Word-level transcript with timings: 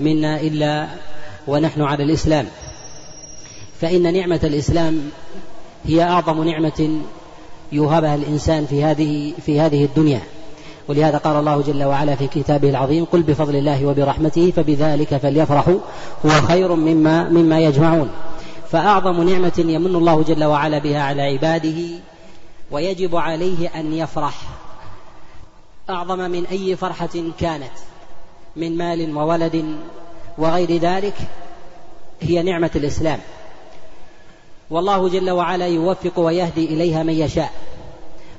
منا 0.00 0.40
إلا 0.40 0.88
ونحن 1.46 1.82
على 1.82 2.04
الإسلام. 2.04 2.46
فإن 3.80 4.14
نعمة 4.14 4.40
الإسلام 4.44 5.10
هي 5.84 6.02
أعظم 6.02 6.44
نعمة 6.44 7.00
يوهبها 7.72 8.14
الإنسان 8.14 8.66
في 8.66 8.84
هذه 8.84 9.34
في 9.46 9.60
هذه 9.60 9.84
الدنيا. 9.84 10.20
ولهذا 10.88 11.18
قال 11.18 11.36
الله 11.36 11.62
جل 11.62 11.84
وعلا 11.84 12.16
في 12.16 12.26
كتابه 12.26 12.70
العظيم 12.70 13.04
قل 13.04 13.22
بفضل 13.22 13.56
الله 13.56 13.86
وبرحمته 13.86 14.52
فبذلك 14.56 15.16
فليفرحوا 15.16 15.78
هو 16.26 16.30
خير 16.30 16.74
مما 16.74 17.28
مما 17.28 17.60
يجمعون. 17.60 18.10
فأعظم 18.70 19.28
نعمة 19.28 19.52
يمن 19.58 19.96
الله 19.96 20.22
جل 20.22 20.44
وعلا 20.44 20.78
بها 20.78 21.02
على 21.02 21.22
عباده 21.22 21.82
ويجب 22.70 23.16
عليه 23.16 23.68
أن 23.68 23.92
يفرح. 23.92 24.34
أعظم 25.90 26.18
من 26.18 26.46
أي 26.46 26.76
فرحة 26.76 27.32
كانت. 27.40 27.72
من 28.56 28.76
مال 28.76 29.16
وولد 29.16 29.78
وغير 30.38 30.76
ذلك 30.76 31.14
هي 32.20 32.42
نعمة 32.42 32.70
الإسلام. 32.76 33.18
والله 34.70 35.08
جل 35.08 35.30
وعلا 35.30 35.66
يوفق 35.66 36.18
ويهدي 36.18 36.64
إليها 36.64 37.02
من 37.02 37.14
يشاء 37.14 37.52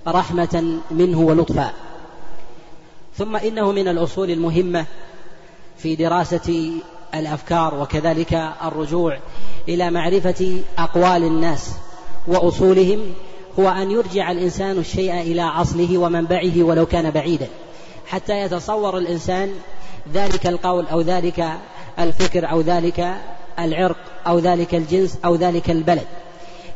رحمة 0.07 0.79
منه 0.91 1.19
ولطفا. 1.19 1.73
ثم 3.17 3.35
إنه 3.35 3.71
من 3.71 3.87
الأصول 3.87 4.31
المهمة 4.31 4.85
في 5.77 5.95
دراسة 5.95 6.71
الأفكار 7.15 7.75
وكذلك 7.75 8.33
الرجوع 8.63 9.17
إلى 9.69 9.91
معرفة 9.91 10.61
أقوال 10.77 11.23
الناس 11.23 11.71
وأصولهم 12.27 12.99
هو 13.59 13.69
أن 13.69 13.91
يرجع 13.91 14.31
الإنسان 14.31 14.77
الشيء 14.77 15.21
إلى 15.21 15.41
أصله 15.41 15.97
ومنبعه 15.97 16.63
ولو 16.63 16.85
كان 16.85 17.11
بعيدا. 17.11 17.47
حتى 18.07 18.41
يتصور 18.41 18.97
الإنسان 18.97 19.53
ذلك 20.13 20.47
القول 20.47 20.85
أو 20.87 21.01
ذلك 21.01 21.47
الفكر 21.99 22.51
أو 22.51 22.61
ذلك 22.61 23.13
العرق 23.59 23.97
أو 24.27 24.39
ذلك 24.39 24.75
الجنس 24.75 25.17
أو 25.25 25.35
ذلك 25.35 25.69
البلد. 25.69 26.07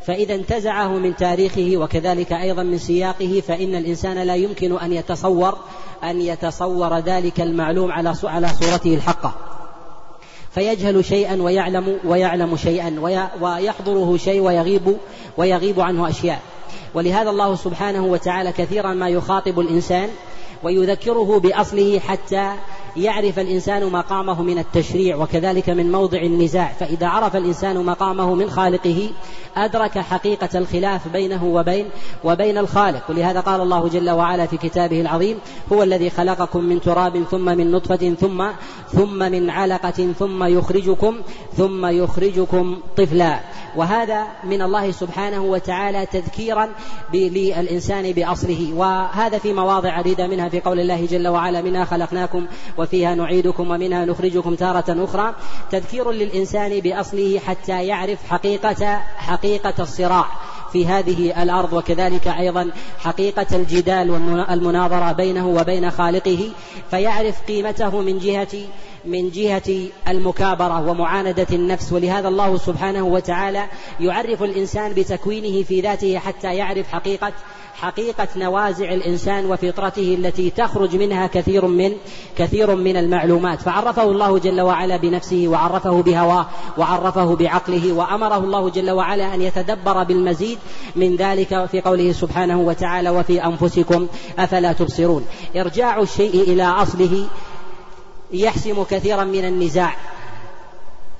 فإذا 0.05 0.35
انتزعه 0.35 0.87
من 0.87 1.15
تاريخه 1.15 1.71
وكذلك 1.77 2.33
أيضا 2.33 2.63
من 2.63 2.77
سياقه 2.77 3.43
فإن 3.47 3.75
الإنسان 3.75 4.17
لا 4.17 4.35
يمكن 4.35 4.77
أن 4.77 4.93
يتصور 4.93 5.57
أن 6.03 6.21
يتصور 6.21 6.97
ذلك 6.97 7.41
المعلوم 7.41 7.91
على 7.91 8.13
على 8.23 8.47
صورته 8.47 8.95
الحقة. 8.95 9.33
فيجهل 10.51 11.05
شيئا 11.05 11.41
ويعلم 11.41 11.99
ويعلم 12.05 12.57
شيئا 12.57 12.99
ويحضره 13.41 14.17
شيء 14.17 14.41
ويغيب 14.41 14.97
ويغيب 15.37 15.79
عنه 15.79 16.09
أشياء. 16.09 16.41
ولهذا 16.93 17.29
الله 17.29 17.55
سبحانه 17.55 18.05
وتعالى 18.05 18.51
كثيرا 18.51 18.93
ما 18.93 19.09
يخاطب 19.09 19.59
الإنسان 19.59 20.09
ويذكره 20.63 21.39
بأصله 21.39 21.99
حتى 21.99 22.51
يعرف 22.97 23.39
الإنسان 23.39 23.91
مقامه 23.91 24.41
من 24.41 24.57
التشريع 24.57 25.15
وكذلك 25.15 25.69
من 25.69 25.91
موضع 25.91 26.21
النزاع. 26.21 26.73
فإذا 26.79 27.07
عرف 27.07 27.35
الإنسان 27.35 27.85
مقامه 27.85 28.35
من 28.35 28.49
خالقه 28.49 29.09
أدرك 29.57 29.99
حقيقة 29.99 30.49
الخلاف 30.55 31.07
بينه 31.07 31.45
وبين 31.45 31.85
وبين 32.23 32.57
الخالق. 32.57 33.03
ولهذا 33.09 33.39
قال 33.39 33.61
الله 33.61 33.87
جل 33.87 34.09
وعلا 34.09 34.45
في 34.45 34.57
كتابه 34.57 35.01
العظيم 35.01 35.37
هو 35.73 35.83
الذي 35.83 36.09
خلقكم 36.09 36.63
من 36.63 36.81
تراب 36.81 37.23
ثم 37.31 37.45
من 37.45 37.71
نطفة 37.71 38.15
ثم 38.19 38.45
ثم 38.91 39.19
من 39.31 39.49
علقة 39.49 40.13
ثم 40.19 40.43
يخرجكم 40.43 41.15
ثم 41.57 41.85
يخرجكم 41.85 42.79
طفلا. 42.97 43.39
وهذا 43.75 44.27
من 44.43 44.61
الله 44.61 44.91
سبحانه 44.91 45.43
وتعالى 45.43 46.05
تذكيرا 46.05 46.69
للإنسان 47.13 48.11
بأصله. 48.11 48.73
وهذا 48.75 49.37
في 49.37 49.53
مواضع 49.53 49.89
عديدة 49.89 50.27
منها 50.27 50.49
في 50.49 50.54
قول 50.59 50.79
الله 50.79 51.05
جل 51.05 51.27
وعلا 51.27 51.61
منها 51.61 51.85
خلقناكم 51.85 52.45
وفيها 52.77 53.15
نعيدكم 53.15 53.71
ومنها 53.71 54.05
نخرجكم 54.05 54.55
تارة 54.55 55.03
أخرى 55.03 55.35
تذكير 55.71 56.11
للإنسان 56.11 56.79
بأصله 56.79 57.39
حتى 57.39 57.87
يعرف 57.87 58.19
حقيقة 58.29 59.01
حقيقة 59.17 59.73
الصراع 59.79 60.25
في 60.71 60.85
هذه 60.87 61.43
الأرض 61.43 61.73
وكذلك 61.73 62.27
أيضا 62.27 62.71
حقيقة 62.99 63.45
الجدال 63.53 64.11
والمناظرة 64.11 65.11
بينه 65.11 65.47
وبين 65.47 65.91
خالقه 65.91 66.49
فيعرف 66.91 67.41
قيمته 67.47 68.01
من 68.01 68.19
جهة 68.19 68.47
من 69.05 69.29
جهة 69.29 69.87
المكابرة 70.07 70.89
ومعاندة 70.89 71.47
النفس. 71.51 71.93
ولهذا 71.93 72.27
الله 72.27 72.57
سبحانه 72.57 73.03
وتعالى 73.03 73.65
يعرف 73.99 74.43
الإنسان 74.43 74.93
بتكوينه 74.93 75.63
في 75.63 75.81
ذاته 75.81 76.17
حتى 76.17 76.55
يعرف 76.55 76.87
حقيقة 76.87 77.33
حقيقة 77.81 78.27
نوازع 78.35 78.93
الإنسان 78.93 79.45
وفطرته 79.45 80.17
التي 80.19 80.49
تخرج 80.49 80.95
منها 80.95 81.27
كثير 81.27 81.65
من 81.65 81.91
كثير 82.37 82.75
من 82.75 82.97
المعلومات. 82.97 83.61
فعرفه 83.61 84.03
الله 84.03 84.39
جل 84.39 84.61
وعلا 84.61 84.97
بنفسه 84.97 85.45
وعرفه 85.47 86.01
بهواه 86.01 86.47
وعرفه 86.77 87.35
بعقله 87.35 87.93
وأمره 87.93 88.37
الله 88.37 88.69
جل 88.69 88.91
وعلا 88.91 89.33
أن 89.33 89.41
يتدبر 89.41 90.03
بالمزيد 90.03 90.57
من 90.95 91.15
ذلك 91.15 91.65
في 91.65 91.81
قوله 91.81 92.11
سبحانه 92.11 92.59
وتعالى 92.59 93.09
وفي 93.09 93.45
أنفسكم 93.45 94.07
أفلا 94.39 94.73
تبصرون. 94.73 95.25
إرجاع 95.55 96.01
الشيء 96.01 96.41
إلى 96.41 96.63
أصله 96.63 97.27
يحسم 98.33 98.83
كثيرا 98.83 99.23
من 99.23 99.45
النزاع. 99.45 99.95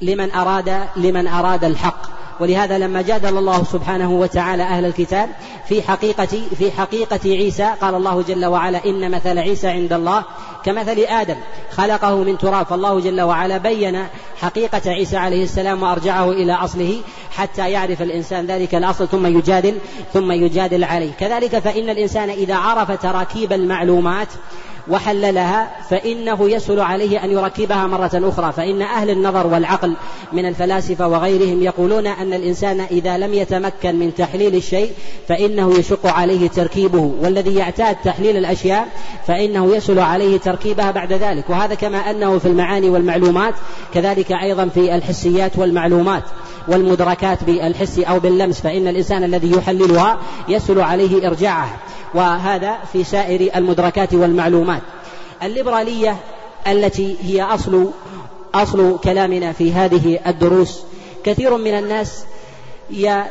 لمن 0.01 0.31
أراد 0.31 0.87
لمن 0.95 1.27
أراد 1.27 1.63
الحق. 1.63 2.14
ولهذا 2.39 2.77
لما 2.77 3.01
جادل 3.01 3.37
الله 3.37 3.63
سبحانه 3.63 4.11
وتعالى 4.11 4.63
أهل 4.63 4.85
الكتاب 4.85 5.29
في 5.69 5.81
حقيقة 5.81 6.41
في 6.57 6.71
حقيقة 6.71 7.19
عيسى 7.25 7.73
قال 7.81 7.95
الله 7.95 8.21
جل 8.21 8.45
وعلا 8.45 8.85
إن 8.85 9.11
مثل 9.11 9.39
عيسى 9.39 9.67
عند 9.67 9.93
الله 9.93 10.23
كمثل 10.65 10.99
آدم 10.99 11.35
خلقه 11.71 12.15
من 12.15 12.37
تراب. 12.37 12.65
فالله 12.65 12.99
جل 12.99 13.21
وعلا 13.21 13.57
بين 13.57 14.07
حقيقة 14.41 14.81
عيسى 14.85 15.17
عليه 15.17 15.43
السلام 15.43 15.83
وأرجعه 15.83 16.31
إلى 16.31 16.53
أصله 16.53 17.01
حتى 17.31 17.71
يعرف 17.71 18.01
الإنسان 18.01 18.45
ذلك 18.45 18.75
الأصل 18.75 19.07
ثم 19.07 19.25
يجادل 19.25 19.77
ثم 20.13 20.31
يجادل 20.31 20.83
عليه. 20.83 21.11
كذلك 21.19 21.59
فإن 21.59 21.89
الإنسان 21.89 22.29
إذا 22.29 22.55
عرف 22.55 22.91
تراكيب 22.91 23.53
المعلومات 23.53 24.27
وحللها 24.87 25.67
فإنه 25.89 26.49
يسهل 26.49 26.79
عليه 26.79 27.23
أن 27.23 27.31
يركبها 27.31 27.87
مرة 27.87 28.11
أخرى. 28.13 28.51
فإن 28.51 28.81
أهل 28.81 29.09
النظر 29.09 29.47
والعقل 29.47 29.93
من 30.33 30.45
الفلاسفة 30.45 31.07
وغيرهم 31.07 31.63
يقولون 31.63 32.07
أن 32.07 32.33
الإنسان 32.33 32.79
إذا 32.91 33.17
لم 33.17 33.33
يتمكن 33.33 33.95
من 33.95 34.15
تحليل 34.15 34.55
الشيء 34.55 34.91
فإنه 35.27 35.79
يشق 35.79 36.05
عليه 36.05 36.47
تركيبه. 36.47 37.11
والذي 37.21 37.55
يعتاد 37.55 37.95
تحليل 38.03 38.37
الأشياء 38.37 38.87
فإنه 39.27 39.75
يسهل 39.75 39.99
عليه 39.99 40.37
تركيبها 40.37 40.91
بعد 40.91 41.13
ذلك. 41.13 41.49
وهذا 41.49 41.75
كما 41.75 41.97
أنه 41.97 42.37
في 42.39 42.45
المعاني 42.45 42.89
والمعلومات 42.89 43.53
كذلك 43.93 44.31
أيضا 44.31 44.67
في 44.67 44.95
الحسيات 44.95 45.57
والمعلومات 45.57 46.23
والمدركات 46.67 47.43
بالحس 47.43 47.99
أو 47.99 48.19
باللمس. 48.19 48.61
فإن 48.61 48.87
الإنسان 48.87 49.23
الذي 49.23 49.51
يحللها 49.51 50.17
يسهل 50.47 50.81
عليه 50.81 51.27
إرجاعها 51.27 51.77
وهذا 52.15 52.77
في 52.93 53.03
سائر 53.03 53.55
المدركات 53.55 54.13
والمعلومات. 54.13 54.81
الليبرالية 55.43 56.17
التي 56.67 57.15
هي 57.21 57.41
أصل 57.41 57.91
أصل 58.55 58.99
كلامنا 59.03 59.51
في 59.51 59.73
هذه 59.73 60.19
الدروس 60.27 60.79
كثير 61.23 61.57
من 61.57 61.77
الناس 61.77 62.25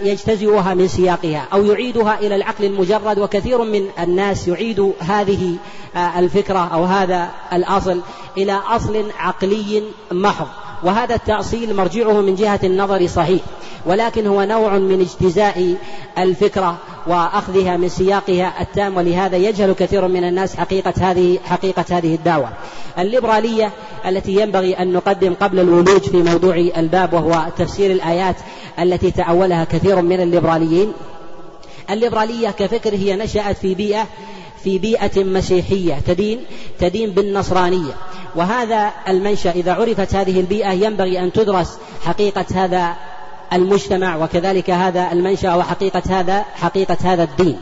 يجتزئها 0.02 0.74
من 0.74 0.88
سياقها 0.88 1.48
أو 1.52 1.64
يعيدها 1.64 2.18
إلى 2.18 2.36
العقل 2.36 2.64
المجرد 2.64 3.18
وكثير 3.18 3.64
من 3.64 3.88
الناس 3.98 4.48
يعيد 4.48 4.92
هذه 5.00 5.56
الفكرة 5.96 6.58
أو 6.58 6.84
هذا 6.84 7.30
الأصل 7.52 8.00
إلى 8.36 8.52
أصل 8.52 9.04
عقلي 9.18 9.82
محض. 10.12 10.48
وهذا 10.84 11.14
التأصيل 11.14 11.76
مرجعه 11.76 12.20
من 12.20 12.34
جهة 12.34 12.60
النظر 12.64 13.06
صحيح 13.06 13.40
ولكن 13.86 14.26
هو 14.26 14.42
نوع 14.42 14.78
من 14.78 15.00
اجتزاء 15.00 15.76
الفكرة 16.18 16.78
وأخذها 17.06 17.76
من 17.76 17.88
سياقها 17.88 18.60
التام 18.60 18.96
ولهذا 18.96 19.36
يجهل 19.36 19.72
كثير 19.72 20.08
من 20.08 20.24
الناس 20.24 20.56
حقيقة 20.56 20.94
هذه 21.00 21.38
حقيقة 21.44 21.84
هذه 21.90 22.14
الدعوة. 22.14 22.48
الليبرالية 22.98 23.72
التي 24.06 24.40
ينبغي 24.40 24.72
أن 24.72 24.92
نقدم 24.92 25.34
قبل 25.34 25.60
الولوج 25.60 26.00
في 26.00 26.22
موضوع 26.22 26.56
الباب 26.56 27.12
وهو 27.12 27.46
تفسير 27.58 27.90
الآيات 27.90 28.36
التي 28.78 29.10
تأولها 29.10 29.64
كثير 29.64 30.02
من 30.02 30.20
الليبراليين. 30.20 30.92
الليبرالية 31.90 32.50
كفكر 32.50 32.94
هي 32.94 33.16
نشأت 33.16 33.56
في 33.56 33.74
بيئة 33.74 34.06
في 34.64 34.78
بيئة 34.78 35.24
مسيحية 35.24 35.94
تدين 36.06 36.40
تدين 36.78 37.10
بالنصرانية 37.10 37.92
وهذا 38.36 38.90
المنشأ 39.08 39.50
إذا 39.50 39.72
عرفت 39.72 40.14
هذه 40.14 40.40
البيئة 40.40 40.70
ينبغي 40.72 41.20
أن 41.20 41.32
تدرس 41.32 41.78
حقيقة 42.04 42.46
هذا 42.54 42.94
المجتمع 43.52 44.16
وكذلك 44.16 44.70
هذا 44.70 45.12
المنشأ 45.12 45.54
وحقيقة 45.54 46.02
هذا 46.08 46.44
حقيقة 46.54 46.96
هذا 47.04 47.22
الدين. 47.22 47.58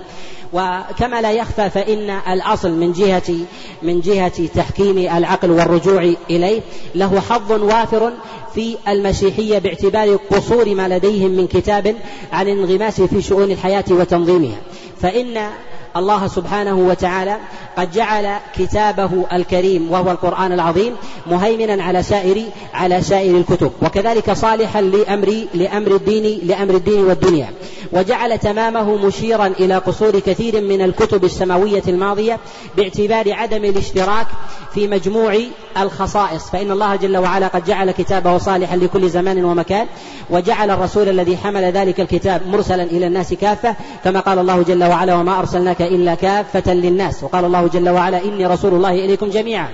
وكما 0.53 1.21
لا 1.21 1.33
يخفى 1.33 1.71
فإن 1.71 2.11
الأصل 2.11 2.71
من 2.71 2.93
جهة 2.93 3.35
من 3.83 4.01
جهة 4.01 4.47
تحكيم 4.47 4.99
العقل 4.99 5.51
والرجوع 5.51 6.13
إليه 6.31 6.61
له 6.95 7.21
حظ 7.21 7.53
وافر 7.53 8.13
في 8.55 8.77
المسيحية 8.89 9.59
باعتبار 9.59 10.17
قصور 10.31 10.75
ما 10.75 10.89
لديهم 10.89 11.31
من 11.31 11.47
كتاب 11.47 11.97
عن 12.33 12.49
الانغماس 12.49 13.01
في 13.01 13.23
شؤون 13.23 13.51
الحياة 13.51 13.85
وتنظيمها. 13.91 14.57
فإن 15.03 15.51
الله 15.97 16.27
سبحانه 16.27 16.75
وتعالى 16.75 17.37
قد 17.79 17.93
جعل 17.93 18.37
كتابه 18.59 19.27
الكريم 19.33 19.91
وهو 19.91 20.11
القرآن 20.11 20.53
العظيم 20.53 20.93
مهيمنا 21.27 21.83
على 21.83 22.03
سائر 22.03 22.43
على 22.75 23.03
سائر 23.03 23.37
الكتب. 23.37 23.73
وكذلك 23.83 24.33
صالحا 24.33 24.81
لأمر 24.81 25.47
لأمر 25.55 25.95
الدين 25.95 26.41
لأمر 26.47 26.75
الدين 26.75 27.05
والدنيا. 27.05 27.51
وجعل 27.93 28.39
تمامه 28.39 29.07
مشيرا 29.07 29.47
إلى 29.47 29.79
قصور 29.79 30.19
كثير 30.19 30.61
من 30.61 30.83
الكتب 30.83 31.25
السماوية 31.25 31.83
الماضية 31.89 32.39
باعتبار 32.77 33.33
عدم 33.33 33.65
الاشتراك 33.65 34.27
في 34.75 34.89
مجموع 34.89 35.39
الخصائص. 35.79 36.51
فإن 36.51 36.71
الله 36.71 36.97
جل 36.97 37.17
وعلا 37.17 37.47
قد 37.47 37.65
جعل 37.65 37.91
كتابه 37.91 38.39
صالحا 38.39 38.77
لكل 38.77 39.11
زمان 39.11 39.45
ومكان 39.45 39.87
وجعل 40.31 40.71
الرسول 40.71 41.09
الذي 41.09 41.37
حمل 41.37 41.65
ذلك 41.65 42.01
الكتاب 42.01 42.47
مرسلا 42.47 42.83
إلى 42.83 43.07
الناس 43.07 43.35
كافة 43.35 43.77
كما 44.05 44.21
قال 44.21 44.39
الله 44.39 44.63
جل 44.63 44.85
وعلا 44.85 45.15
وما 45.15 45.39
أرسلناك 45.39 45.83
إلا 45.83 46.15
كافة 46.15 46.75
للناس 46.75 47.25
وقال 47.25 47.45
الله 47.45 47.67
جل 47.67 47.89
وعلا 47.89 48.25
إني 48.25 48.47
رسول 48.47 48.75
الله 48.75 48.91
إليكم 48.91 49.31
جميعا 49.31 49.69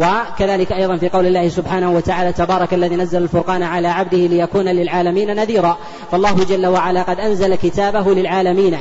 وكذلك 0.00 0.72
أيضا 0.72 0.96
في 0.96 1.08
قول 1.08 1.26
الله 1.26 1.48
سبحانه 1.48 1.92
وتعالى 1.92 2.32
تبارك 2.32 2.74
الذي 2.74 2.96
نزل 2.96 3.22
الفرقان 3.22 3.62
على 3.62 3.88
عبده 3.88 4.18
ليكون 4.18 4.68
للعالمين 4.68 5.36
نذيرا 5.36 5.78
فالله 6.12 6.44
جل 6.44 6.66
وعلا 6.66 7.02
قد 7.02 7.20
أنزل 7.20 7.54
كتابه 7.62 8.14
للعالمين 8.14 8.78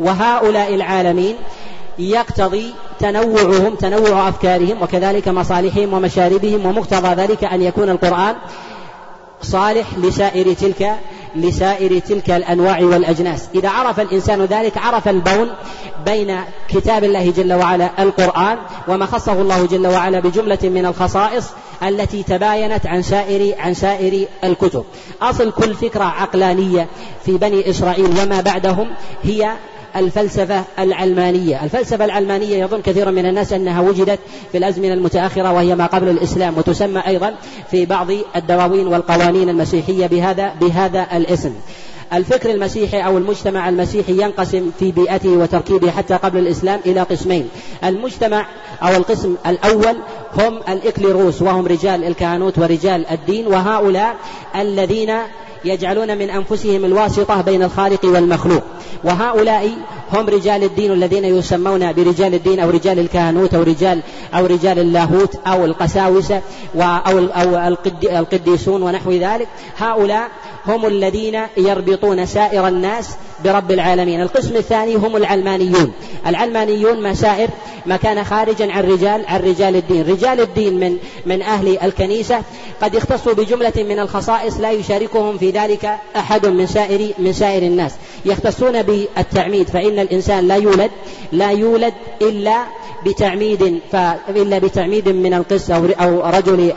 وهؤلاء 0.00 0.74
العالمين 0.74 1.36
يقتضي 1.98 2.74
تنوعهم 2.98 3.74
تنوع 3.74 4.28
أفكارهم 4.28 4.82
وكذلك 4.82 5.28
مصالحهم 5.28 5.92
ومشاربهم 5.94 6.66
ومقتضى 6.66 7.22
ذلك 7.22 7.44
أن 7.44 7.62
يكون 7.62 7.90
القرآن 7.90 8.34
صالح 9.42 9.86
لسائر 9.98 10.52
تلك 10.52 10.96
لسائر 11.36 11.98
تلك 11.98 12.30
الأنواع 12.30 12.82
والأجناس. 12.82 13.48
إذا 13.54 13.68
عرف 13.68 14.00
الإنسان 14.00 14.44
ذلك 14.44 14.78
عرف 14.78 15.08
البون 15.08 15.50
بين 16.04 16.40
كتاب 16.68 17.04
الله 17.04 17.30
جل 17.30 17.52
وعلا 17.52 18.02
القرآن 18.02 18.58
وما 18.88 19.06
خصه 19.06 19.32
الله 19.32 19.66
جل 19.66 19.86
وعلا 19.86 20.20
بجملة 20.20 20.58
من 20.62 20.86
الخصائص 20.86 21.44
التي 21.82 22.22
تباينت 22.22 22.86
عن 22.86 23.02
سائر 23.02 23.54
عن 23.58 23.74
سائر 23.74 24.26
الكتب. 24.44 24.84
أصل 25.22 25.52
كل 25.52 25.74
فكرة 25.74 26.04
عقلانية 26.04 26.88
في 27.24 27.38
بني 27.38 27.70
إسرائيل 27.70 28.10
وما 28.22 28.40
بعدهم 28.40 28.88
هي 29.22 29.52
الفلسفة 29.96 30.64
العلمانية. 30.78 31.64
الفلسفة 31.64 32.04
العلمانية 32.04 32.64
يظن 32.64 32.80
كثير 32.80 33.10
من 33.10 33.26
الناس 33.26 33.52
أنها 33.52 33.80
وجدت 33.80 34.18
في 34.52 34.58
الأزمنة 34.58 34.94
المتأخرة 34.94 35.52
وهي 35.52 35.74
ما 35.74 35.86
قبل 35.86 36.08
الإسلام 36.08 36.58
وتسمى 36.58 37.02
أيضا 37.06 37.34
في 37.70 37.86
بعض 37.86 38.06
الدواوين 38.36 38.86
والقوانين 38.86 39.48
المسيحية 39.48 40.06
بهذا 40.06 40.54
بهذا 40.60 41.06
الاسم. 41.12 41.52
الفكر 42.12 42.50
المسيحي 42.50 43.00
أو 43.00 43.18
المجتمع 43.18 43.68
المسيحي 43.68 44.12
ينقسم 44.12 44.70
في 44.78 44.92
بيئته 44.92 45.28
وتركيبه 45.28 45.90
حتى 45.90 46.14
قبل 46.14 46.38
الإسلام 46.38 46.80
إلى 46.86 47.00
قسمين. 47.00 47.48
المجتمع 47.84 48.46
أو 48.82 48.96
القسم 48.96 49.36
الأول 49.46 49.96
هم 50.34 50.60
الإكليروس 50.68 51.42
وهم 51.42 51.66
رجال 51.66 52.04
الكهنوت 52.04 52.58
ورجال 52.58 53.06
الدين 53.06 53.46
وهؤلاء 53.46 54.16
الذين 54.56 55.12
يجعلون 55.64 56.18
من 56.18 56.30
أنفسهم 56.30 56.84
الواسطة 56.84 57.40
بين 57.40 57.62
الخالق 57.62 58.04
والمخلوق. 58.04 58.62
وهؤلاء 59.04 59.70
هم 60.12 60.26
رجال 60.26 60.64
الدين 60.64 60.92
الذين 60.92 61.24
يسمون 61.24 61.92
برجال 61.92 62.34
الدين 62.34 62.60
أو 62.60 62.70
رجال 62.70 62.98
الكهنوت 62.98 63.54
أو 63.54 63.62
رجال 63.62 64.00
أو 64.34 64.46
رجال 64.46 64.78
اللاهوت 64.78 65.36
أو 65.46 65.64
القساوسة 65.64 66.40
أو 66.76 67.18
القديسون 68.04 68.82
ونحو 68.82 69.10
ذلك. 69.10 69.48
هؤلاء 69.78 70.28
هم 70.66 70.86
الذين 70.86 71.40
يربطون 71.56 72.26
سائر 72.26 72.68
الناس 72.68 73.10
برب 73.44 73.70
العالمين. 73.70 74.22
القسم 74.22 74.56
الثاني 74.56 74.94
هم 74.94 75.16
العلمانيون. 75.16 75.92
العلمانيون 76.26 77.02
مسائر 77.02 77.48
ما 77.86 77.96
كان 77.96 78.24
خارجا 78.24 78.72
عن 78.72 78.84
رجال 78.84 79.26
عن 79.26 79.40
رجال 79.40 79.76
الدين. 79.76 80.06
رجال 80.06 80.40
الدين 80.40 80.80
من 80.80 80.96
من 81.26 81.42
أهل 81.42 81.78
الكنيسة 81.82 82.42
قد 82.82 82.96
اختصوا 82.96 83.32
بجملة 83.32 83.72
من 83.76 83.98
الخصائص 83.98 84.60
لا 84.60 84.70
يشاركهم 84.70 85.38
في 85.38 85.50
ذلك 85.50 85.98
أحد 86.16 86.46
من 86.46 86.66
سائر 86.66 87.12
من 87.18 87.32
سائر 87.32 87.62
الناس. 87.62 87.92
يختصون 88.24 88.82
بالتعميد 88.82 89.68
فإن 89.68 89.98
الإنسان 89.98 90.48
لا 90.48 90.56
يولد 90.56 90.90
لا 91.32 91.50
يولد 91.50 91.94
إلا 92.22 92.64
بتعميد 93.06 93.80
إلا 94.28 94.58
بتعميد 94.58 95.08
من 95.08 95.34
القس 95.34 95.70
أو 95.70 95.86
أو 96.00 96.30
رجل 96.30 96.72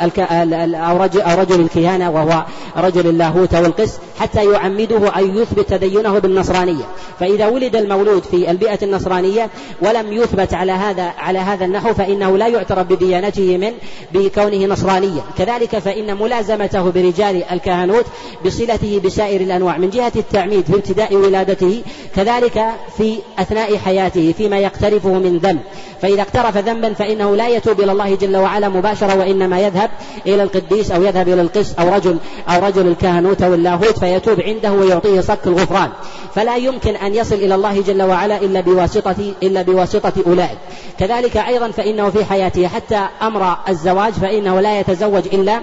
أو 0.75 0.97
رجل 0.97 1.21
أو 1.21 1.41
رجل 1.41 1.61
الكهانة 1.61 2.11
وهو 2.11 2.45
رجل 2.77 3.07
اللاهوت 3.07 3.53
أو 3.53 3.65
القس 3.79 3.99
حتى 4.19 4.51
يعمده 4.51 5.15
أن 5.15 5.37
يثبت 5.37 5.69
تدينه 5.69 6.19
بالنصرانية. 6.19 6.83
فإذا 7.19 7.47
ولد 7.47 7.75
المولود 7.75 8.23
في 8.23 8.51
البيئة 8.51 8.79
النصرانية 8.83 9.49
ولم 9.81 10.13
يثبت 10.13 10.53
على 10.53 10.71
هذا 10.71 11.03
على 11.03 11.39
هذا 11.39 11.65
النحو 11.65 11.93
فإنه 11.93 12.37
لا 12.37 12.47
يعترف 12.47 12.87
بديانته 12.87 13.57
من 13.57 13.71
بكونه 14.13 14.65
نصرانيا. 14.65 15.23
كذلك 15.37 15.79
فإن 15.79 16.17
ملازمته 16.17 16.91
برجال 16.91 17.43
الكهنوت 17.43 18.05
بصلته 18.45 19.01
بسائر 19.05 19.41
الأنواع 19.41 19.77
من 19.77 19.89
جهة 19.89 20.11
التعميد 20.15 20.65
في 20.65 20.75
ابتداء 20.75 21.15
ولادته 21.15 21.81
كذلك 22.15 22.65
في 22.97 23.17
أثناء 23.39 23.77
حياته 23.77 24.33
فيما 24.37 24.59
يقترفه 24.59 25.13
من 25.13 25.37
ذنب. 25.37 25.59
فإذا 26.01 26.21
اقترف 26.21 26.57
ذنبا 26.57 26.93
فإنه 26.93 27.35
لا 27.35 27.47
يتوب 27.47 27.79
إلى 27.79 27.91
الله 27.91 28.15
جل 28.15 28.37
وعلا 28.37 28.69
مباشرة 28.69 29.19
وإنما 29.19 29.59
يذهب 29.59 29.89
إلى 30.27 30.43
القديس 30.43 30.91
أو 30.91 31.03
يذهب 31.03 31.27
إلى 31.27 31.41
القس 31.41 31.73
أو 31.79 31.95
رجل 31.95 32.17
أو 32.49 32.65
رجل 32.65 32.87
الكهنوت 32.87 33.41
أو 33.41 33.53
اللاهوت 33.65 33.99
فيتوب 33.99 34.41
عنده 34.41 34.71
ويعطيه 34.71 35.21
صك 35.21 35.47
الغفران. 35.47 35.89
فلا 36.35 36.55
يمكن 36.55 36.95
أن 36.95 37.15
يصل 37.15 37.35
إلى 37.35 37.55
الله 37.55 37.81
جل 37.81 38.01
وعلا 38.03 38.37
إلا 38.37 38.61
بواسطة 38.61 39.33
إلا 39.43 39.61
بواسطة 39.61 40.13
أولئك. 40.27 40.57
كذلك 40.99 41.37
أيضا 41.37 41.71
فإنه 41.71 42.09
في 42.09 42.25
حياته 42.25 42.67
حتى 42.67 43.07
أمر 43.21 43.57
الزواج 43.69 44.13
فإنه 44.13 44.59
لا 44.61 44.79
يتزوج 44.79 45.27
إلا 45.33 45.61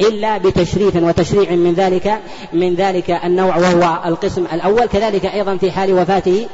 إلا 0.00 0.38
بتشريف 0.38 0.96
وتشريع 0.96 1.50
من 1.50 1.74
ذلك 1.74 2.18
من 2.52 2.74
ذلك 2.74 3.10
النوع 3.10 3.56
وهو 3.56 3.98
القسم 4.06 4.44
الأول. 4.52 4.86
كذلك 4.86 5.26
أيضا 5.26 5.56
في 5.56 5.70
حال 5.70 5.92
وفاته 5.94 6.46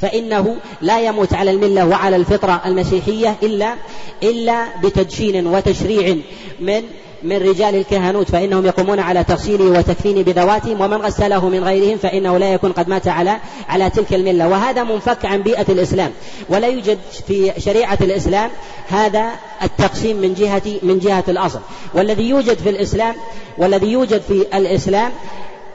فإنه 0.00 0.56
لا 0.80 1.00
يموت 1.00 1.34
على 1.34 1.50
الملة 1.50 1.86
وعلى 1.86 2.16
الفطرة 2.16 2.62
المسيحية 2.66 3.36
إلا 3.42 3.74
إلا 4.22 4.64
بتدشين 4.82 5.46
وتشريع 5.46 6.16
من 6.60 6.82
من 7.22 7.36
رجال 7.36 7.74
الكهنوت 7.74 8.30
فإنهم 8.30 8.66
يقومون 8.66 9.00
على 9.00 9.24
تغسيله 9.24 9.64
وتكفينه 9.64 10.22
بذواتهم 10.22 10.80
ومن 10.80 10.96
غسله 10.96 11.48
من 11.48 11.64
غيرهم 11.64 11.98
فإنه 11.98 12.38
لا 12.38 12.52
يكون 12.52 12.72
قد 12.72 12.88
مات 12.88 13.08
على 13.08 13.36
على 13.68 13.90
تلك 13.90 14.14
الملة. 14.14 14.48
وهذا 14.48 14.82
منفك 14.82 15.24
عن 15.24 15.42
بيئة 15.42 15.66
الإسلام. 15.68 16.10
ولا 16.48 16.68
يوجد 16.68 16.98
في 17.26 17.52
شريعة 17.58 17.98
الإسلام 18.00 18.50
هذا 18.88 19.30
التقسيم 19.62 20.16
من 20.16 20.34
جهة 20.34 20.62
من 20.82 20.98
جهة 20.98 21.24
الأصل. 21.28 21.60
والذي 21.94 22.28
يوجد 22.28 22.58
في 22.58 22.70
الإسلام 22.70 23.14
والذي 23.58 23.86
يوجد 23.86 24.20
في 24.20 24.46
الإسلام 24.54 25.12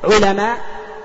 علماء 0.03 0.57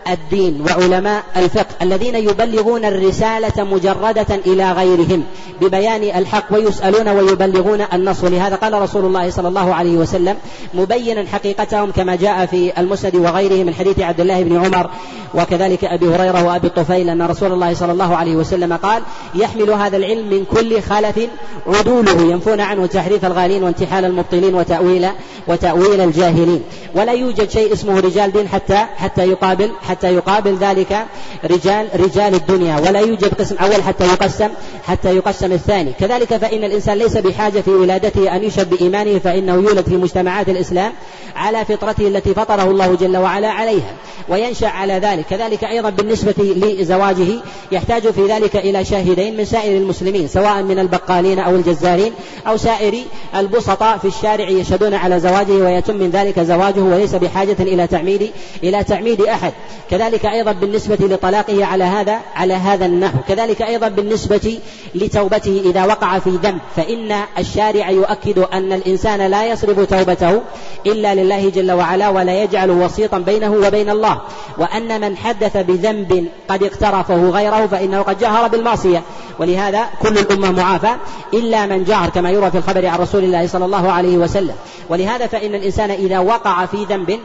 الدين 0.09 0.64
وعلماء 0.71 1.23
الفقه 1.37 1.75
الذين 1.83 2.14
يبلغون 2.14 2.85
الرسالة 2.85 3.64
مجردة 3.64 4.26
إلى 4.47 4.73
غيرهم 4.73 5.25
ببيان 5.61 6.02
الحق 6.02 6.45
ويسألون 6.50 7.09
ويبلغون 7.09 7.85
النص 7.93 8.25
ولهذا 8.25 8.57
قال 8.57 8.83
رسول 8.83 9.05
الله 9.05 9.31
صلى 9.31 9.49
الله 9.49 9.75
عليه 9.75 9.97
وسلم 9.97 10.37
مبينا 10.75 11.25
حقيقتهم 11.33 11.90
كما 11.90 12.17
جاء 12.17 12.47
في 12.47 12.81
المسند 12.81 13.17
وغيره 13.17 13.64
من 13.64 13.75
حديث 13.75 14.00
عبد 14.00 14.21
الله 14.21 14.43
بن 14.43 14.64
عمر 14.64 14.90
وكذلك 15.35 15.85
أبي 15.85 16.09
هريرة 16.09 16.45
وأبي 16.45 16.67
الطفيل 16.67 17.11
أن 17.11 17.23
رسول 17.23 17.52
الله 17.52 17.75
صلى 17.75 17.93
الله 17.93 18.17
عليه 18.17 18.37
وسلم 18.37 18.73
قال 18.73 19.02
يحمل 19.35 19.71
هذا 19.71 19.97
العلم 19.97 20.31
من 20.31 20.45
كل 20.45 20.83
خلف 20.83 21.21
عدوله 21.67 22.21
ينفون 22.33 22.61
عنه 22.61 22.87
تحريف 22.87 23.25
الغالين 23.25 23.62
وانتحال 23.62 24.05
المبطلين 24.05 24.55
وتأويل 24.55 25.09
وتأويل 25.49 26.00
الجاهلين. 26.00 26.62
ولا 26.95 27.12
يوجد 27.12 27.50
شيء 27.50 27.73
اسمه 27.73 28.00
رجال 28.00 28.33
دين 28.33 28.49
حتى 28.49 28.85
حتى 28.97 29.28
يقابل 29.28 29.71
حتى 29.88 30.14
يقابل 30.14 30.57
ذلك 30.57 31.07
رجال 31.45 31.88
رجال 32.00 32.35
الدنيا. 32.35 32.80
ولا 32.80 33.00
يوجد 33.00 33.35
قسم 33.35 33.57
أول 33.57 33.83
حتى 33.83 34.04
يقسم 34.04 34.49
حتى 34.87 35.16
يقسم 35.16 35.52
الثاني. 35.52 35.92
كذلك 36.00 36.37
فإن 36.37 36.64
الإنسان 36.64 36.99
ليس 36.99 37.16
بحاجة 37.16 37.61
في 37.61 37.71
ولادته 37.71 38.37
أن 38.37 38.45
يشب 38.45 38.71
بإيمانه 38.71 39.18
فإنه 39.18 39.54
يولد 39.54 39.85
في 39.88 39.97
مجتمعات 39.97 40.49
الإسلام 40.49 40.92
على 41.37 41.64
فطرته 41.64 42.09
التي 42.09 42.35
فطره 42.35 42.62
الله 42.62 42.95
جل 42.95 43.16
وعلا 43.16 43.49
عليها 43.49 43.92
وينشأ 44.28 44.68
على 44.68 44.92
ذلك. 44.92 45.26
كذلك 45.30 45.64
أيضا 45.64 45.90
بالنسبة 45.90 46.35
لزواجه 46.78 47.26
يحتاج 47.73 48.11
في 48.11 48.26
ذلك 48.26 48.57
إلى 48.57 48.85
شاهدين 48.85 49.37
من 49.37 49.45
سائر 49.45 49.76
المسلمين 49.76 50.28
سواء 50.28 50.62
من 50.62 50.78
البقالين 50.78 51.38
أو 51.38 51.54
الجزارين 51.54 52.12
أو 52.47 52.57
سائر 52.57 52.95
البسطاء 53.37 53.99
في 53.99 54.09
الشارع 54.09 54.49
يشهدون 54.49 54.95
على 54.95 55.21
زواجه 55.21 55.52
ويتم 55.52 55.97
من 55.97 56.11
ذلك 56.11 56.40
زواجه 56.40 56.80
وليس 56.80 57.14
بحاجة 57.14 57.57
إلى 57.61 57.87
تعميد 57.87 58.30
إلى 58.62 58.85
تعميد 58.85 59.21
أحد. 59.21 59.52
كذلك 59.90 60.26
أيضا 60.26 60.52
بالنسبة 60.52 60.99
لطلاقه 61.00 61.64
على 61.64 61.85
هذا 61.85 62.20
على 62.35 62.54
هذا 62.54 62.87
النحو. 62.87 63.18
كذلك 63.28 63.62
أيضا 63.62 63.88
بالنسبة 63.88 64.58
لتوبته 64.94 65.62
إذا 65.64 65.85
وقع 65.85 66.18
في 66.18 66.30
ذنب. 66.30 66.58
فإن 66.76 67.14
الشارع 67.38 67.90
يؤكد 67.90 68.38
أن 68.38 68.73
الإنسان 68.73 69.30
لا 69.30 69.47
يصرف 69.47 69.80
توبته 69.80 70.40
إلا 70.87 71.14
لله 71.14 71.50
جل 71.50 71.73
وعلا 71.73 72.08
ولا 72.08 72.42
يجعل 72.42 72.70
وسيطا 72.70 73.18
بينه 73.18 73.52
وبين 73.52 73.90
الله. 73.90 74.20
وأن 74.58 75.00
من 75.00 75.16
حدث 75.16 75.56
بذنب 75.56 76.28
قد 76.49 76.62
اقترفه 76.62 77.30
غيره 77.30 77.66
فإنه 77.66 78.02
قد 78.02 78.18
جهر 78.18 78.49
بالمعصية. 78.49 79.02
ولهذا 79.38 79.87
كل 80.02 80.18
الأمة 80.18 80.50
معافى 80.50 80.94
إلا 81.35 81.66
من 81.66 81.85
جهر 81.85 82.08
كما 82.08 82.30
يروى 82.30 82.50
في 82.50 82.58
الخبر 82.58 82.87
عن 82.87 82.99
رسول 82.99 83.25
الله 83.25 83.47
صلى 83.47 83.64
الله 83.64 83.92
عليه 83.92 84.16
وسلم. 84.16 84.54
ولهذا 84.88 85.26
فإن 85.26 85.54
الإنسان 85.54 85.90
إذا 85.90 86.18
وقع 86.18 86.66
في 86.66 86.85
ذنب 86.85 87.18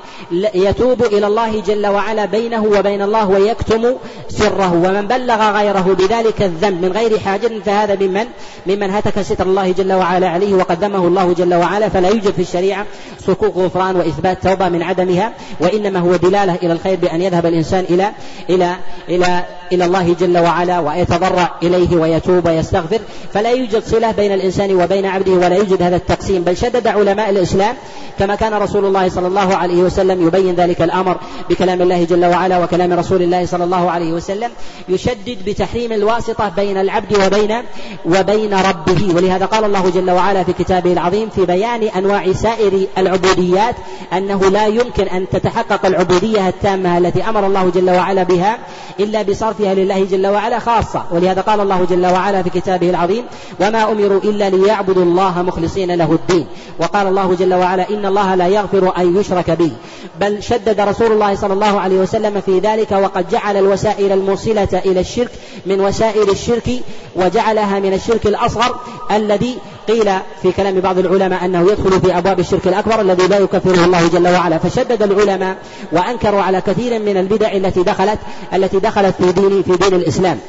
يتوب 0.53 1.03
إلى 1.03 1.27
الله 1.27 1.61
جل 1.61 1.87
وعلا 1.87 2.25
بينه 2.43 2.63
وبين 2.79 3.01
الله 3.01 3.29
ويكتم 3.29 3.83
سره. 4.29 4.73
ومن 4.73 5.07
بلغ 5.07 5.51
غيره 5.51 5.95
بذلك 5.99 6.41
الذنب 6.41 6.85
من 6.85 6.91
غير 6.91 7.19
حاجة 7.19 7.51
فهذا 7.65 7.95
ممن؟ 7.95 8.25
ممن 8.67 8.89
هتك 8.89 9.21
ستر 9.21 9.45
الله 9.45 9.71
جل 9.71 9.93
وعلا 9.93 10.29
عليه 10.29 10.53
وقد 10.53 10.83
ذمه 10.83 11.07
الله 11.07 11.33
جل 11.33 11.53
وعلا. 11.53 11.89
فلا 11.89 12.09
يوجد 12.09 12.31
في 12.31 12.41
الشريعة 12.41 12.85
صكوك 13.27 13.57
غفران 13.57 13.95
وإثبات 13.95 14.43
توبة 14.43 14.69
من 14.69 14.83
عدمها 14.83 15.31
وإنما 15.59 15.99
هو 15.99 16.15
دلالة 16.15 16.55
إلى 16.63 16.73
الخير 16.73 16.97
بأن 16.97 17.21
يذهب 17.21 17.45
الإنسان 17.45 17.85
إلى 17.89 18.11
إلى 18.49 18.75
إلى 19.09 19.43
إلى 19.71 19.85
الله 19.85 20.15
جل 20.19 20.37
وعلا 20.37 20.79
ويتضرع 20.79 21.51
إليه 21.63 21.97
ويتوب 21.97 22.47
ويستغفر. 22.47 22.99
فلا 23.33 23.51
يوجد 23.51 23.83
صلة 23.83 24.11
بين 24.11 24.33
الإنسان 24.33 24.75
وبين 24.75 25.05
عبده 25.05 25.31
ولا 25.31 25.55
يوجد 25.55 25.81
هذا 25.81 25.95
التقسيم. 25.95 26.43
بل 26.43 26.57
شدد 26.57 26.87
علماء 26.87 27.29
الإسلام 27.29 27.75
كما 28.19 28.35
كان 28.35 28.53
رسول 28.53 28.85
الله 28.85 29.09
صلى 29.09 29.27
الله 29.27 29.55
عليه 29.55 29.83
وسلم 29.83 30.27
يبين 30.27 30.55
ذلك 30.55 30.81
الأمر 30.81 31.17
بكلام 31.49 31.81
الله 31.81 32.03
جل 32.03 32.25
وعلا 32.25 32.32
وكلام 32.63 32.93
رسول 32.93 33.21
الله 33.21 33.45
صلى 33.45 33.63
الله 33.63 33.91
عليه 33.91 34.13
وسلم 34.13 34.51
يشدد 34.89 35.37
بتحريم 35.45 35.91
الواسطة 35.91 36.49
بين 36.49 36.77
العبد 36.77 37.13
وبين 37.25 37.63
وبين 38.05 38.53
ربه. 38.53 39.15
ولهذا 39.15 39.45
قال 39.45 39.63
الله 39.63 39.89
جل 39.89 40.11
وعلا 40.11 40.43
في 40.43 40.53
كتابه 40.53 40.93
العظيم 40.93 41.29
في 41.29 41.45
بيان 41.45 41.83
أنواع 41.83 42.31
سائر 42.31 42.87
العبوديات 42.97 43.75
أنه 44.13 44.49
لا 44.49 44.67
يمكن 44.67 45.03
أن 45.03 45.29
تتحقق 45.29 45.85
العبودية 45.85 46.47
التامة 46.47 46.97
التي 46.97 47.23
أمر 47.29 47.45
الله 47.47 47.69
جل 47.69 47.89
وعلا 47.89 48.23
بها 48.23 48.57
إلا 48.99 49.21
بصرفها 49.21 49.73
لله 49.73 50.03
جل 50.03 50.27
وعلا 50.27 50.59
خاصة. 50.59 51.03
ولهذا 51.11 51.41
قال 51.41 51.59
الله 51.59 51.85
جل 51.89 52.05
وعلا 52.05 52.43
في 52.43 52.49
كتابه 52.49 52.89
العظيم 52.89 53.23
وما 53.61 53.91
أمروا 53.91 54.21
إلا 54.23 54.49
ليعبدوا 54.49 55.03
الله 55.03 55.41
مخلصين 55.41 55.91
له 55.95 56.11
الدين 56.11 56.47
وقال 56.79 57.07
الله 57.07 57.35
جل 57.39 57.53
وعلا 57.53 57.89
إن 57.89 58.05
الله 58.05 58.35
لا 58.35 58.47
يغفر 58.47 58.93
أن 58.97 59.17
يشرك 59.17 59.51
به 59.51 59.71
بل 60.19 60.43
شدد 60.43 60.79
رسول 60.79 61.11
الله 61.11 61.35
صلى 61.35 61.53
الله 61.53 61.79
عليه 61.79 61.99
وسلم 61.99 62.22
في 62.29 62.59
ذلك 62.59 62.91
وقد 62.91 63.29
جعل 63.29 63.57
الوسائل 63.57 64.11
الموصلة 64.11 64.81
إلى 64.85 64.99
الشرك 64.99 65.31
من 65.65 65.81
وسائل 65.81 66.29
الشرك 66.29 66.69
وجعلها 67.15 67.79
من 67.79 67.93
الشرك 67.93 68.25
الأصغر 68.25 68.79
الذي 69.11 69.57
قيل 69.87 70.11
في 70.41 70.51
كلام 70.51 70.79
بعض 70.79 70.97
العلماء 70.97 71.45
أنه 71.45 71.61
يدخل 71.71 72.01
في 72.01 72.17
أبواب 72.17 72.39
الشرك 72.39 72.67
الأكبر 72.67 73.01
الذي 73.01 73.27
لا 73.27 73.37
يكفره 73.37 73.85
الله 73.85 74.07
جل 74.07 74.27
وعلا. 74.27 74.57
فشدد 74.57 75.03
العلماء 75.03 75.57
وأنكروا 75.91 76.41
على 76.41 76.61
كثير 76.61 76.99
من 76.99 77.17
البدع 77.17 77.51
التي 77.51 77.83
دخلت 77.83 78.19
التي 78.53 78.79
دخلت 78.79 79.15
في 79.15 79.31
دين 79.31 79.63
في 79.63 79.75
دين 79.75 79.93
الإسلام. 79.93 80.39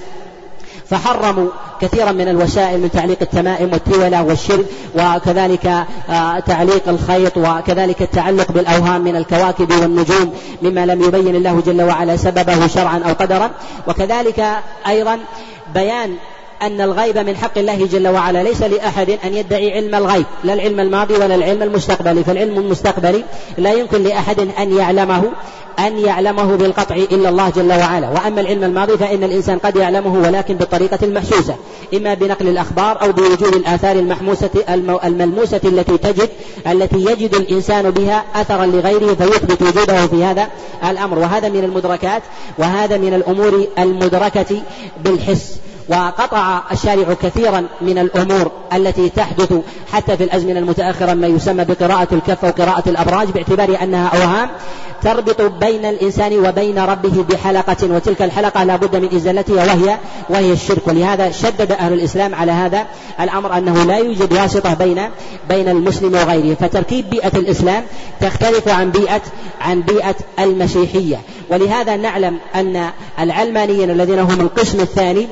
فحرموا 0.91 1.49
كثيرا 1.81 2.13
من 2.13 2.29
الوسائل 2.29 2.81
من 2.81 2.91
تعليق 2.91 3.19
التمائم 3.23 3.73
والتولة 3.73 4.23
والشرك 4.23 4.67
وكذلك 4.95 5.67
آه، 6.11 6.39
تعليق 6.39 6.89
الخيط 6.89 7.37
وكذلك 7.37 8.03
التعلق 8.03 8.53
بالأوهام 8.53 9.01
من 9.01 9.17
الكواكب 9.17 9.71
والنجوم 9.71 10.35
مما 10.63 10.87
لم 10.87 11.03
يبين 11.03 11.37
الله 11.37 11.63
جل 11.67 11.83
وعلا 11.83 12.17
سببه 12.17 12.67
شرعا 12.67 13.03
أو 13.09 13.13
قدرا. 13.13 13.51
وكذلك 13.89 14.47
أيضا 14.87 15.19
بيان 15.75 16.17
أن 16.67 16.81
الغيب 16.81 17.19
من 17.19 17.37
حق 17.37 17.59
الله 17.59 17.87
جل 17.87 18.09
وعلا. 18.09 18.43
ليس 18.43 18.63
لأحد 18.63 19.11
أن 19.25 19.35
يدعي 19.35 19.73
علم 19.73 19.95
الغيب 19.95 20.27
لا 20.45 20.55
العلم 20.55 20.81
الماضي 20.81 21.15
ولا 21.15 21.35
العلم 21.35 21.63
المستقبلي. 21.63 22.25
فالعلم 22.25 22.59
المستقبلي 22.59 23.25
لا 23.59 23.73
يمكن 23.73 24.03
لأحد 24.03 24.41
أن 24.59 24.77
يعلمه 24.77 25.23
أن 25.79 25.99
يعلمه 25.99 26.57
بالقطع 26.57 26.95
إلا 26.95 27.29
الله 27.29 27.51
جل 27.51 27.73
وعلا. 27.73 28.09
وأما 28.11 28.41
العلم 28.41 28.65
الماضي 28.65 28.97
فإن 28.97 29.25
الإنسان 29.25 29.59
قد 29.59 29.77
يعلمه 29.77 30.29
ولكن 30.29 30.55
بالطريقة 30.55 30.99
المحسوسة 31.03 31.57
إما 31.95 32.15
بنقل 32.15 32.49
الأخبار 32.49 33.03
أو 33.03 33.13
بوجود 33.13 33.55
الآثار 33.55 33.97
المحموسة 33.97 34.51
الملموسة 35.05 35.61
التي 35.65 35.99
تجد 35.99 36.29
التي 36.67 36.97
يجد 36.97 37.35
الإنسان 37.35 37.91
بها 37.91 38.25
أثرا 38.35 38.67
لغيره 38.67 39.15
فيثبت 39.15 39.63
وجوده 39.63 40.07
في 40.07 40.25
هذا 40.25 40.49
الأمر. 40.91 41.19
وهذا 41.19 41.49
من 41.49 41.65
المدركات 41.65 42.23
وهذا 42.59 42.97
من 42.97 43.15
الأمور 43.15 43.67
المدركة 43.79 44.63
بالحس. 45.05 45.57
وقطع 45.89 46.61
الشارع 46.73 47.15
كثيرا 47.23 47.67
من 47.81 47.99
الأمور 47.99 48.53
التي 48.73 49.09
تحدث 49.09 49.53
حتى 49.93 50.17
في 50.17 50.25
الأزمنة 50.25 50.59
المتأخرة 50.59 51.15
ما 51.15 51.27
يسمى 51.27 51.65
بقراءة 51.65 52.09
الكف 52.13 52.45
أو 52.45 52.51
قراءة 52.51 52.89
الأبراج 52.89 53.29
باعتبار 53.29 53.79
أنها 53.83 54.09
أوهام 54.09 54.49
تربط 55.03 55.43
بين 55.43 55.85
الإنسان 55.85 56.47
وبين 56.47 56.79
ربه 56.79 57.25
بحلقة 57.29 57.77
وتلك 57.83 58.23
الحلقة 58.23 58.65
لا 58.65 58.77
بد 58.77 58.97
من 58.97 59.15
إزالتها 59.17 59.65
وهي 59.65 59.99
وهي 60.29 60.53
الشرك. 60.53 60.89
ولهذا 60.89 61.31
شدد 61.31 61.73
أهل 61.73 61.93
الإسلام 61.93 62.35
على 62.35 62.53
هذا 62.53 62.87
الأمر 63.21 63.59
أنه 63.59 63.85
لا 63.85 63.97
يوجد 63.97 64.33
واسطة 64.33 64.75
بين 64.75 65.01
بين 65.49 65.69
المسلم 65.69 66.15
وغيره. 66.15 66.55
فتركيب 66.55 67.11
بيئة 67.11 67.37
الإسلام 67.39 67.85
تختلف 68.21 68.69
عن 68.69 68.91
بيئة 68.91 69.23
عن 69.61 69.83
بيئة 69.83 70.17
المسيحية 70.39 71.21
ولهذا 71.51 71.97
نعلم 71.97 72.39
أن 72.55 72.91
العلمانيين 73.21 73.91
الذين 73.91 74.19
هم 74.19 74.41
القسم 74.41 74.81
الثاني 74.81 75.29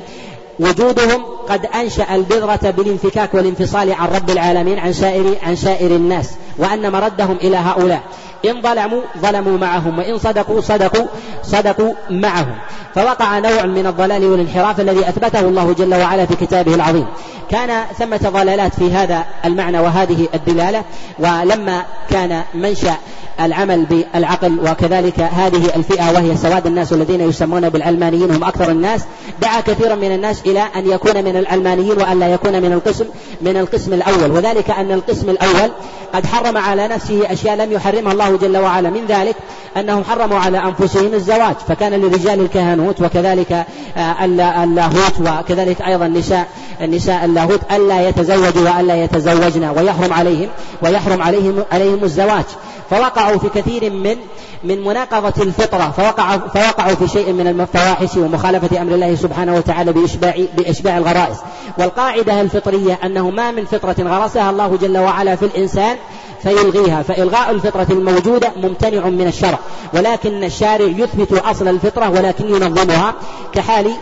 وجودهم 0.63 1.23
قد 1.49 1.67
أنشأ 1.67 2.15
البذرة 2.15 2.71
بالانفكاك 2.71 3.35
والانفصال 3.35 3.93
عن 3.93 4.09
رب 4.09 4.31
العالمين 4.31 4.79
عن 4.79 4.93
سائر 4.93 5.37
عن 5.43 5.57
سائر 5.57 5.97
الناس 5.97 6.31
وأن 6.59 6.93
مردهم 6.93 7.37
إلى 7.43 7.57
هؤلاء. 7.57 8.03
إن 8.45 8.63
ظلموا 8.63 9.03
ظلموا 9.19 9.59
معهم 9.59 9.99
وإن 9.99 10.19
صدقوا 10.19 10.61
صدقوا 10.61 11.07
صدقوا 11.43 11.95
معهم. 12.11 12.55
فوقع 12.95 13.39
نوع 13.39 13.67
من 13.67 13.87
الضلال 13.87 14.25
والانحراف 14.25 14.81
الذي 14.81 15.09
أثبته 15.09 15.41
الله 15.41 15.73
جل 15.73 15.95
وعلا 15.95 16.27
في 16.27 16.35
كتابه 16.47 16.75
العظيم. 16.75 17.07
كان 17.51 17.85
ثمة 17.99 18.31
ضلالات 18.35 18.75
في 18.75 18.93
هذا 18.93 19.25
المعنى 19.45 19.79
وهذه 19.79 20.29
الدلالة 20.35 20.85
ولما 21.19 21.83
كان 22.11 22.43
منشأ 22.55 22.97
العمل 23.41 23.85
بالعقل 23.85 24.71
وكذلك 24.71 25.21
هذه 25.21 25.77
الفئة 25.77 26.13
وهي 26.13 26.37
سواد 26.37 26.67
الناس 26.67 26.93
الذين 26.93 27.21
يسمون 27.21 27.69
بالعلمانيين 27.69 28.31
هم 28.31 28.45
أكثر 28.45 28.71
الناس 28.71 29.05
دعا 29.43 29.61
كثيرا 29.61 29.95
من 29.95 30.13
الناس 30.13 30.43
إلى 30.47 30.65
أن 30.77 30.91
يكون 30.91 31.25
من 31.25 31.37
العلمانيين 31.37 31.99
وأن 31.99 32.21
لا 32.21 32.29
يكون 32.29 32.63
من 32.63 32.73
القسم 32.73 33.05
من 33.41 33.57
القسم 33.57 33.93
الأول. 33.93 34.31
وذلك 34.31 34.71
أن 34.71 34.93
القسم 34.93 35.31
الأول 35.31 35.71
قد 36.15 36.27
حرم 36.27 36.57
على 36.57 36.89
نفسه 36.89 37.33
أشياء 37.33 37.57
لم 37.57 37.73
يحرمها 37.73 38.13
الله 38.13 38.32
جل 38.37 38.57
وعلا. 38.57 38.91
من 38.91 39.07
ذلك 39.09 39.37
أنهم 39.77 40.05
حرموا 40.05 40.39
على 40.39 40.59
أنفسهم 40.59 41.15
الزواج 41.15 41.55
فكان 41.69 41.93
للرجال 41.93 42.41
الكهنوت 42.41 43.01
وكذلك 43.01 43.67
آه، 43.97 44.25
اللاهوت 44.65 45.21
وكذلك 45.21 45.83
أيضا 45.83 46.09
نساء 46.09 46.49
النساء 46.81 47.25
اللاهوت 47.25 47.61
ألا 47.73 48.09
يتزوجوا 48.09 48.71
وألا 48.71 49.05
يتزوجن 49.05 49.69
ويحرم 49.77 50.13
عليهم 50.13 50.49
ويحرم 50.83 51.23
عليهم 51.23 51.65
عليهم 51.73 52.05
الزواج. 52.05 52.45
فوقعوا 52.93 53.39
في 53.39 53.49
كثير 53.49 53.91
من 53.91 54.17
من 54.65 54.85
مناقضة 54.85 55.43
الفطرة 55.43 55.91
فوقع 55.97 56.37
فوقعوا 56.37 56.95
في 56.95 57.09
شيء 57.09 57.33
من 57.33 57.47
الفواحش 57.47 58.17
ومخالفة 58.17 58.83
أمر 58.83 58.95
الله 58.95 59.15
سبحانه 59.15 59.57
وتعالى 59.57 59.93
بإشباع 59.93 60.35
بإشباع 60.57 60.99
الغرائز. 60.99 61.37
والقاعدة 61.79 62.41
الفطرية 62.41 62.99
أنه 63.05 63.31
ما 63.31 63.51
من 63.51 63.65
فطرة 63.65 63.97
غرسها 63.99 64.51
الله 64.51 64.79
جل 64.83 64.99
وعلا 64.99 65.37
في 65.37 65.45
الإنسان 65.45 65.97
فيلغيها 66.43 67.03
فإلغاء 67.03 67.51
الفطرة 67.51 67.87
الموجودة 67.91 68.53
ممتنع 68.57 69.09
من 69.09 69.27
الشرع. 69.27 69.59
ولكن 69.95 70.45
الشارع 70.45 70.87
يثبت 70.87 71.33
أصل 71.33 71.69
الفطرة 71.69 72.11
ولكن 72.11 72.49
ينظمها 72.49 73.15
كحال 73.53 73.93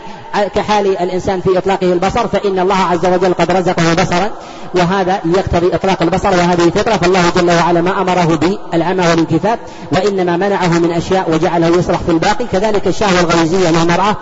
كحال 0.55 0.87
الإنسان 0.87 1.41
في 1.41 1.57
إطلاقه 1.57 1.93
البصر 1.93 2.27
فإن 2.27 2.59
الله 2.59 2.75
عز 2.75 3.05
وجل 3.05 3.33
قد 3.33 3.51
رزقه 3.51 3.93
بصرا 3.93 4.31
وهذا 4.75 5.21
يقتضي 5.25 5.75
إطلاق 5.75 6.01
البصر 6.01 6.29
وهذه 6.29 6.69
فطرة 6.69 6.97
فالله 6.97 7.29
جل 7.35 7.51
وعلا 7.51 7.81
ما 7.81 8.01
أمره 8.01 8.35
بالعمى 8.35 9.07
والانكفاف 9.07 9.59
وإنما 9.91 10.37
منعه 10.37 10.79
من 10.79 10.91
أشياء 10.91 11.31
وجعله 11.31 11.67
يسرح 11.67 11.99
في 11.99 12.11
الباقي 12.11 12.45
كذلك 12.51 12.87
الشهوة 12.87 13.19
الغريزية 13.19 13.71
للمرأة 13.71 14.15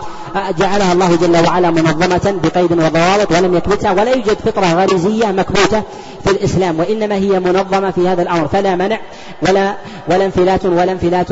جعلها 0.58 0.94
الله 0.94 1.16
جل 1.16 1.48
وعلا 1.48 1.72
منظمة 1.72 2.40
بقيد 2.44 2.72
وضوابط 2.72 3.32
ولم 3.32 3.58
يكبتها 3.58 3.92
ولا 3.92 4.12
يوجد 4.12 4.38
فطرة 4.46 4.66
غريزية 4.66 5.26
مكبوتة 5.26 5.84
في 6.24 6.32
الإسلام 6.32 6.80
وإنما 6.80 7.16
هي 7.16 7.40
منظمة 7.40 7.92
في 7.92 8.08
هذا 8.08 8.22
الأمر 8.22 8.48
فلا 8.48 8.76
منع 8.76 9.00
ولا 9.48 9.76
ولا 10.10 10.26
انفلات 10.26 10.66
ولا 10.66 10.92
انفلات 10.92 11.28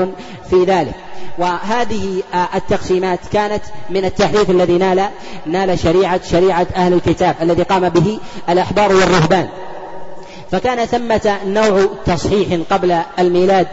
في 0.49 0.63
ذلك. 0.67 0.93
وهذه 1.37 2.23
آه، 2.33 2.47
التقسيمات 2.55 3.19
كانت 3.33 3.61
من 3.89 4.05
التحريف 4.05 4.49
الذي 4.49 4.66
نال 4.71 5.09
نال 5.45 5.79
شريعة 5.79 6.21
شريعة 6.23 6.67
أهل 6.75 6.93
الكتاب 6.93 7.35
الذي 7.41 7.63
قام 7.63 7.89
به 7.89 8.19
الأحبار 8.49 8.95
والرهبان. 8.95 9.47
فكان 10.51 10.85
ثمة 10.85 11.37
نوع 11.45 11.87
تصحيح 12.05 12.59
قبل 12.71 12.99
الميلاد 13.19 13.67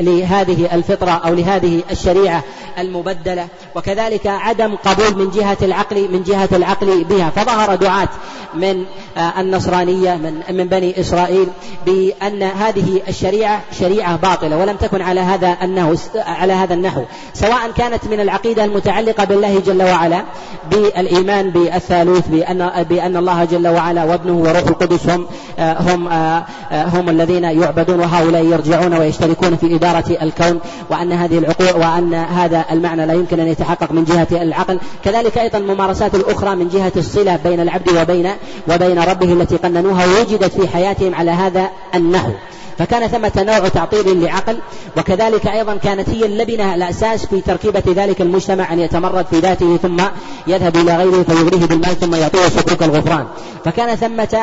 لهذه 0.00 0.74
الفطرة 0.74 1.10
أو 1.10 1.34
لهذه 1.34 1.82
الشريعة 1.90 2.42
المبدلة. 2.78 3.46
وكذلك 3.74 4.26
عدم 4.26 4.76
قبول 4.76 5.24
من 5.24 5.30
جهة 5.30 5.56
العقل 5.62 6.08
من 6.12 6.22
جهة 6.22 6.48
العقل 6.52 7.04
بها. 7.04 7.30
فظهر 7.30 7.74
دعاة 7.74 8.08
من 8.54 8.84
آه، 9.16 9.40
النصرانية 9.40 10.14
من 10.14 10.42
من 10.50 10.64
بني 10.64 11.00
إسرائيل 11.00 11.48
بأن 11.86 12.42
هذه 12.42 13.00
الشريعة 13.08 13.60
شريعة 13.78 14.16
باطلة 14.16 14.56
ولم 14.56 14.76
تكن 14.76 15.02
على 15.02 15.20
هذا 15.20 15.56
النحو 15.62 15.94
على 16.16 16.52
هذا 16.52 16.74
النحو. 16.74 17.02
سواء 17.34 17.70
كانت 17.76 18.04
من 18.04 18.20
العقيدة 18.20 18.64
المتعلقة 18.64 19.24
بالله 19.24 19.60
جل 19.66 19.82
وعلا 19.82 20.24
بالإيمان 20.70 21.50
بالثالوث 21.50 22.28
بأن 22.28 22.82
بأن 22.82 23.16
الله 23.16 23.44
جل 23.44 23.68
وعلا 23.68 24.04
وابنه 24.04 24.32
وروح 24.32 24.66
القدس 24.66 25.08
هم 25.08 25.26
آه، 25.58 25.82
هم 25.94 26.08
آه، 26.08 26.44
هم 26.70 27.08
الذين 27.08 27.44
يعبدون 27.44 28.00
وهؤلاء 28.00 28.44
يرجعون 28.44 28.94
ويشتركون 28.94 29.56
في 29.56 29.74
إدارة 29.74 30.16
الكون 30.22 30.60
وأن 30.90 31.12
هذه 31.12 31.38
العقول 31.38 31.82
وأن 31.82 32.14
هذا 32.14 32.64
المعنى 32.72 33.06
لا 33.06 33.14
يمكن 33.14 33.40
أن 33.40 33.48
يتحقق 33.48 33.92
من 33.92 34.04
جهة 34.04 34.42
العقل. 34.42 34.78
كذلك 35.04 35.38
أيضا 35.38 35.58
الممارسات 35.58 36.14
الأخرى 36.14 36.54
من 36.56 36.68
جهة 36.68 36.92
الصلة 36.96 37.38
بين 37.44 37.60
العبد 37.60 37.88
وبين 37.88 38.30
وبين 38.68 38.98
ربه 38.98 39.32
التي 39.32 39.56
قننوها 39.56 40.04
وجدت 40.06 40.60
في 40.60 40.68
حياتهم 40.68 41.14
على 41.14 41.30
هذا 41.30 41.70
النحو. 41.94 42.32
فكان 42.78 43.08
ثمة 43.08 43.32
نوع 43.36 43.68
تعطيل 43.68 44.22
لعقل 44.22 44.58
وكذلك 44.96 45.46
أيضا 45.46 45.76
كانت 45.76 46.08
هي 46.08 46.26
اللبنة 46.26 46.74
الأساس 46.74 47.26
في 47.26 47.40
تركيبة 47.40 47.82
ذلك 47.86 48.20
المجتمع 48.20 48.72
أن 48.72 48.80
يتمرد 48.80 49.26
في 49.26 49.38
ذاته 49.38 49.76
ثم 49.76 50.02
يذهب 50.46 50.76
إلى 50.76 50.96
غيره 50.96 51.22
فيغريه 51.22 51.66
بالمال 51.66 52.00
ثم 52.00 52.14
يعطيه 52.14 52.48
سكوك 52.48 52.82
الغفران. 52.82 53.26
فكان 53.64 53.96
ثمة 53.96 54.38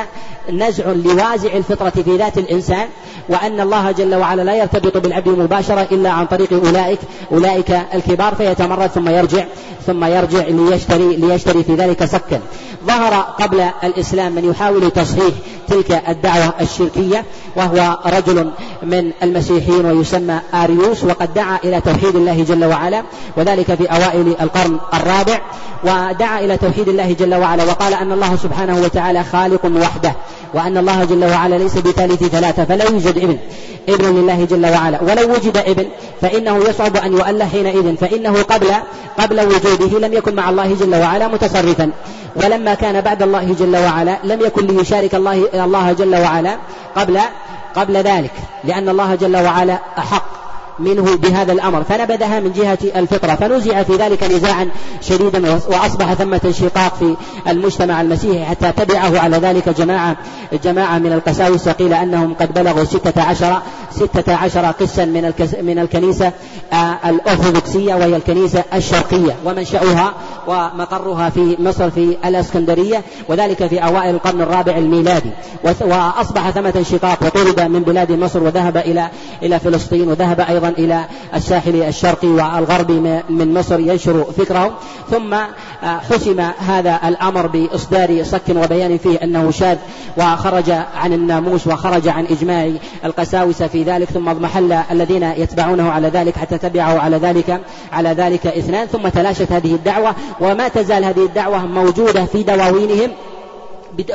نزع 0.51 0.91
لوازع 1.39 1.57
الفطرة 1.57 1.89
في 1.89 2.17
ذات 2.17 2.37
الإنسان 2.37 2.87
وأن 3.29 3.59
الله 3.59 3.91
جل 3.91 4.15
وعلا 4.15 4.41
لا 4.41 4.55
يرتبط 4.55 4.97
بالعبد 4.97 5.27
مباشرة 5.27 5.87
إلا 5.91 6.09
عن 6.09 6.25
طريق 6.25 6.53
أولئك 6.53 6.99
أولئك 7.31 7.79
الكبار 7.93 8.35
فيتمرد 8.35 8.87
ثم 8.87 9.09
يرجع 9.09 9.45
ثم 9.87 10.05
يرجع 10.05 10.43
ليشتري 10.47 11.15
ليشتري 11.15 11.63
في 11.63 11.75
ذلك 11.75 12.05
سكا. 12.05 12.39
ظهر 12.87 13.13
قبل 13.13 13.65
الإسلام 13.83 14.35
من 14.35 14.49
يحاول 14.49 14.91
تصحيح 14.91 15.33
تلك 15.67 16.03
الدعوة 16.09 16.53
الشركية 16.61 17.25
وهو 17.55 17.97
رجل 18.05 18.51
من 18.83 19.11
المسيحيين 19.23 19.85
ويسمى 19.85 20.39
آريوس 20.53 21.03
وقد 21.03 21.33
دعا 21.33 21.59
إلى 21.63 21.81
توحيد 21.81 22.15
الله 22.15 22.43
جل 22.43 22.65
وعلا 22.65 23.03
وذلك 23.37 23.73
في 23.75 23.85
أوائل 23.85 24.35
القرن 24.41 24.77
الرابع 24.93 25.41
ودعا 25.83 26.39
إلى 26.39 26.57
توحيد 26.57 26.87
الله 26.87 27.13
جل 27.13 27.35
وعلا 27.35 27.63
وقال 27.63 27.93
أن 27.93 28.11
الله 28.11 28.35
سبحانه 28.35 28.81
وتعالى 28.81 29.23
خالق 29.23 29.65
وحده. 29.65 30.13
وأن 30.53 30.77
الله 30.77 31.03
جل 31.03 31.25
وعلا 31.25 31.55
ليس 31.55 31.77
بثالث 31.77 32.23
ثلاثة 32.23 32.65
فلا 32.65 32.85
يوجد 32.89 33.17
ابن 33.17 33.37
ابن 33.89 34.05
لله 34.05 34.45
جل 34.45 34.65
وعلا. 34.65 35.01
ولو 35.01 35.33
وجد 35.33 35.57
ابن 35.57 35.85
فإنه 36.21 36.57
يصعب 36.57 36.97
أن 36.97 37.13
يؤله 37.13 37.45
حينئذ. 37.45 37.95
فإنه 37.95 38.41
قبل 38.41 38.67
قبل 39.19 39.39
وجوده 39.39 40.07
لم 40.07 40.13
يكن 40.13 40.35
مع 40.35 40.49
الله 40.49 40.75
جل 40.79 40.95
وعلا 40.95 41.27
متصرفا. 41.27 41.91
ولما 42.35 42.73
كان 42.73 43.01
بعد 43.01 43.23
الله 43.23 43.55
جل 43.59 43.77
وعلا 43.77 44.17
لم 44.23 44.41
يكن 44.41 44.67
ليشارك 44.67 45.15
الله 45.15 45.47
الله 45.53 45.91
جل 45.91 46.15
وعلا 46.15 46.57
قبل 46.95 47.19
قبل 47.75 47.97
ذلك. 47.97 48.33
لأن 48.63 48.89
الله 48.89 49.15
جل 49.15 49.37
وعلا 49.37 49.79
أحق. 49.97 50.38
منه 50.79 51.15
بهذا 51.15 51.53
الأمر. 51.53 51.83
فنبذها 51.83 52.39
من 52.39 52.51
جهة 52.51 52.79
الفطرة. 52.95 53.35
فنزع 53.35 53.83
في 53.83 53.95
ذلك 53.95 54.23
نزاعا 54.23 54.69
شديدا 55.01 55.51
وأصبح 55.51 56.13
ثمة 56.13 56.41
انشقاق 56.45 56.95
في 56.95 57.15
المجتمع 57.47 58.01
المسيحي 58.01 58.45
حتى 58.45 58.71
تبعه 58.71 59.19
على 59.19 59.37
ذلك 59.37 59.69
جماعة 59.69 60.17
جماعة 60.63 60.97
من 60.97 61.13
القساوسة 61.13 61.71
قيل 61.71 61.93
أنهم 61.93 62.33
قد 62.33 62.53
بلغوا 62.53 62.83
ستة 62.83 63.21
عشر 63.21 63.61
ستة 63.91 64.35
عشر 64.35 64.65
قسا 64.65 65.05
من 65.05 65.33
من 65.61 65.79
الكنيسة 65.79 66.31
آه، 66.73 67.09
الأرثوذكسية 67.09 67.95
وهي 67.95 68.15
الكنيسة 68.15 68.63
الشرقية. 68.73 69.35
ومنشأها 69.45 70.13
ومقرها 70.47 71.29
في 71.29 71.55
مصر 71.59 71.89
في 71.89 72.17
الإسكندرية 72.25 73.01
وذلك 73.29 73.67
في 73.67 73.79
أوائل 73.79 74.15
القرن 74.15 74.41
الرابع 74.41 74.77
الميلادي. 74.77 75.31
وأصبح 75.63 76.49
ثمة 76.49 76.73
انشقاق 76.75 77.23
وطرد 77.25 77.61
من 77.61 77.83
بلاد 77.83 78.11
مصر 78.11 78.43
وذهب 78.43 78.77
إلى 78.77 79.09
إلى 79.43 79.59
فلسطين 79.59 80.07
وذهب 80.07 80.39
أيضا 80.39 80.68
إلى 80.69 81.05
الساحل 81.35 81.75
الشرقي 81.75 82.27
والغربي 82.27 82.99
من 83.29 83.53
مصر 83.53 83.79
ينشر 83.79 84.23
فكره 84.37 84.77
ثم 85.11 85.33
آه، 85.33 85.97
حسم 86.11 86.39
هذا 86.67 86.99
الأمر 87.05 87.47
بإصدار 87.47 88.23
صك 88.23 88.49
وبيان 88.49 88.97
فيه 88.97 89.17
أنه 89.23 89.51
شاذ 89.51 89.77
وخرج 90.17 90.71
عن 90.95 91.13
الناموس 91.13 91.67
وخرج 91.67 92.07
عن 92.07 92.25
إجماع 92.25 92.71
القساوسة 93.05 93.67
في 93.67 93.83
ذلك. 93.83 94.09
ثم 94.09 94.29
اضمحل 94.29 94.73
الذين 94.91 95.23
يتبعونه 95.23 95.91
على 95.91 96.07
ذلك 96.07 96.37
حتى 96.37 96.57
تبعوا 96.57 96.99
على 96.99 97.17
ذلك 97.17 97.61
على 97.93 98.09
ذلك 98.09 98.47
إثنان. 98.47 98.87
ثم 98.87 99.07
تلاشت 99.07 99.51
هذه 99.51 99.75
الدعوة. 99.75 100.15
وما 100.41 100.67
تزال 100.67 101.05
هذه 101.05 101.25
الدعوة 101.25 101.65
موجودة 101.65 102.25
في 102.25 102.43
دواوينهم. 102.43 103.11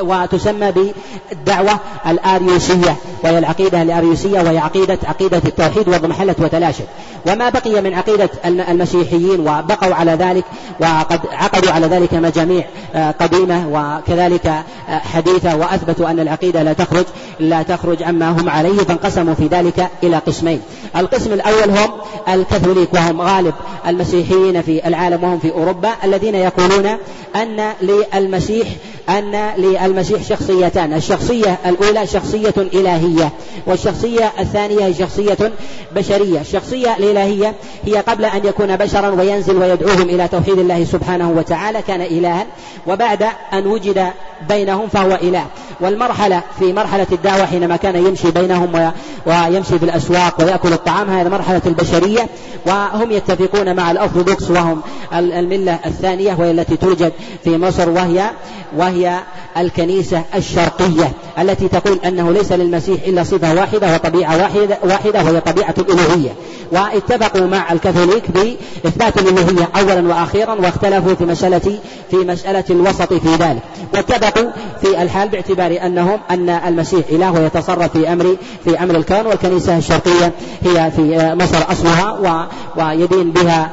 وتسمى 0.01 0.71
بالدعوة 0.71 1.79
الآريوسية 2.07 2.95
وهي 3.23 3.37
العقيدة 3.37 3.81
الآريوسية 3.81 4.41
وهي 4.41 4.57
عقيدة 4.57 4.97
عقيدة 5.03 5.41
التوحيد 5.45 5.87
وضمحلت 5.87 6.39
وتلاشت 6.39 6.85
وما 7.27 7.49
بقي 7.49 7.81
من 7.81 7.93
عقيدة 7.93 8.29
المسيحيين 8.45 9.39
وبقوا 9.39 9.95
على 9.95 10.11
ذلك 10.11 10.43
وقد 10.79 11.19
عقدوا 11.31 11.71
على 11.71 11.87
ذلك 11.87 12.13
مجاميع 12.13 12.65
آه، 12.95 13.11
قديمة 13.11 13.67
وكذلك 13.67 14.45
آه، 14.45 14.99
حديثة 14.99 15.55
وأثبتوا 15.55 16.09
أن 16.09 16.19
العقيدة 16.19 16.63
لا 16.63 16.73
تخرج 16.73 17.05
لا 17.39 17.63
تخرج 17.63 18.03
عما 18.03 18.29
هم 18.29 18.49
عليه 18.49 18.77
فانقسموا 18.77 19.33
في 19.33 19.47
ذلك 19.47 19.89
إلى 20.03 20.17
قسمين. 20.17 20.61
القسم 20.95 21.33
الأول 21.33 21.69
هم 21.69 21.89
الكاثوليك 22.33 22.93
وهم 22.93 23.21
غالب 23.21 23.53
المسيحيين 23.87 24.61
في 24.61 24.87
العالم 24.87 25.23
وهم 25.23 25.39
في 25.39 25.51
أوروبا 25.51 25.89
الذين 26.03 26.35
يقولون 26.35 26.97
أن 27.35 27.73
للمسيح 27.81 28.67
أن 29.09 29.51
للمسيح 29.83 30.23
شخصيتان. 30.23 30.93
الشخصية 30.93 31.57
الأولى 31.65 32.07
شخصية 32.07 32.53
إلهية 32.57 33.29
والشخصية 33.67 34.31
الثانية 34.39 34.93
شخصية 34.93 35.51
بشرية. 35.95 36.41
الشخصية 36.41 36.97
الإلهية 36.97 37.53
هي 37.85 37.97
قبل 37.97 38.25
أن 38.25 38.45
يكون 38.45 38.75
بشرا 38.75 39.09
وينزل 39.09 39.57
ويدعوهم 39.57 40.09
إلى 40.09 40.27
توحيد 40.27 40.59
الله 40.59 40.85
سبحانه 40.85 41.31
وتعالى. 41.31 41.81
كان 41.81 42.01
إلها 42.01 42.45
وبعد 42.87 43.23
أن 43.53 43.67
وجد 43.67 44.07
بينهم 44.49 44.87
فهو 44.87 45.15
إله. 45.21 45.45
والمرحلة 45.81 46.41
في 46.59 46.73
مرحلة 46.73 47.07
الدعوة 47.11 47.45
حينما 47.45 47.75
كان 47.75 47.95
يمشي 48.05 48.31
بينهم 48.31 48.91
ويمشي 49.25 49.79
في 49.79 49.85
الأسواق 49.85 50.41
ويأكل 50.41 50.73
الطعام 50.73 51.09
هذه 51.09 51.29
مرحلة 51.29 51.61
البشرية 51.65 52.27
وهم 52.65 53.11
يتفقون 53.11 53.75
مع 53.75 53.91
الأرثوذكس 53.91 54.51
وهم 54.51 54.81
الملة 55.13 55.79
الثانية 55.85 56.33
وهي 56.39 56.51
التي 56.51 56.77
توجد 56.77 57.13
في 57.43 57.57
مصر 57.57 57.89
وهي 57.89 58.29
وهي 58.77 59.19
الكنيسة 59.65 60.23
الشرقية 60.35 61.11
التي 61.39 61.67
تقول 61.67 61.99
أنه 62.05 62.31
ليس 62.31 62.51
للمسيح 62.51 63.01
إلا 63.07 63.23
صفة 63.23 63.53
واحدة 63.53 63.93
وطبيعة 63.93 64.37
واحدة, 64.37 64.77
واحدة 64.83 65.23
وهي 65.23 65.41
طبيعة 65.41 65.73
الألوهية. 65.77 66.29
واتفقوا 66.71 67.47
مع 67.47 67.71
الكاثوليك 67.71 68.23
بإثبات 68.31 69.17
الألوهية 69.17 69.69
أولا 69.75 70.07
وأخيرا 70.07 70.53
واختلفوا 70.53 71.13
في 71.13 71.25
مسألة 71.25 71.79
في 72.11 72.15
مسألة 72.15 72.63
الوسط 72.69 73.13
في 73.13 73.35
ذلك. 73.39 73.61
واتفقوا 73.93 74.51
في 74.81 75.01
الحال 75.01 75.29
باعتبار 75.29 75.77
أنهم 75.85 76.19
أن 76.31 76.49
المسيح 76.49 77.05
إله 77.11 77.31
ويتصرف 77.31 77.91
في 77.91 78.13
أمر 78.13 78.37
في 78.63 78.83
أمر 78.83 78.95
الكون 78.95 79.25
والكنيسة 79.25 79.77
الشرقية 79.77 80.31
هي 80.65 80.91
في 80.91 81.35
مصر 81.35 81.71
أصلها 81.71 82.49
ويدين 82.77 83.31
بها 83.31 83.71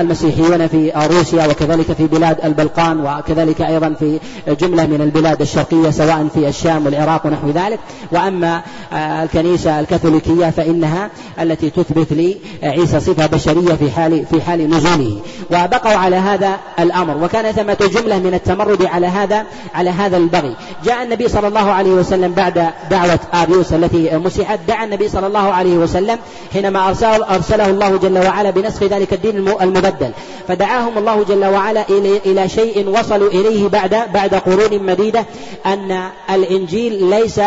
المسيحيون 0.00 0.66
في 0.66 0.92
روسيا 1.10 1.46
وكذلك 1.46 1.92
في 1.92 2.06
بلاد 2.06 2.36
البلقان 2.44 3.00
وكذلك 3.00 3.60
أيضا 3.60 3.94
في 3.98 4.18
جملة 4.60 4.86
من 4.86 5.00
البلاد. 5.00 5.19
الشرقية 5.26 5.90
سواء 5.90 6.28
في 6.34 6.48
الشام 6.48 6.86
والعراق 6.86 7.26
ونحو 7.26 7.50
ذلك. 7.50 7.78
وأما 8.12 8.62
الكنيسة 8.92 9.80
الكاثوليكية 9.80 10.50
فإنها 10.50 11.10
التي 11.40 11.70
تثبت 11.70 12.36
لعيسى 12.62 13.00
صفة 13.00 13.26
بشرية 13.26 13.74
في 13.74 13.90
حال 13.90 14.26
في 14.26 14.42
حال 14.42 14.70
نزوله. 14.70 15.20
وبقوا 15.50 15.92
على 15.92 16.16
هذا 16.16 16.56
الأمر. 16.78 17.24
وكان 17.24 17.52
ثمة 17.52 17.90
جملة 17.94 18.18
من 18.18 18.34
التمرد 18.34 18.84
على 18.84 19.06
هذا 19.06 19.44
على 19.74 19.90
هذا 19.90 20.16
البغي. 20.16 20.56
جاء 20.84 21.02
النبي 21.02 21.28
صلى 21.28 21.48
الله 21.48 21.70
عليه 21.70 21.90
وسلم 21.90 22.32
بعد 22.32 22.66
دعوة 22.90 23.18
آبيوس 23.32 23.72
التي 23.72 24.16
مسحت. 24.16 24.58
دعا 24.68 24.84
النبي 24.84 25.08
صلى 25.08 25.26
الله 25.26 25.52
عليه 25.52 25.76
وسلم 25.76 26.18
حينما 26.52 26.88
أرسل 26.88 27.22
أرسله 27.22 27.70
الله 27.70 27.96
جل 27.96 28.18
وعلا 28.18 28.50
بنسخ 28.50 28.82
ذلك 28.82 29.12
الدين 29.12 29.48
المبدل. 29.60 30.10
فدعاهم 30.48 30.98
الله 30.98 31.24
جل 31.24 31.44
وعلا 31.44 31.84
إلى 32.26 32.48
شيء 32.48 32.88
وصلوا 32.88 33.28
إليه 33.28 33.68
بعد 33.68 33.96
بعد 34.14 34.34
قرون 34.34 34.72
مديدة 35.10 35.26
أن 35.66 36.10
الإنجيل 36.30 37.10
ليس 37.10 37.40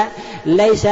ليس 0.45 0.88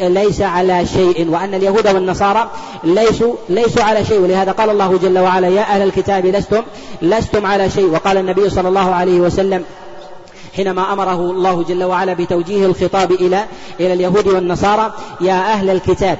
ليس 0.00 0.40
على 0.40 0.86
شيء 0.86 1.28
وأن 1.30 1.54
اليهود 1.54 1.86
والنصارى 1.88 2.50
ليسوا 2.84 3.34
ليسوا 3.48 3.82
على 3.82 4.04
شيء. 4.04 4.20
ولهذا 4.20 4.52
قال 4.52 4.70
الله 4.70 4.98
جل 4.98 5.18
وعلا 5.18 5.48
يا 5.48 5.60
أهل 5.60 5.82
الكتاب 5.82 6.26
لستم 6.26 6.62
لستم 7.02 7.46
على 7.46 7.70
شيء. 7.70 7.90
وقال 7.90 8.16
النبي 8.16 8.50
صلى 8.50 8.68
الله 8.68 8.94
عليه 8.94 9.20
وسلم 9.20 9.64
حينما 10.56 10.92
أمره 10.92 11.30
الله 11.30 11.62
جل 11.62 11.84
وعلا 11.84 12.12
بتوجيه 12.12 12.66
الخطاب 12.66 13.12
إلى 13.12 13.44
إلى 13.80 13.92
اليهود 13.92 14.26
والنصارى 14.26 14.92
يا 15.20 15.52
أهل 15.52 15.70
الكتاب 15.70 16.18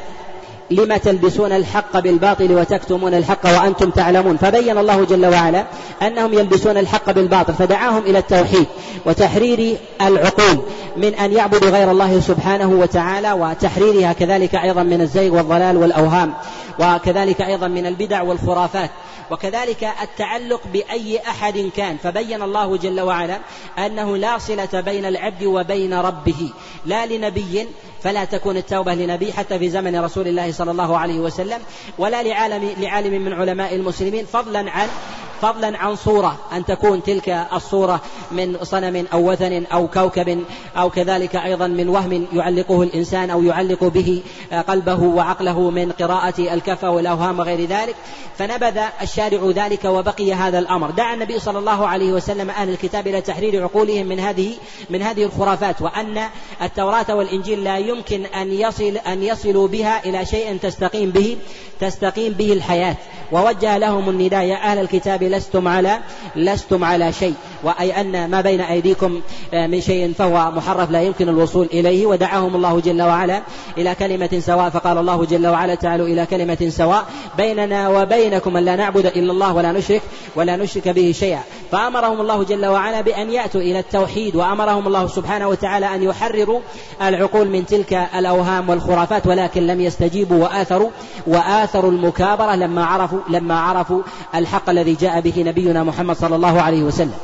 لم 0.71 0.97
تلبسون 0.97 1.53
الحق 1.53 1.99
بالباطل 1.99 2.53
وتكتمون 2.53 3.15
الحق 3.15 3.47
وأنتم 3.47 3.91
تعلمون. 3.91 4.37
فبين 4.37 4.79
الله 4.79 5.05
جل 5.05 5.27
وعلا 5.27 5.65
أنهم 6.03 6.35
يلبسون 6.35 6.77
الحق 6.77 7.11
بالباطل 7.11 7.55
فدعاهم 7.55 8.03
إلى 8.07 8.19
التوحيد 8.19 8.67
وتحرير 9.07 9.77
العقول 10.03 10.59
من 10.97 11.15
أن 11.15 11.33
يعبدوا 11.33 11.71
غير 11.71 11.91
الله 11.91 12.21
سبحانه 12.21 12.69
وتعالى 12.69 13.33
وتحريرها 13.33 14.13
كذلك 14.13 14.55
أيضا 14.55 14.83
من 14.83 15.01
الزيغ 15.01 15.35
والضلال 15.35 15.77
والأوهام 15.77 16.35
وكذلك 16.81 17.41
أيضا 17.41 17.69
من 17.69 17.87
البدع 17.87 18.23
والخرافات. 18.23 18.91
وكذلك 19.31 19.89
التعلق 20.03 20.61
بأي 20.73 21.19
أحد 21.19 21.71
كان. 21.77 21.97
فبين 21.97 22.43
الله 22.43 22.77
جل 22.77 23.01
وعلا 23.01 23.39
أنه 23.79 24.17
لا 24.17 24.39
صلة 24.39 24.81
بين 24.81 25.05
العبد 25.05 25.45
وبين 25.45 25.95
ربه 25.95 26.51
لا 26.87 27.07
لنبي 27.07 27.67
فلا 28.03 28.25
تكون 28.25 28.57
التوبة 28.57 28.95
لنبي 28.95 29.33
حتى 29.33 29.59
في 29.59 29.71
زمن 29.71 30.01
رسول 30.01 30.29
الله 30.29 30.53
صلى 30.53 30.71
الله 30.71 30.99
عليه 30.99 31.19
وسلم 31.19 31.61
ولا 31.99 32.23
لعالم 32.23 32.75
لعالم 32.79 33.23
من 33.23 33.33
علماء 33.33 33.75
المسلمين 33.75 34.27
فضلا 34.27 34.71
عن 34.71 34.89
فضلا 35.43 35.79
عن 35.79 35.97
صورة 35.97 36.39
أن 36.53 36.65
تكون 36.65 37.03
تلك 37.03 37.47
الصورة 37.53 38.01
من 38.33 38.57
صنم 38.63 39.07
أو 39.13 39.31
وثن 39.33 39.65
أو 39.73 39.89
كوكب 39.89 40.45
أو 40.77 40.91
كذلك 40.91 41.37
أيضا 41.37 41.67
من 41.67 41.89
وهم 41.89 42.27
يعلقه 42.33 42.83
الإنسان 42.83 43.31
أو 43.31 43.43
يعلق 43.43 43.85
به 43.85 44.23
قلبه 44.69 45.03
وعقله 45.03 45.71
من 45.71 45.93
قراءة 45.93 46.55
الكفى 46.55 46.87
والأوهام 46.87 47.39
وغير 47.39 47.69
ذلك. 47.69 47.95
فنبذ 48.39 48.79
الشارع 49.03 49.51
ذلك 49.55 49.85
وبقي 49.85 50.33
هذا 50.33 50.59
الأمر. 50.59 50.91
دعا 50.91 51.15
النبي 51.15 51.39
صلى 51.39 51.59
الله 51.59 51.87
عليه 51.87 52.13
وسلم 52.13 52.51
أهل 52.51 52.69
الكتاب 52.69 53.07
إلى 53.07 53.21
تحرير 53.21 53.63
عقولهم 53.63 54.07
من 54.07 54.21
هذه 54.21 54.55
من 54.91 55.03
هذه 55.03 55.25
الخرافات 55.25 55.83
وأن 55.83 56.23
التوراة 56.63 57.15
والإنجيل 57.15 57.65
لا 57.65 57.79
يمكن 57.79 58.27
أن 58.27 58.53
يصل 58.53 58.97
أن 59.07 59.23
يصلوا 59.23 59.69
بها 59.69 60.05
إلى 60.05 60.27
شيء 60.27 60.57
تستقيم 60.57 61.11
به 61.11 61.37
تستقيم 61.81 62.33
به 62.33 62.53
الحياة. 62.53 62.97
ووجه 63.33 63.79
لهم 63.79 64.09
النداء 64.09 64.45
يا 64.45 64.57
أهل 64.57 64.79
الكتاب 64.79 65.23
لستم 65.29 65.69
على 65.69 66.01
لستم 66.37 66.85
على 66.85 67.13
شيء. 67.13 67.35
وأي 67.63 68.01
أن 68.01 68.31
ما 68.31 68.41
بين 68.41 68.61
أيديكم 68.61 69.21
آه، 69.55 69.67
من 69.67 69.81
شيء 69.81 70.13
فهو 70.19 70.51
محرف 70.51 70.91
لا 70.91 71.03
يمكن 71.03 71.29
الوصول 71.29 71.67
إليه. 71.73 72.07
ودعاهم 72.07 72.57
الله 72.57 72.81
جل 72.81 73.03
وعلا 73.03 73.43
إلى 73.79 73.95
كلمة 73.95 74.39
سواء 74.41 74.71
فقال 74.71 74.99
الله 74.99 75.25
جل 75.25 75.47
وعلا 75.47 75.75
تعالوا 75.75 76.07
إلى 76.07 76.27
كلمة 76.27 76.69
سواء. 76.69 77.05
بيننا 77.37 77.89
وبينكم 77.89 78.57
أن 78.57 78.65
لا 78.65 78.77
نعبد 78.77 79.07
إلا 79.07 79.33
الله 79.33 79.55
ولا 79.55 79.73
نشرك 79.73 80.03
ولا 80.37 80.57
نشرك 80.57 80.89
به 80.89 81.13
شيئا. 81.13 81.41
فأمرهم 81.73 82.21
الله 82.21 82.45
جل 82.45 82.67
وعلا 82.67 83.01
بأن 83.01 83.31
يأتوا 83.31 83.61
إلى 83.61 83.79
التوحيد 83.79 84.37
وأمرهم 84.37 84.87
الله 84.87 85.07
سبحانه 85.07 85.49
وتعالى 85.49 85.95
أن 85.95 86.03
يحرروا 86.03 86.61
العقول 87.03 87.49
من 87.49 87.67
تلك 87.67 87.93
الأوهام 87.93 88.69
والخرافات 88.69 89.27
ولكن 89.27 89.67
لم 89.67 89.81
يستجيبوا 89.81 90.45
وآثروا 90.45 90.91
وآثروا 91.27 91.91
المكابرة 91.91 92.55
لما 92.55 92.85
عرفوا 92.85 93.21
لما 93.29 93.61
عرفوا 93.61 94.03
الحق 94.35 94.71
الذي 94.71 94.95
جاء 94.95 95.21
به 95.21 95.43
نبينا 95.43 95.85
محمد 95.85 96.17
صلى 96.17 96.37
الله 96.37 96.63
عليه 96.63 96.83
وسلم. 96.83 97.15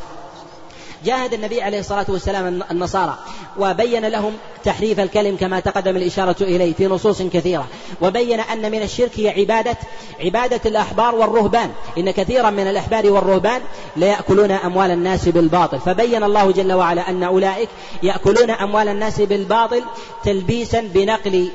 جاهد 1.04 1.34
النبي 1.34 1.62
عليه 1.62 1.80
الصلاة 1.80 2.06
والسلام 2.08 2.62
النصارى 2.70 3.18
وبين 3.58 4.08
لهم 4.08 4.32
تحريف 4.64 5.00
الكلم 5.00 5.36
كما 5.36 5.60
تقدم 5.60 5.96
الإشارة 5.96 6.36
إليه 6.40 6.72
في 6.74 6.86
نصوص 6.86 7.22
كثيرة. 7.22 7.66
وبين 8.02 8.40
أن 8.40 8.70
من 8.70 8.82
الشرك 8.82 9.10
هي 9.16 9.28
عبادة 9.40 9.76
عبادة 10.20 10.60
الأحبار 10.66 11.14
والرهبان. 11.14 11.70
إن 11.98 12.10
كثيرا 12.10 12.50
من 12.50 12.66
الأحبار 12.66 13.10
والرهبان 13.10 13.60
ليأكلون 13.96 14.50
أموال 14.50 14.90
الناس 14.90 15.28
بالباطل. 15.28 15.80
فبين 15.80 16.22
الله 16.24 16.50
جل 16.50 16.72
وعلا 16.72 17.10
أن 17.10 17.22
أولئك 17.22 17.68
يأكلون 18.02 18.50
أموال 18.50 18.88
الناس 18.88 19.20
بالباطل 19.20 19.82
تلبيسا 20.24 20.80
بنقل 20.80 21.48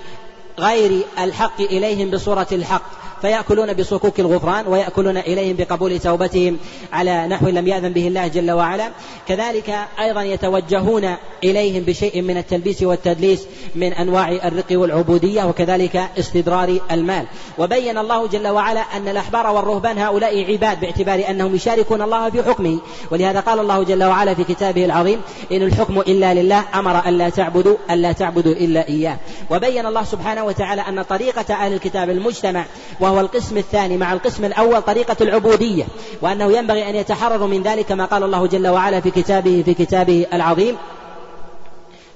غير 0.60 1.02
الحق 1.20 1.62
إليهم 1.62 2.12
بصورة 2.12 2.48
الحق. 2.52 3.07
فيأكلون 3.22 3.74
بصكوك 3.74 4.20
الغفران 4.20 4.68
ويأكلون 4.68 5.18
إليهم 5.18 5.56
بقبول 5.56 6.00
توبتهم 6.00 6.58
على 6.94 7.28
نحو 7.28 7.48
لم 7.48 7.68
يأذن 7.68 7.94
به 7.94 8.08
الله 8.08 8.28
جل 8.28 8.52
وعلا. 8.52 8.90
كذلك 9.28 9.76
أيضا 10.00 10.22
يتوجهون 10.22 11.16
إليهم 11.44 11.84
بشيء 11.84 12.22
من 12.22 12.38
التلبيس 12.38 12.84
والتدليس 12.84 13.46
من 13.76 13.94
أنواع 13.94 14.32
الرق 14.32 14.66
والعبودية 14.72 15.44
وكذلك 15.44 16.10
استدرار 16.20 16.80
المال. 16.92 17.26
وبين 17.58 17.98
الله 17.98 18.28
جل 18.28 18.48
وعلا 18.48 18.80
أن 18.80 19.08
الأحبار 19.08 19.48
والرهبان 19.48 19.98
هؤلاء 19.98 20.52
عباد 20.52 20.80
باعتبار 20.80 21.24
أنهم 21.30 21.56
يشاركون 21.56 22.02
الله 22.02 22.30
في 22.30 22.44
حكمه. 22.44 22.80
ولهذا 23.12 23.40
قال 23.40 23.60
الله 23.60 23.84
جل 23.84 24.04
وعلا 24.04 24.34
في 24.34 24.44
كتابه 24.44 24.86
العظيم 24.86 25.22
إن 25.52 25.62
الحكم 25.62 26.00
إلا 26.00 26.34
لله 26.34 26.64
أمر 26.76 27.10
ألا 27.10 27.30
تعبدوا 27.30 27.78
ألا 27.92 28.12
تعبدوا 28.12 28.54
إلا 28.54 28.88
إياه. 28.88 29.18
وبين 29.50 29.86
الله 29.86 30.04
سبحانه 30.04 30.46
وتعالى 30.46 30.82
أن 30.82 31.02
طريقة 31.02 31.54
أهل 31.54 31.74
الكتاب 31.74 32.10
المجتمع 32.10 32.66
وهو 33.08 33.20
القسم 33.20 33.58
الثاني 33.58 33.98
مع 33.98 34.14
القسم 34.14 34.46
الأول 34.46 34.82
طريقة 34.82 35.18
العبودية 35.22 35.86
وأنه 36.22 36.58
ينبغي 36.58 36.90
أن 36.90 36.96
يتحرروا 36.96 37.48
من 37.48 37.64
ذلك 37.64 37.92
ما 37.92 38.06
قال 38.06 38.24
الله 38.24 38.48
جل 38.48 38.68
وعلا 38.68 39.00
في 39.00 39.12
كتابه 39.12 39.64
في 39.66 39.74
كتابه 39.74 40.26
العظيم 40.34 40.76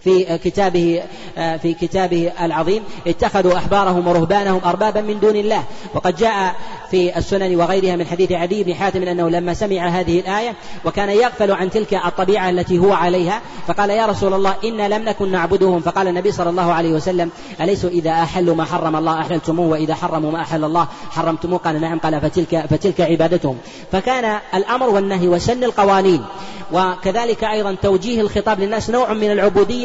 في 0.04 0.38
كتابه 0.38 1.04
في 1.36 1.74
كتابه 1.74 2.32
العظيم. 2.42 2.84
اتخذوا 3.08 3.58
أحبارهم 3.58 4.08
ورهبانهم 4.08 4.62
أربابا 4.66 5.02
من 5.02 5.20
دون 5.20 5.36
الله. 5.36 5.64
وقد 5.94 6.16
جاء 6.16 6.56
في 6.92 7.18
السنن 7.18 7.56
وغيرها 7.56 7.96
من 7.96 8.08
حديث 8.08 8.32
عدي 8.32 8.64
بن 8.64 8.74
حاتم 8.74 9.04
أنه 9.04 9.30
لما 9.30 9.54
سمع 9.54 9.88
هذه 9.88 10.20
الآية 10.20 10.56
وكان 10.86 11.10
يغفل 11.10 11.52
عن 11.52 11.70
تلك 11.70 11.94
الطبيعة 11.94 12.50
التي 12.50 12.80
هو 12.80 12.94
عليها 12.94 13.42
فقال 13.68 13.90
يا 13.90 14.06
رسول 14.06 14.34
الله 14.34 14.56
إنا 14.64 14.88
لم 14.88 15.04
نكن 15.04 15.32
نعبدهم. 15.32 15.82
فقال 15.82 16.08
النبي 16.08 16.32
صلى 16.32 16.50
الله 16.50 16.74
عليه 16.74 16.94
وسلم 16.94 17.30
أليسوا 17.62 17.90
إذا 17.90 18.12
أحلوا 18.12 18.56
ما 18.56 18.66
حرم 18.66 18.96
الله 18.96 19.20
أحللتموه 19.22 19.68
وإذا 19.68 19.96
حرموا 19.96 20.32
ما 20.32 20.42
أحل 20.42 20.64
الله 20.64 20.88
حرمتموه؟ 21.12 21.60
قال 21.60 21.82
نعم. 21.82 22.00
قال 22.00 22.22
فتلك 22.22 22.66
فتلك 22.70 23.02
عبادتهم. 23.02 23.58
فكان 23.92 24.40
الأمر 24.56 24.90
والنهي 24.90 25.28
وسن 25.28 25.64
القوانين. 25.64 26.26
وكذلك 26.74 27.44
أيضا 27.44 27.76
توجيه 27.82 28.22
الخطاب 28.22 28.60
للناس 28.60 28.90
نوع 28.90 29.14
من 29.14 29.32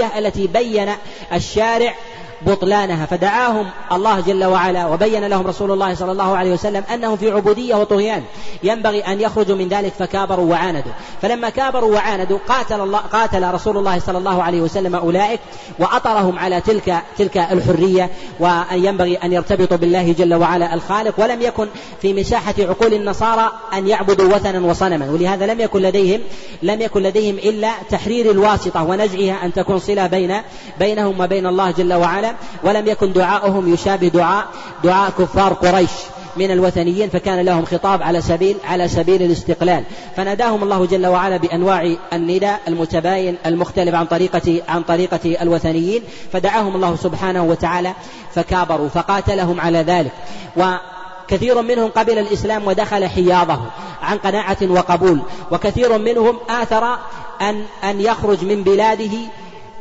التي 0.07 0.47
بين 0.47 0.93
الشارع 1.33 1.95
بطلانها. 2.43 3.07
فدعاهم 3.07 3.67
الله 3.93 4.21
جل 4.21 4.45
وعلا 4.45 4.87
وبين 4.87 5.27
لهم 5.27 5.47
رسول 5.47 5.73
الله 5.73 5.95
صلى 5.95 6.13
الله 6.13 6.37
عليه 6.37 6.53
وسلم 6.53 6.85
أنهم 6.95 7.17
في 7.17 7.31
عبودية 7.31 7.75
وطغيان. 7.75 8.23
ينبغي 8.63 9.01
أن 9.01 9.21
يخرجوا 9.21 9.57
من 9.57 9.69
ذلك 9.69 9.93
فكابروا 9.99 10.51
وعاندوا. 10.51 10.93
فلما 11.23 11.51
كابروا 11.51 11.95
وعاندوا 11.95 12.39
قاتل 12.49 12.81
الله 12.81 12.99
قاتل 12.99 13.55
رسول 13.55 13.77
الله 13.77 13.99
صلى 13.99 14.19
الله 14.19 14.43
عليه 14.43 14.61
وسلم 14.61 14.95
أولئك 14.95 15.41
وأطرهم 15.79 16.39
على 16.39 16.61
تلك 16.61 17.03
تلك 17.19 17.37
الحرية. 17.37 18.11
وأن 18.41 18.85
ينبغي 18.85 19.17
أن 19.17 19.33
يرتبطوا 19.33 19.77
بالله 19.77 20.13
جل 20.13 20.35
وعلا 20.35 20.75
الخالق. 20.75 21.15
ولم 21.19 21.43
يكن 21.43 21.67
في 22.03 22.15
مساحة 22.15 22.55
عقول 22.59 22.95
النصارى 22.95 23.53
أن 23.75 23.89
يعبدوا 23.89 24.35
وثنا 24.35 24.67
وصنما. 24.67 25.11
ولهذا 25.11 25.47
لم 25.47 25.61
يكن 25.61 25.83
لديهم 25.83 26.21
لم 26.63 26.81
يكن 26.81 27.03
لديهم 27.03 27.35
إلا 27.35 27.71
تحرير 27.91 28.31
الواسطة 28.31 28.83
ونزعها 28.83 29.45
أن 29.45 29.53
تكون 29.53 29.79
صلة 29.79 30.07
بين 30.07 30.37
بينهم 30.79 31.21
وبين 31.21 31.47
الله 31.47 31.71
جل 31.71 31.95
وعلا. 31.95 32.26
ولم 32.63 32.87
يكن 32.87 33.13
دعاؤهم 33.13 33.75
يشابه 33.75 34.09
دعاء 34.09 34.47
دعاء 34.85 35.11
كفار 35.11 35.53
قريش 35.53 35.91
من 36.37 36.51
الوثنيين 36.51 37.11
فكان 37.11 37.41
لهم 37.41 37.65
خطاب 37.65 38.03
على 38.03 38.21
سبيل 38.21 38.57
على 38.65 38.89
سبيل 38.89 39.23
الاستقلال. 39.23 39.85
فناداهم 40.17 40.63
الله 40.63 40.87
جل 40.87 41.07
وعلا 41.07 41.37
بأنواع 41.37 41.95
النداء 42.13 42.61
المتباين 42.69 43.37
المختلف 43.47 43.95
عن 43.95 44.07
طريقه 44.07 44.63
عن 44.69 44.83
طريقة 44.83 45.43
الوثنيين. 45.43 46.03
فدعاهم 46.33 46.75
الله 46.77 46.97
سبحانه 46.97 47.45
وتعالى 47.45 47.93
فكابروا 48.35 48.89
فقاتلهم 48.89 49.61
على 49.61 49.79
ذلك. 49.79 50.13
وكثير 50.57 51.63
منهم 51.63 51.91
قبل 51.91 52.19
الإسلام 52.19 52.67
ودخل 52.67 53.09
حياضه 53.09 53.61
عن 54.03 54.19
قناعة 54.19 54.59
وقبول. 54.63 55.21
وكثير 55.51 55.99
منهم 55.99 56.37
آثر 56.51 56.99
أن 57.41 57.65
أن 57.85 58.01
يخرج 58.01 58.45
من 58.45 58.63
بلاده 58.63 59.13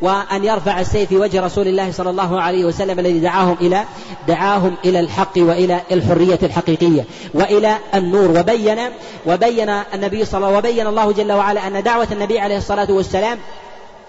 وأن 0.02 0.44
يرفع 0.44 0.80
السيف 0.80 1.10
في 1.10 1.18
وجه 1.18 1.42
رسول 1.42 1.68
الله 1.68 1.92
صلى 1.92 2.10
الله 2.10 2.42
عليه 2.42 2.66
وسلم 2.66 3.00
الذي 3.00 3.20
دعاهم 3.20 3.58
إلى 3.62 3.84
دعاهم 4.28 4.76
إلى 4.86 5.00
الحق 5.00 5.38
وإلى 5.38 5.82
الحرية 5.92 6.40
الحقيقية 6.44 7.06
وإلى 7.34 7.78
النور. 7.96 8.40
وبين 8.40 8.80
وبين 9.26 9.70
النبي 9.70 10.26
صلى 10.26 10.58
وبين 10.58 10.88
الله 10.88 11.12
جل 11.12 11.32
وعلا 11.32 11.68
أن 11.68 11.84
دعوة 11.84 12.08
النبي 12.12 12.40
عليه 12.40 12.58
الصلاة 12.58 12.92
والسلام 12.92 13.38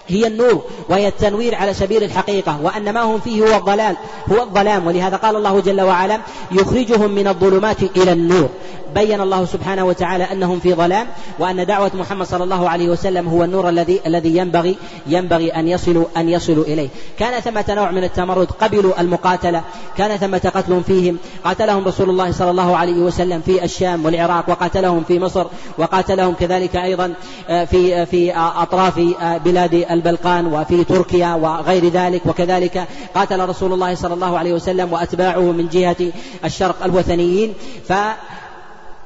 هي 0.07 0.27
النور 0.27 0.63
وهي 0.89 1.07
التنوير 1.07 1.55
على 1.55 1.73
سبيل 1.73 2.03
الحقيقة 2.03 2.59
وأن 2.63 2.93
ما 2.93 3.01
هم 3.01 3.19
فيه 3.19 3.41
هو 3.41 3.57
الضلال 3.57 3.95
هو 4.31 4.43
الظلام 4.43 4.87
ولهذا 4.87 5.17
قال 5.17 5.35
الله 5.35 5.59
جل 5.59 5.81
وعلا 5.81 6.19
يخرجهم 6.51 7.11
من 7.11 7.27
الظلمات 7.27 7.83
إلى 7.83 8.11
النور. 8.11 8.49
بين 8.95 9.21
الله 9.21 9.45
سبحانه 9.45 9.85
وتعالى 9.85 10.23
أنهم 10.23 10.59
في 10.59 10.73
ظلام 10.73 11.07
وأن 11.39 11.65
دعوة 11.65 11.91
محمد 11.93 12.25
صلى 12.25 12.43
الله 12.43 12.69
عليه 12.69 12.89
وسلم 12.89 13.27
هو 13.27 13.43
النور 13.43 13.69
الذي 13.69 13.99
الذي 14.05 14.37
ينبغي 14.37 14.77
ينبغي 15.07 15.49
أن 15.49 15.67
يصلوا 15.67 16.05
أن 16.17 16.29
يصلوا 16.29 16.63
إليه. 16.63 16.89
كان 17.19 17.39
ثمة 17.39 17.65
نوع 17.69 17.91
من 17.91 18.03
التمرد 18.03 18.51
قبلوا 18.51 19.01
المقاتلة 19.01 19.61
كان 19.97 20.17
ثمة 20.17 20.51
قتل 20.55 20.83
فيهم. 20.87 21.17
قاتلهم 21.43 21.87
رسول 21.87 22.09
الله 22.09 22.31
صلى 22.31 22.51
الله 22.51 22.77
عليه 22.77 22.97
وسلم 22.97 23.41
في 23.41 23.63
الشام 23.63 24.05
والعراق 24.05 24.49
وقاتلهم 24.49 25.03
في 25.03 25.19
مصر 25.19 25.45
وقاتلهم 25.77 26.33
كذلك 26.33 26.75
أيضا 26.75 27.13
آه، 27.49 27.65
في 27.65 28.05
في 28.05 28.33
أطراف 28.35 28.99
آه، 29.21 29.37
بلاد 29.37 29.73
البلقان 29.97 30.47
وفي 30.47 30.83
تركيا 30.83 31.33
وغير 31.33 31.89
ذلك 31.89 32.21
وكذلك 32.25 32.87
قاتل 33.15 33.49
رسول 33.49 33.73
الله 33.73 33.95
صلى 33.95 34.13
الله 34.13 34.37
عليه 34.37 34.53
وسلم 34.53 34.93
وأتباعه 34.93 35.51
من 35.51 35.67
جهة 35.67 36.11
الشرق 36.45 36.83
الوثنيين. 36.83 37.53
ف 37.89 37.93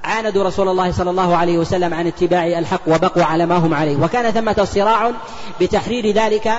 عاندوا 0.03 0.43
رسول 0.43 0.69
الله 0.69 0.91
صلى 0.91 1.09
الله 1.09 1.35
عليه 1.35 1.57
وسلم 1.57 1.93
عن 1.93 2.07
اتباع 2.07 2.45
الحق 2.45 2.81
وبقوا 2.87 3.23
على 3.23 3.45
ما 3.45 3.57
هم 3.57 3.73
عليه. 3.73 3.97
وكان 4.03 4.31
ثمة 4.31 4.67
صراع 4.73 5.11
بتحرير 5.61 6.11
ذلك 6.11 6.51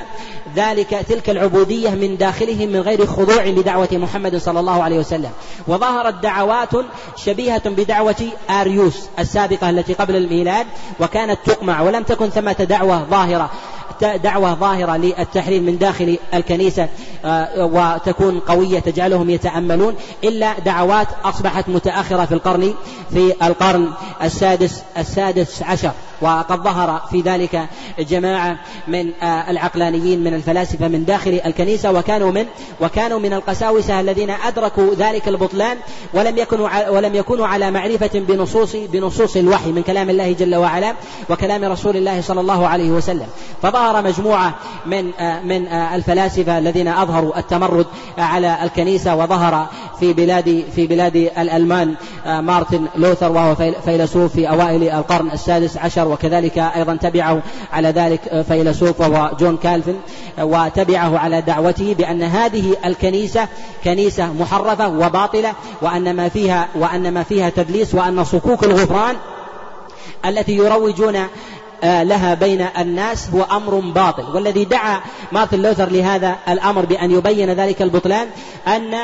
ذلك 0.57 0.91
تلك 1.09 1.31
العبودية 1.31 1.91
من 1.91 2.17
داخلهم 2.17 2.69
من 2.69 2.81
غير 2.81 3.07
خضوع 3.07 3.45
لدعوة 3.45 3.89
محمد 3.93 4.37
صلى 4.37 4.61
الله 4.61 4.83
عليه 4.83 4.99
وسلم. 4.99 5.31
وظهرت 5.69 6.15
دعوات 6.23 6.71
شبيهة 7.17 7.71
بدعوة 7.71 8.23
آريوس 8.51 8.97
السابقة 9.19 9.71
التي 9.71 9.95
قبل 9.95 10.17
الميلاد 10.17 10.67
وكانت 11.01 11.39
تقمع 11.45 11.81
ولم 11.81 12.03
تكن 12.03 12.31
ثمة 12.31 12.53
دعوة 12.53 13.05
ظاهرة. 13.11 13.51
دعوة 14.05 14.55
ظاهرة 14.55 14.97
للتحرير 14.97 15.61
من 15.61 15.79
داخل 15.79 16.19
الكنيسة 16.35 16.89
آه، 17.25 17.65
وتكون 17.65 18.41
قوية 18.41 18.79
تجعلهم 18.79 19.31
يتأملون 19.31 19.95
إلا 20.25 20.59
دعوات 20.59 21.09
أصبحت 21.25 21.69
متأخرة 21.69 22.25
في 22.25 22.35
القرن 22.35 22.75
في 23.13 23.35
القرن 23.43 23.89
السادس 24.23 24.83
السادس 24.99 25.63
عشر. 25.63 25.93
وقد 26.23 26.63
ظهر 26.63 27.03
في 27.11 27.21
ذلك 27.21 27.69
جماعة 27.99 28.59
من 28.89 29.11
آه، 29.23 29.51
العقلانيين 29.51 30.25
من 30.25 30.35
الفلاسفة 30.35 30.89
من 30.89 31.05
داخل 31.05 31.41
الكنيسة 31.47 31.93
وكانوا 31.93 32.33
من 32.33 32.47
وكانوا 32.81 33.19
من 33.19 33.33
القساوسة 33.33 34.01
الذين 34.01 34.31
أدركوا 34.31 34.95
ذلك 34.95 35.29
البطلان 35.29 35.77
ولم 36.15 36.39
يكونوا 36.39 36.89
ولم 36.89 37.15
يكونوا 37.15 37.47
على 37.47 37.71
معرفة 37.71 38.11
بنصوص 38.15 38.77
بنصوص 38.77 39.37
الوحي 39.37 39.73
من 39.73 39.83
كلام 39.83 40.11
الله 40.11 40.33
جل 40.33 40.55
وعلا 40.55 40.95
وكلام 41.31 41.65
رسول 41.65 41.97
الله 41.97 42.21
صلى 42.21 42.41
الله 42.41 42.67
عليه 42.67 42.91
وسلم. 42.91 43.27
فظهر 43.63 43.92
مجموعة 44.01 44.55
من 44.87 45.11
آه، 45.19 45.41
من 45.41 45.67
آه، 45.67 45.95
الفلاسفة 45.95 46.59
الذين 46.59 46.89
أظهروا 46.89 47.39
التمرد 47.39 47.87
على 48.19 48.59
الكنيسة 48.63 49.15
وظهر 49.17 49.67
في 50.01 50.13
بلاد 50.13 50.65
في 50.75 50.87
بلاد 50.87 51.17
الألمان 51.17 51.95
مارتن 52.27 52.87
لوثر 52.97 53.33
وهو 53.33 53.55
فيلسوف 53.85 54.33
في 54.33 54.49
أوائل 54.49 54.89
القرن 54.89 55.31
السادس 55.31 55.77
عشر 55.77 56.09
وكذلك 56.09 56.59
أيضا 56.59 56.97
تبعه 56.97 57.43
على 57.73 57.89
ذلك 57.89 58.45
فيلسوف 58.49 59.01
وهو 59.01 59.31
جون 59.41 59.57
كالفن 59.57 59.95
وتبعه 60.39 61.19
على 61.19 61.41
دعوته 61.41 61.95
بأن 61.95 62.23
هذه 62.23 62.77
الكنيسة 62.85 63.49
كنيسة 63.85 64.33
محرفة 64.33 64.89
وباطلة 64.89 65.53
وأن 65.83 66.17
ما 66.17 66.29
فيها 66.29 66.69
وأن 66.75 67.15
ما 67.15 67.23
فيها 67.23 67.51
تدليس 67.51 67.95
وأن 67.95 68.25
صكوك 68.25 68.65
الغفران 68.65 69.17
التي 70.27 70.57
يروجون 70.57 71.17
آه، 71.17 71.29
لها 71.83 72.35
بين 72.35 72.67
الناس 72.79 73.31
هو 73.35 73.43
أمر 73.43 73.75
باطل. 73.75 74.35
والذي 74.35 74.65
دعا 74.65 75.01
مارتن 75.33 75.63
لوثر 75.63 75.91
لهذا 75.91 76.37
الأمر 76.49 76.85
بأن 76.85 77.11
يبين 77.11 77.51
ذلك 77.51 77.83
البطلان 77.83 78.29
أن 78.67 78.95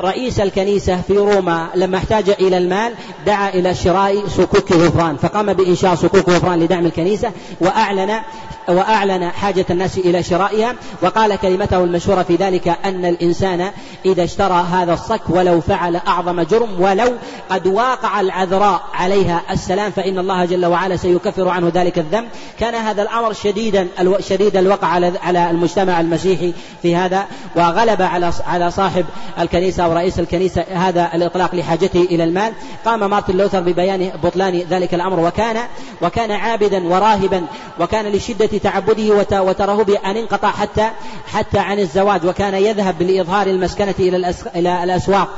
رئيس 0.00 0.40
الكنيسة 0.40 1.00
في 1.00 1.18
روما 1.18 1.68
لما 1.74 1.98
احتاج 1.98 2.30
إلى 2.30 2.58
المال 2.58 2.94
دعا 3.26 3.48
إلى 3.48 3.74
شراء 3.74 4.26
صكوك 4.28 4.72
غفران. 4.72 5.16
فقام 5.16 5.52
بإنشاء 5.52 5.94
صكوك 5.94 6.28
غفران 6.28 6.60
لدعم 6.60 6.86
الكنيسة 6.86 7.30
وأعلن 7.60 8.20
وأعلن 8.68 9.30
حاجة 9.30 9.66
الناس 9.70 9.98
إلى 9.98 10.22
شرائها 10.22 10.74
وقال 11.02 11.36
كلمته 11.36 11.84
المشهورة 11.84 12.22
في 12.22 12.36
ذلك 12.36 12.68
أن 12.84 13.04
الإنسان 13.04 13.70
إذا 14.06 14.24
اشترى 14.24 14.66
هذا 14.72 14.92
الصك 14.92 15.20
ولو 15.28 15.60
فعل 15.60 15.96
أعظم 15.96 16.40
جرم 16.40 16.80
ولو 16.80 17.12
قد 17.50 17.66
واقع 17.66 18.20
العذراء 18.20 18.82
عليها 18.94 19.42
السلام 19.50 19.90
فإن 19.90 20.18
الله 20.18 20.44
جل 20.44 20.66
وعلا 20.66 20.96
سيكفر 20.96 21.48
عنه 21.48 21.72
ذلك 21.74 21.98
الذنب. 21.98 22.28
كان 22.60 22.74
هذا 22.74 23.02
الأمر 23.02 23.32
شديدا 23.32 23.88
شديد 24.20 24.56
الوقع 24.56 24.86
على 25.22 25.50
المجتمع 25.50 26.00
المسيحي 26.00 26.52
في 26.82 26.96
هذا 26.96 27.26
وغلب 27.56 28.02
على 28.02 28.32
على 28.46 28.70
صاحب 28.70 29.04
الكنيسة 29.38 29.88
ورئيس 29.88 30.18
الكنيسة 30.18 30.64
هذا 30.72 31.10
الإطلاق 31.14 31.54
لحاجته 31.54 32.02
إلى 32.10 32.24
المال. 32.24 32.52
قام 32.84 33.10
مارتن 33.10 33.36
لوثر 33.36 33.60
ببيان 33.60 34.10
بطلان 34.22 34.58
ذلك 34.70 34.94
الأمر 34.94 35.20
وكان 35.20 35.56
وكان 36.02 36.30
عابدا 36.30 36.86
وراهبا 36.86 37.44
وكان 37.80 38.06
لشدة 38.06 38.55
تعبده 38.58 39.26
وترهبه 39.32 39.98
أن 40.04 40.16
انقطع 40.16 40.50
حتى 40.50 40.90
حتى 41.26 41.58
عن 41.58 41.78
الزواج 41.78 42.26
وكان 42.26 42.54
يذهب 42.54 43.02
لإظهار 43.02 43.46
المسكنة 43.46 43.94
إلى 43.98 44.34
إلى 44.56 44.84
الأسواق 44.84 45.28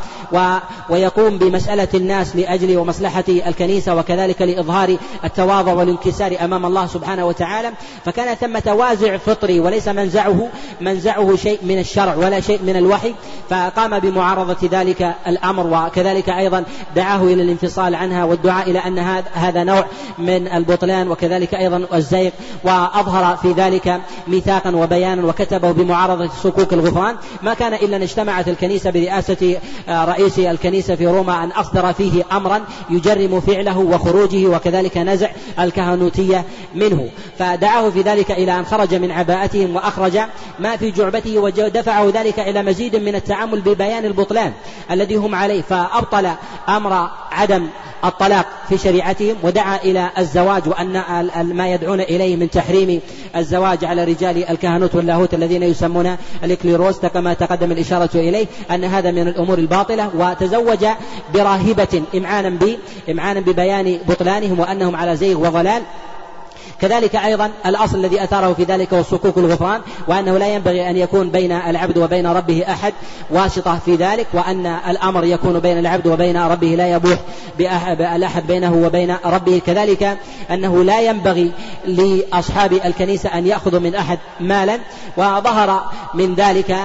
ويقوم 0.90 1.38
بمسألة 1.38 1.88
الناس 1.94 2.36
لأجل 2.36 2.76
ومصلحة 2.76 3.24
الكنيسة 3.28 3.94
وكذلك 3.94 4.42
لإظهار 4.42 4.96
التواضع 5.24 5.72
والانكسار 5.72 6.36
أمام 6.40 6.66
الله 6.66 6.86
سبحانه 6.86 7.26
وتعالى. 7.26 7.72
فكان 8.04 8.34
ثمة 8.34 8.74
وازع 8.74 9.16
فطري 9.16 9.60
وليس 9.60 9.88
منزعه 9.88 10.48
منزعه 10.80 11.36
شيء 11.36 11.58
من 11.62 11.78
الشرع 11.78 12.14
ولا 12.14 12.40
شيء 12.40 12.62
من 12.62 12.76
الوحي. 12.76 13.14
فقام 13.50 13.98
بمعارضة 13.98 14.68
ذلك 14.70 15.14
الأمر 15.26 15.66
وكذلك 15.66 16.28
أيضا 16.28 16.64
دعاه 16.96 17.22
إلى 17.22 17.42
الانفصال 17.42 17.94
عنها 17.94 18.24
والدعاء 18.24 18.70
إلى 18.70 18.78
أن 18.78 18.98
هذا 19.32 19.64
نوع 19.64 19.84
من 20.18 20.48
البطلان 20.48 21.08
وكذلك 21.08 21.54
أيضا 21.54 21.86
الزيغ 21.94 22.30
وأظهر 22.64 23.07
في 23.42 23.52
ذلك 23.52 24.00
ميثاقا 24.28 24.76
وبيانا 24.76 25.26
وكتبه 25.26 25.72
بمعارضة 25.72 26.28
صكوك 26.42 26.72
الغفران. 26.72 27.16
ما 27.42 27.54
كان 27.54 27.74
إلا 27.74 27.96
أن 27.96 28.02
اجتمعت 28.02 28.48
الكنيسة 28.48 28.90
برئاسة 28.90 29.56
آه، 29.88 30.04
رئيس 30.04 30.38
الكنيسة 30.38 30.94
في 30.94 31.06
روما 31.06 31.44
أن 31.44 31.50
أصدر 31.50 31.92
فيه 31.92 32.24
أمرا 32.32 32.60
يجرم 32.90 33.40
فعله 33.40 33.78
وخروجه 33.78 34.46
وكذلك 34.46 34.98
نزع 34.98 35.30
الكهنوتية 35.60 36.44
منه. 36.74 37.08
فدعاه 37.38 37.90
في 37.90 38.02
ذلك 38.02 38.30
إلى 38.30 38.58
أن 38.58 38.64
خرج 38.64 38.94
من 38.94 39.10
عباءتهم 39.10 39.76
وأخرج 39.76 40.18
ما 40.58 40.76
في 40.76 40.90
جعبته 40.90 41.38
ودفعه 41.38 42.10
ذلك 42.14 42.38
إلى 42.38 42.62
مزيد 42.62 42.96
من 42.96 43.14
التعامل 43.14 43.60
ببيان 43.60 44.04
البطلان 44.04 44.52
الذي 44.90 45.16
هم 45.16 45.34
عليه. 45.34 45.62
فأبطل 45.62 46.28
أمر 46.68 47.08
عدم 47.32 47.68
الطلاق 48.04 48.46
في 48.68 48.78
شريعتهم 48.78 49.36
ودعا 49.42 49.76
إلى 49.76 50.10
الزواج 50.18 50.68
وأن 50.68 51.02
ما 51.54 51.72
يدعون 51.72 52.00
إليه 52.00 52.36
من 52.36 52.50
تحريم 52.50 52.97
الزواج 53.36 53.84
على 53.84 54.04
رجال 54.04 54.50
الكهنوت 54.50 54.94
واللاهوت 54.94 55.34
الذين 55.34 55.62
يسمون 55.62 56.16
الإكليروس 56.44 56.98
كما 56.98 57.34
تقدم 57.34 57.72
الإشارة 57.72 58.10
إليه 58.14 58.46
أن 58.70 58.84
هذا 58.84 59.10
من 59.10 59.28
الأمور 59.28 59.58
الباطلة 59.58 60.10
وتزوج 60.16 60.86
براهبة 61.34 62.02
إمعانا 63.08 63.40
ببيان 63.40 63.98
بطلانهم 64.08 64.60
وأنهم 64.60 64.96
على 64.96 65.16
زيغ 65.16 65.38
وضلال. 65.46 65.82
كذلك 66.80 67.16
أيضا 67.16 67.50
الأصل 67.66 67.96
الذي 67.98 68.24
أثاره 68.24 68.52
في 68.52 68.64
ذلك 68.64 68.94
هو 68.94 69.02
صكوك 69.02 69.38
الغفران 69.38 69.80
وأنه 70.08 70.38
لا 70.38 70.54
ينبغي 70.54 70.90
أن 70.90 70.96
يكون 70.96 71.30
بين 71.30 71.52
العبد 71.52 71.98
وبين 71.98 72.26
ربه 72.26 72.64
أحد 72.68 72.94
واسطة 73.30 73.78
في 73.78 73.94
ذلك 73.94 74.26
وأن 74.32 74.66
الأمر 74.66 75.24
يكون 75.24 75.58
بين 75.58 75.78
العبد 75.78 76.06
وبين 76.06 76.36
ربه 76.36 76.66
لا 76.66 76.92
يبوح 76.92 77.18
الأحد 78.00 78.46
بينه 78.46 78.74
وبين 78.74 79.16
ربه. 79.24 79.60
كذلك 79.66 80.18
أنه 80.50 80.84
لا 80.84 81.00
ينبغي 81.00 81.52
لأصحاب 81.86 82.72
الكنيسة 82.72 83.38
أن 83.38 83.46
يأخذوا 83.46 83.80
من 83.80 83.94
أحد 83.94 84.18
مالا 84.40 84.78
وظهر 85.16 85.90
من 86.14 86.34
ذلك 86.34 86.76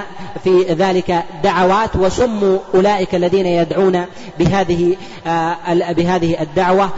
في 0.43 0.63
ذلك 0.63 1.23
دعوات 1.43 1.95
وسموا 1.95 2.57
أولئك 2.75 3.15
الذين 3.15 3.45
يدعون 3.45 4.05
بهذه 4.39 4.95
آه، 5.27 5.55
بهذه 5.91 6.41
الدعوة 6.41 6.89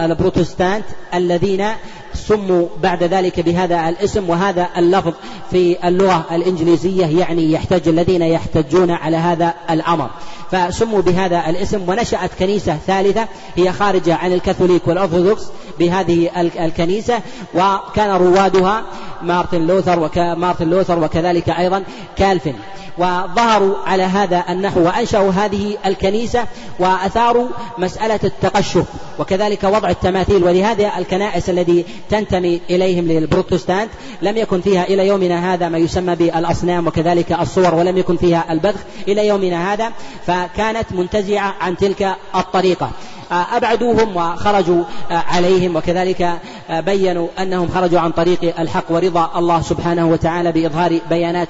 البروتستانت 0.00 0.84
الذين 1.14 1.66
سموا 2.14 2.66
بعد 2.82 3.02
ذلك 3.02 3.40
بهذا 3.40 3.88
الاسم 3.88 4.30
وهذا 4.30 4.68
اللفظ 4.76 5.12
في 5.50 5.88
اللغة 5.88 6.24
الإنجليزية 6.32 7.18
يعني 7.18 7.52
يحتج 7.52 7.88
الذين 7.88 8.22
يحتجون 8.22 8.90
على 8.90 9.16
هذا 9.16 9.54
الأمر. 9.70 10.10
فسموا 10.50 11.02
بهذا 11.02 11.50
الاسم 11.50 11.88
ونشأت 11.88 12.30
كنيسة 12.38 12.76
ثالثة 12.86 13.28
هي 13.56 13.72
خارجة 13.72 14.14
عن 14.14 14.32
الكاثوليك 14.32 14.88
والأرثوذكس 14.88 15.42
بهذه 15.78 16.30
الكنيسة 16.60 17.20
وكان 17.54 18.10
روادها 18.10 18.82
مارتن 19.22 19.66
لوثر 19.66 20.10
ومارتن 20.16 20.70
لوثر 20.70 21.04
وكذلك 21.04 21.48
أيضا 21.48 21.82
كالفن 22.16 22.54
وظهروا 22.98 23.76
على 23.86 24.02
هذا 24.02 24.44
النحو 24.48 24.80
وأنشأوا 24.80 25.30
هذه 25.30 25.76
الكنيسة 25.86 26.44
وأثاروا 26.78 27.48
مسألة 27.78 28.20
التقشف 28.24 28.84
وكذلك 29.18 29.64
وضع 29.64 29.90
التماثيل. 29.90 30.44
ولهذا 30.44 30.92
الكنائس 30.98 31.50
الذي 31.50 31.84
تنتمي 32.10 32.60
إليهم 32.70 33.08
للبروتستانت. 33.08 33.90
لم 34.22 34.36
يكن 34.36 34.60
فيها 34.60 34.84
إلى 34.84 35.06
يومنا 35.06 35.54
هذا 35.54 35.68
ما 35.68 35.78
يسمى 35.78 36.14
بالأصنام 36.14 36.86
وكذلك 36.86 37.32
الصور 37.32 37.74
ولم 37.74 37.98
يكن 37.98 38.16
فيها 38.16 38.44
البذخ 38.50 38.80
إلى 39.08 39.26
يومنا 39.26 39.72
هذا 39.72 39.92
فكانت 40.26 40.92
منتزعة 40.92 41.54
عن 41.60 41.76
تلك 41.76 42.16
الطريقة. 42.34 42.90
أبعدوهم 43.30 44.16
وخرجوا 44.16 44.84
عليهم 45.10 45.76
وكذلك 45.76 46.38
بينوا 46.70 47.28
أنهم 47.38 47.68
خرجوا 47.68 48.00
عن 48.00 48.10
طريق 48.10 48.60
الحق 48.60 48.84
ورضا 48.88 49.30
الله 49.36 49.62
سبحانه 49.62 50.06
وتعالى 50.06 50.52
بإظهار 50.52 51.00
بيانات 51.10 51.48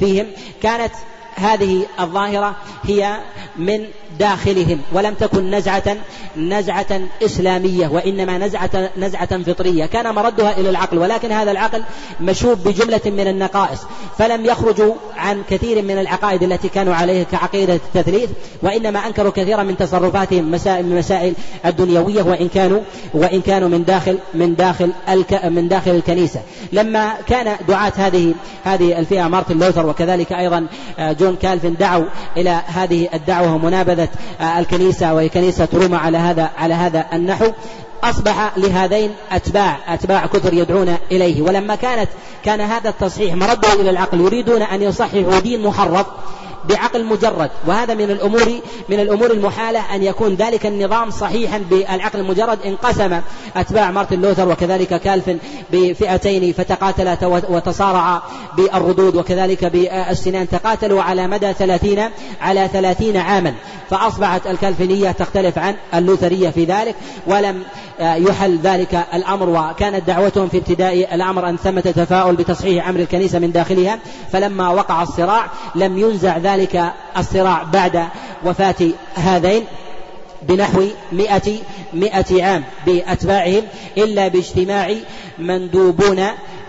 فيهم. 0.00 0.26
كانت 0.62 0.92
هذه 1.38 1.86
الظاهرة 2.00 2.56
هي 2.84 3.16
من 3.56 3.84
داخلهم 4.18 4.80
ولم 4.92 5.14
تكن 5.14 5.50
نزعة 5.50 5.96
نزعة 6.36 7.00
إسلامية 7.24 7.88
وإنما 7.88 8.38
نزعة 8.38 8.90
نزعة 8.96 9.42
فطرية. 9.42 9.86
كان 9.86 10.14
مردها 10.14 10.58
إلى 10.58 10.70
العقل 10.70 10.98
ولكن 10.98 11.32
هذا 11.32 11.50
العقل 11.50 11.82
مشوب 12.20 12.58
بجملة 12.64 13.00
من 13.06 13.28
النقائص. 13.28 13.80
فلم 14.18 14.46
يخرجوا 14.46 14.94
عن 15.16 15.42
كثير 15.50 15.82
من 15.82 15.98
العقائد 15.98 16.42
التي 16.42 16.68
كانوا 16.68 16.94
عليها 16.94 17.24
كعقيدة 17.24 17.74
التثليث 17.74 18.30
وإنما 18.62 19.06
أنكروا 19.06 19.32
كثيرا 19.32 19.62
من 19.62 19.76
تصرفاتهم 19.76 20.50
مسائل 20.50 20.86
من 20.86 20.92
المسائل 20.92 21.34
الدنيوية 21.66 22.22
وإن 22.22 22.48
كانوا 22.48 22.80
وإن 23.14 23.40
كانوا 23.40 23.68
من 23.68 23.84
داخل 23.84 24.18
من 24.34 24.54
داخل 24.54 24.92
الك 25.08 25.44
من 25.44 25.68
داخل 25.68 25.90
الكنيسة. 25.90 26.40
لما 26.72 27.14
كان 27.26 27.56
دعاة 27.68 27.92
هذه 27.96 28.34
هذه 28.64 28.98
الفئة 28.98 29.28
مارتن 29.28 29.58
لوثر 29.58 29.86
وكذلك 29.86 30.32
أيضا 30.32 30.66
جون 31.28 31.36
كالفن 31.42 31.74
دعوا 31.74 32.04
إلى 32.36 32.62
هذه 32.66 33.08
الدعوة 33.14 33.54
ومنابذة 33.54 34.08
الكنيسة 34.40 35.14
وهي 35.14 35.28
كنيسة 35.28 35.68
روما 35.74 35.98
على 35.98 36.18
هذا 36.18 36.50
على 36.58 36.74
هذا 36.74 37.06
النحو. 37.12 37.52
أصبح 38.04 38.52
لهذين 38.56 39.10
أتباع 39.32 39.94
أتباع 39.94 40.26
كثر 40.26 40.52
يدعون 40.54 40.96
إليه. 41.12 41.42
ولما 41.42 41.74
كانت 41.74 42.08
كان 42.44 42.60
هذا 42.60 42.88
التصحيح 42.88 43.34
مرده 43.34 43.72
إلى 43.72 43.90
العقل 43.90 44.20
يريدون 44.20 44.62
أن 44.62 44.82
يصححوا 44.82 45.38
دين 45.38 45.62
محرف. 45.62 46.06
بعقل 46.68 47.04
مجرد. 47.04 47.50
وهذا 47.66 47.94
من 47.94 48.10
الأمور 48.10 48.52
من 48.88 49.00
الأمور 49.00 49.30
المحالة 49.30 49.94
أن 49.94 50.02
يكون 50.02 50.34
ذلك 50.34 50.66
النظام 50.66 51.10
صحيحا 51.10 51.58
بالعقل 51.58 52.20
المجرد. 52.20 52.58
انقسم 52.66 53.20
أتباع 53.56 53.90
مارتن 53.90 54.20
لوثر 54.20 54.48
وكذلك 54.48 55.00
كالفن 55.00 55.38
بفئتين 55.72 56.52
فتقاتلا 56.52 57.16
وتصارعا 57.26 58.22
بالردود 58.56 59.16
وكذلك 59.16 59.64
بالسنان 59.64 60.48
تقاتلوا 60.48 61.02
على 61.02 61.26
مدى 61.26 61.52
ثلاثين 61.52 62.10
على 62.40 62.68
ثلاثين 62.72 63.16
عاما. 63.16 63.54
فأصبحت 63.90 64.46
الكالفينية 64.46 65.10
تختلف 65.10 65.58
عن 65.58 65.74
اللوثرية 65.94 66.50
في 66.50 66.64
ذلك 66.64 66.94
ولم 67.26 67.62
يحل 68.00 68.58
ذلك 68.62 69.06
الأمر. 69.14 69.48
وكانت 69.48 70.06
دعوتهم 70.06 70.48
في 70.48 70.58
ابتداء 70.58 71.14
الأمر 71.14 71.48
أن 71.48 71.56
ثمة 71.56 71.80
تفاؤل 71.80 72.36
بتصحيح 72.36 72.88
أمر 72.88 73.00
الكنيسة 73.00 73.38
من 73.38 73.52
داخلها. 73.52 73.98
فلما 74.32 74.68
وقع 74.68 75.02
الصراع 75.02 75.46
لم 75.74 75.98
ينزع 75.98 76.36
ذلك 76.38 76.57
الصراع 77.16 77.62
بعد 77.62 78.08
وفاة 78.44 78.90
هذين 79.14 79.64
بنحو 80.42 80.84
مئة 81.12 81.52
مئة 81.92 82.44
عام 82.44 82.64
بأتباعهم 82.86 83.62
إلا 83.96 84.28
باجتماع 84.28 84.94
مندوبون 85.38 86.24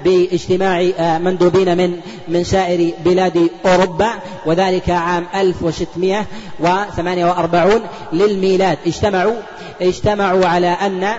باجتماع 0.06 0.89
آه، 0.99 1.17
مندوبين 1.17 1.78
من 1.78 1.99
من 2.28 2.43
سائر 2.43 2.93
بلاد 3.06 3.49
أوروبا 3.65 4.10
وذلك 4.45 4.89
عام 4.89 5.25
1648 5.36 7.82
للميلاد. 8.13 8.78
اجتمعوا 8.88 9.36
اجتمعوا 9.82 10.45
على 10.45 10.67
أن 10.67 11.13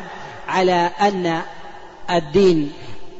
على 0.48 0.90
أن 1.00 1.40
الدين 2.10 2.72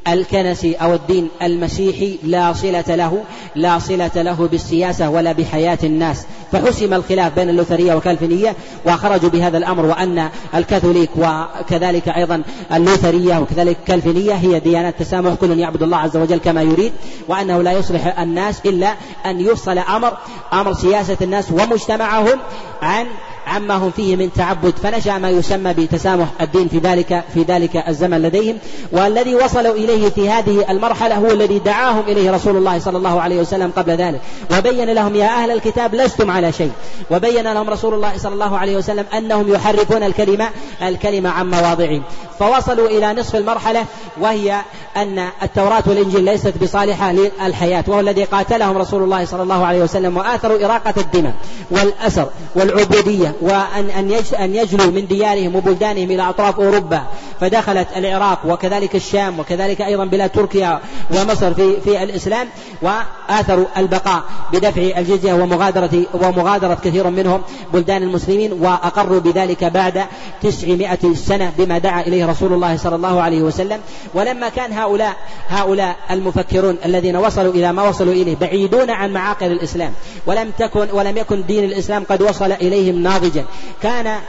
الكنسي 0.08 0.74
أو 0.74 0.94
الدين 0.94 1.28
المسيحي 1.42 2.18
لا 2.22 2.52
صلة 2.52 2.84
له 2.88 3.24
لا 3.54 3.78
صلة 3.78 4.10
له 4.22 4.48
بالسياسة 4.50 5.10
ولا 5.10 5.32
بحياة 5.32 5.78
الناس. 5.84 6.26
فحسم 6.52 6.94
الخلاف 6.94 7.34
بين 7.34 7.48
اللوثرية 7.48 7.94
والكالفينية 7.94 8.56
وخرجوا 8.86 9.30
بهذا 9.30 9.58
الأمر 9.58 9.86
وأن 9.86 10.28
الكاثوليك 10.54 11.10
وكذلك 11.16 12.08
أيضا 12.08 12.42
اللوثرية 12.72 13.38
وكذلك 13.38 13.76
الكالفينية 13.80 14.32
هي 14.32 14.60
ديانات 14.60 14.94
تسامح 14.98 15.34
كل 15.34 15.58
يعبد 15.58 15.82
الله 15.82 15.96
عز 15.96 16.16
وجل 16.16 16.38
كما 16.38 16.62
يريد 16.62 16.92
وأنه 17.28 17.62
لا 17.62 17.72
يصلح 17.72 18.18
الناس 18.20 18.60
إلا 18.66 18.94
أن 19.26 19.40
يفصل 19.40 19.78
أمر 19.78 20.16
أمر 20.52 20.72
سياسة 20.72 21.16
الناس 21.22 21.50
ومجتمعهم 21.50 22.38
عن 22.82 23.06
عما 23.46 23.74
هم 23.74 23.90
فيه 23.90 24.16
من 24.16 24.32
تعبد 24.32 24.74
فنشأ 24.82 25.18
ما 25.18 25.30
يسمى 25.30 25.72
بتسامح 25.72 26.26
الدين 26.40 26.68
في 26.68 26.78
ذلك 26.78 27.24
في 27.34 27.42
ذلك 27.42 27.76
الزمن 27.88 28.22
لديهم. 28.22 28.58
والذي 28.92 29.34
وصلوا 29.34 29.74
إليه 29.74 30.08
في 30.08 30.30
هذه 30.30 30.70
المرحلة 30.70 31.14
هو 31.14 31.30
الذي 31.30 31.58
دعاهم 31.58 32.02
إليه 32.08 32.30
رسول 32.30 32.56
الله 32.56 32.78
صلى 32.78 32.98
الله 32.98 33.20
عليه 33.20 33.40
وسلم 33.40 33.72
قبل 33.76 33.92
ذلك. 33.92 34.20
وبين 34.58 34.90
لهم 34.90 35.14
يا 35.16 35.26
أهل 35.26 35.50
الكتاب 35.50 35.94
لستم 35.94 36.30
على 36.30 36.52
شيء. 36.52 36.72
وبين 37.10 37.52
لهم 37.52 37.70
رسول 37.70 37.94
الله 37.94 38.18
صلى 38.18 38.34
الله 38.34 38.58
عليه 38.58 38.76
وسلم 38.76 39.04
أنهم 39.16 39.52
يحرفون 39.52 40.02
الكلمة 40.02 40.48
الكلمة 40.82 41.30
عن 41.30 41.50
مواضعه 41.50 42.00
فوصلوا 42.38 42.88
إلى 42.88 43.12
نصف 43.12 43.36
المرحلة 43.36 43.84
وهي 44.20 44.60
أن 44.96 45.28
التوراة 45.42 45.82
والإنجيل 45.86 46.24
ليست 46.24 46.54
بصالحة 46.62 47.12
للحياة 47.12 47.84
وهو 47.88 48.00
الذي 48.00 48.24
قاتلهم 48.24 48.78
رسول 48.78 49.02
الله 49.02 49.24
صلى 49.24 49.42
الله 49.42 49.66
عليه 49.66 49.82
وسلم 49.82 50.16
وآثروا 50.16 50.64
إراقة 50.64 50.94
الدماء 50.96 51.34
والأسر 51.70 52.28
والعبودية. 52.54 53.29
وأن 53.40 54.10
أن 54.40 54.54
يجلوا 54.54 54.86
من 54.86 55.06
ديارهم 55.06 55.56
وبلدانهم 55.56 56.10
إلى 56.10 56.28
أطراف 56.28 56.60
أوروبا. 56.60 57.02
فدخلت 57.40 57.88
العراق 57.96 58.38
وكذلك 58.46 58.94
الشام 58.94 59.40
وكذلك 59.40 59.80
أيضا 59.80 60.04
بلاد 60.04 60.30
تركيا 60.30 60.80
ومصر 61.10 61.54
في 61.54 61.80
في 61.80 62.02
الإسلام 62.02 62.48
وآثروا 62.82 63.66
البقاء 63.76 64.22
بدفع 64.52 64.82
الجزية 64.82 65.32
ومغادرة 65.32 66.02
ومغادرة 66.14 66.74
كثير 66.74 67.10
منهم 67.10 67.42
بلدان 67.72 68.02
المسلمين 68.02 68.52
وأقروا 68.52 69.20
بذلك 69.20 69.64
بعد 69.64 70.04
تسعمائة 70.42 71.14
سنة 71.14 71.52
بما 71.58 71.78
دعا 71.78 72.00
إليه 72.00 72.26
رسول 72.26 72.52
الله 72.52 72.76
صلى 72.76 72.96
الله 72.96 73.20
عليه 73.20 73.42
وسلم. 73.42 73.80
ولما 74.14 74.48
كان 74.48 74.72
هؤلاء 74.72 75.16
هؤلاء 75.48 75.96
المفكرون 76.10 76.76
الذين 76.84 77.16
وصلوا 77.16 77.52
إلى 77.52 77.72
ما 77.72 77.88
وصلوا 77.88 78.12
إليه 78.12 78.36
بعيدون 78.36 78.90
عن 78.90 79.12
معاقل 79.12 79.52
الإسلام. 79.52 79.92
ولم 80.26 80.50
تكن 80.58 80.86
ولم 80.92 81.16
يكن 81.16 81.46
دين 81.46 81.64
الإسلام 81.64 82.04
قد 82.04 82.22
وصل 82.22 82.52
إليهم 82.52 83.02
ناضجا 83.20 83.44
كان 83.82 84.20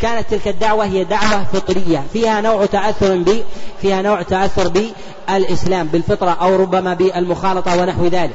كانت 0.00 0.30
تلك 0.30 0.48
الدعوة 0.48 0.84
هي 0.84 1.04
دعوة 1.04 1.44
فطرية. 1.44 2.04
فيها 2.12 2.40
نوع 2.40 2.66
تأثر 2.66 3.16
ب 3.16 3.42
فيها 3.82 4.02
نوع 4.02 4.22
تأثر 4.22 4.68
بالإسلام 4.68 5.86
بالفطرة 5.86 6.30
أو 6.30 6.56
ربما 6.56 6.94
بالمخالطة 6.94 7.82
ونحو 7.82 8.06
ذلك. 8.06 8.34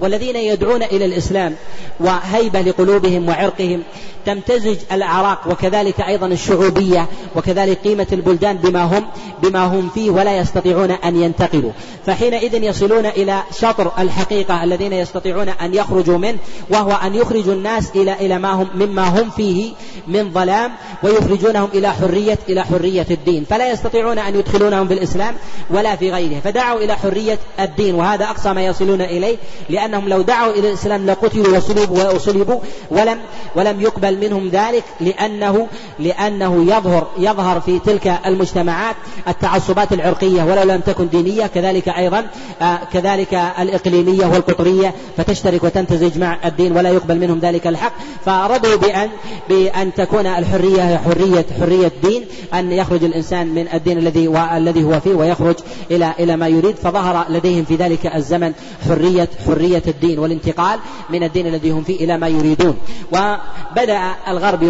والذين 0.00 0.36
يدعون 0.36 0.82
إلى 0.82 1.04
الإسلام 1.04 1.54
وهيبة 2.00 2.60
لقلوبهم 2.60 3.28
وعرقهم 3.28 3.82
تمتزج 4.26 4.76
الأعراق 4.92 5.40
وكذلك 5.50 6.00
أيضا 6.00 6.26
الشعوبية 6.26 7.08
وكذلك 7.36 7.78
قيمة 7.78 8.06
البلدان 8.12 8.56
بما 8.56 8.82
هم 8.82 9.04
بما 9.42 9.64
هم 9.64 9.88
فيه 9.94 10.10
ولا 10.10 10.38
يستطيعون 10.38 10.90
أن 10.90 11.22
ينتقلوا 11.22 11.72
فحينئذ 12.06 12.62
يصلون 12.62 13.06
إلى 13.06 13.42
شطر 13.58 13.92
الحقيقة 13.98 14.64
الذين 14.64 14.92
يستطيعون 14.92 15.48
أن 15.48 15.74
يخرجوا 15.74 16.18
منه 16.18 16.38
وهو 16.70 16.92
أن 16.92 17.14
يخرجوا 17.14 17.54
الناس 17.54 17.90
إلى 17.94 18.12
إلى 18.12 18.38
ما 18.38 18.52
هم 18.52 18.68
مما 18.74 19.20
هم 19.20 19.30
فيه 19.30 19.72
من 20.08 20.30
ظلام 20.32 20.72
ويخرجونهم 21.02 21.68
إلى 21.74 21.92
حرية 21.92 22.38
إلى 22.48 22.64
حرية 22.64 23.06
الدين. 23.10 23.44
فلا 23.50 23.70
يستطيعون 23.70 24.18
أن 24.18 24.34
يدخلونهم 24.34 24.88
في 24.88 24.94
الإسلام 24.94 25.34
ولا 25.70 25.96
في 25.96 26.12
غيره. 26.12 26.40
فدعوا 26.44 26.80
إلى 26.80 26.96
حرية 26.96 27.38
الدين 27.60 27.94
وهذا 27.94 28.24
أقصى 28.24 28.52
ما 28.52 28.66
يصلون 28.66 29.00
إليه 29.00 29.36
لأنهم 29.84 30.08
لو 30.08 30.22
دعوا 30.22 30.52
إلى 30.52 30.68
الإسلام 30.68 31.06
لقتلوا 31.06 31.56
وصلبوا 31.56 32.10
وصلبوا 32.10 32.60
ولم 32.90 33.18
ولم 33.56 33.80
يقبل 33.80 34.18
منهم 34.18 34.48
ذلك 34.48 34.84
لأنه 35.00 35.66
لأنه 35.98 36.64
يظهر 36.64 37.06
يظهر 37.18 37.60
في 37.60 37.78
تلك 37.78 38.18
المجتمعات 38.26 38.96
التعصبات 39.28 39.92
العرقية 39.92 40.42
ولو 40.42 40.62
لم 40.62 40.80
تكن 40.80 41.08
دينية 41.08 41.46
كذلك 41.46 41.88
أيضا 41.88 42.26
آه 42.62 42.78
كذلك 42.92 43.34
الإقليمية 43.34 44.26
والقطرية 44.26 44.94
فتشترك 45.16 45.64
وتمتزج 45.64 46.18
مع 46.18 46.38
الدين 46.44 46.76
ولا 46.76 46.90
يقبل 46.90 47.18
منهم 47.18 47.38
ذلك 47.38 47.66
الحق. 47.66 47.92
فرضوا 48.24 48.76
بأن 48.76 49.08
بأن 49.48 49.94
تكون 49.94 50.26
الحرية 50.26 50.96
حرية 50.96 51.46
حرية 51.60 51.92
دين 52.02 52.24
أن 52.54 52.72
يخرج 52.72 53.04
الإنسان 53.04 53.46
من 53.46 53.68
الدين 53.74 53.98
الذي 53.98 54.28
الذي 54.56 54.84
هو 54.84 55.00
فيه 55.00 55.14
ويخرج 55.14 55.56
إلى 55.90 56.12
إلى 56.18 56.36
ما 56.36 56.48
يريد 56.48 56.76
فظهر 56.76 57.26
لديهم 57.28 57.64
في 57.64 57.76
ذلك 57.76 58.06
الزمن 58.06 58.52
حرية 58.88 59.28
حرية 59.46 59.73
حرية 59.74 59.92
الدين 59.92 60.18
والانتقال 60.18 60.80
من 61.10 61.22
الدين 61.22 61.46
الذي 61.46 61.70
هم 61.70 61.84
فيه 61.84 62.04
إلى 62.04 62.18
ما 62.18 62.28
يريدون. 62.28 62.76
وبدأ 63.12 64.14
الغرب 64.28 64.62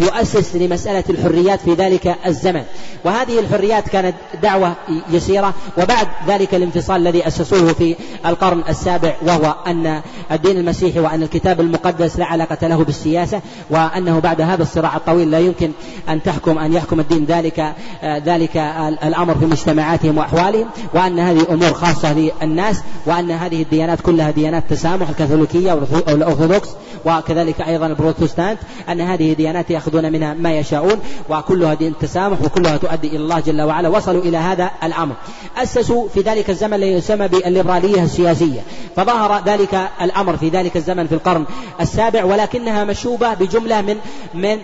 يؤسس 0.00 0.56
لمسألة 0.56 1.04
الحريات 1.10 1.60
في 1.60 1.74
ذلك 1.74 2.16
الزمن. 2.26 2.62
وهذه 3.04 3.38
الحريات 3.38 3.88
كانت 3.88 4.14
دعوة 4.42 4.76
يسيرة. 5.10 5.54
وبعد 5.78 6.08
ذلك 6.28 6.54
الانفصال 6.54 6.96
الذي 6.96 7.26
أسسوه 7.26 7.72
في 7.72 7.96
القرن 8.26 8.62
السابع 8.68 9.14
وهو 9.22 9.54
أن 9.66 10.00
الدين 10.32 10.56
المسيحي 10.56 11.00
وأن 11.00 11.22
الكتاب 11.22 11.60
المقدس 11.60 12.18
لا 12.18 12.24
علاقة 12.24 12.66
له 12.66 12.84
بالسياسة 12.84 13.40
وأنه 13.70 14.18
بعد 14.18 14.40
هذا 14.40 14.62
الصراع 14.62 14.96
الطويل 14.96 15.30
لا 15.30 15.38
يمكن 15.38 15.70
أن 16.08 16.22
تحكم 16.22 16.58
أن 16.58 16.72
يحكم 16.72 17.00
الدين 17.00 17.24
ذلك 17.24 17.74
ذلك 18.04 18.56
الأمر 19.04 19.34
في 19.34 19.46
مجتمعاتهم 19.46 20.18
وأحوالهم 20.18 20.66
وأن 20.94 21.18
هذه 21.18 21.46
أمور 21.50 21.72
خاصة 21.72 22.12
للناس 22.12 22.82
وأن 23.06 23.30
هذه 23.30 23.62
الديانات 23.62 24.00
كلها 24.00 24.19
ديانات 24.28 24.64
تسامح 24.70 25.08
الكاثوليكية 25.08 25.72
والأرثوذكس 25.72 26.68
وكذلك 27.04 27.60
أيضا 27.60 27.86
البروتستانت 27.86 28.58
أن 28.88 29.00
هذه 29.00 29.32
ديانات 29.32 29.70
يأخذون 29.70 30.12
منها 30.12 30.34
ما 30.34 30.58
يشاءون 30.58 31.00
وكلها 31.28 31.74
دين 31.74 31.94
تسامح 32.00 32.42
وكلها 32.42 32.76
تؤدي 32.76 33.08
إلى 33.08 33.16
الله 33.16 33.40
جل 33.40 33.62
وعلا. 33.62 33.88
وصلوا 33.88 34.22
إلى 34.22 34.36
هذا 34.36 34.70
الأمر. 34.82 35.14
أسسوا 35.56 36.08
في 36.08 36.20
ذلك 36.20 36.50
الزمن 36.50 36.74
الذي 36.74 36.92
يسمى 36.92 37.28
بالليبرالية 37.28 38.02
السياسية. 38.02 38.60
فظهر 38.96 39.42
ذلك 39.46 39.88
الأمر 40.02 40.36
في 40.36 40.48
ذلك 40.48 40.76
الزمن 40.76 41.06
في 41.06 41.14
القرن 41.14 41.44
السابع 41.80 42.24
ولكنها 42.24 42.84
مشوبة 42.84 43.34
بجملة 43.34 43.80
من 43.80 43.96
من 44.34 44.58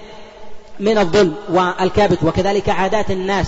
من 0.80 0.98
الظلم 0.98 1.34
والكبت 1.50 2.18
وكذلك 2.22 2.68
عادات 2.68 3.10
الناس 3.10 3.46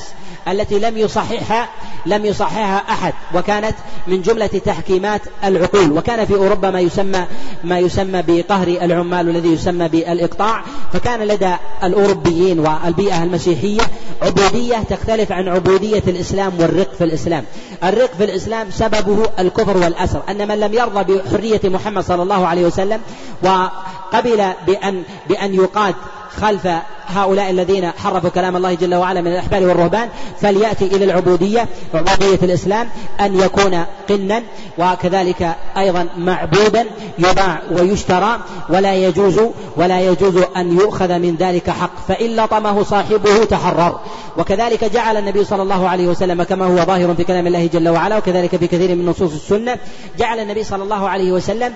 التي 0.48 0.78
لم 0.78 0.98
يصححها 0.98 1.68
لم 2.06 2.26
يصححها 2.26 2.82
أحد 2.88 3.14
وكانت 3.34 3.74
من 4.06 4.22
جملة 4.22 4.46
تحكيمات 4.46 5.20
العقول. 5.44 5.92
وكان 5.92 6.26
في 6.26 6.34
أوروبا 6.34 6.70
ما 6.70 6.80
يسمى 6.80 7.24
ما 7.64 7.78
يسمى 7.78 8.22
بقهر 8.28 8.68
العمال 8.68 9.28
والذي 9.28 9.48
يسمى 9.48 9.88
بالإقطاع. 9.88 10.62
فكان 10.92 11.20
لدى 11.20 11.54
الأوروبيين 11.84 12.58
والبيئة 12.58 13.22
المسيحية 13.22 13.82
عبودية 14.22 14.76
تختلف 14.76 15.32
عن 15.32 15.48
عبودية 15.48 16.02
الإسلام 16.06 16.52
والرق 16.60 16.94
في 16.94 17.04
الإسلام. 17.04 17.44
الرق 17.84 18.14
في 18.18 18.24
الإسلام 18.24 18.70
سببه 18.70 19.22
الكفر 19.38 19.76
والأسر. 19.76 20.22
أن 20.28 20.48
من 20.48 20.60
لم 20.60 20.74
يرضى 20.74 21.14
بحرية 21.14 21.60
محمد 21.64 22.04
صلى 22.04 22.22
الله 22.22 22.46
عليه 22.46 22.66
وسلم 22.66 23.00
وقبل 23.42 24.52
بأن 24.66 25.02
بأن 25.28 25.54
يقاد 25.54 25.94
خلف 26.40 26.68
هؤلاء 27.06 27.50
الذين 27.50 27.90
حرفوا 27.90 28.30
كلام 28.30 28.56
الله 28.56 28.74
جل 28.74 28.94
وعلا 28.94 29.20
من 29.20 29.32
الأحبار 29.32 29.62
والرهبان 29.62 30.08
فليأتي 30.40 30.84
إلى 30.84 31.04
العبودية 31.04 31.68
عبودية 31.94 32.38
الإسلام 32.42 32.88
أن 33.20 33.40
يكون 33.40 33.84
قنا 34.08 34.42
وكذلك 34.78 35.56
أيضا 35.76 36.08
معبودا 36.18 36.84
يباع 37.18 37.62
ويشترى 37.70 38.38
ولا 38.68 38.94
يجوز 38.94 39.40
ولا 39.76 40.00
يجوز 40.00 40.36
أن 40.56 40.78
يؤخذ 40.78 41.18
من 41.18 41.36
ذلك 41.38 41.70
حق 41.70 41.90
فإن 42.08 42.36
لطمه 42.36 42.82
صاحبه 42.82 43.44
تحرر. 43.44 44.00
وكذلك 44.36 44.84
جعل 44.84 45.16
النبي 45.16 45.44
صلى 45.44 45.62
الله 45.62 45.88
عليه 45.88 46.08
وسلم 46.08 46.42
كما 46.42 46.66
هو 46.66 46.84
ظاهر 46.84 47.14
في 47.14 47.24
كلام 47.24 47.46
الله 47.46 47.66
جل 47.66 47.88
وعلا 47.88 48.16
وكذلك 48.16 48.56
في 48.56 48.66
كثير 48.66 48.94
من 48.94 49.06
نصوص 49.06 49.32
السنة 49.32 49.78
جعل 50.18 50.38
النبي 50.38 50.64
صلى 50.64 50.82
الله 50.82 51.08
عليه 51.08 51.32
وسلم 51.32 51.72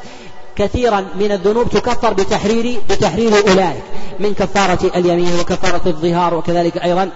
كثيرا 0.57 1.05
من 1.21 1.33
الذنوب 1.33 1.69
تكفر 1.71 2.13
بتحرير 2.13 2.81
بتحرير 2.91 3.33
أولئك 3.49 3.83
من 4.21 4.35
كفارة 4.35 4.91
اليمين 4.97 5.41
وكفارة 5.41 5.83
الظهار 5.87 6.35
وكذلك 6.35 6.77
أيضا 6.77 7.11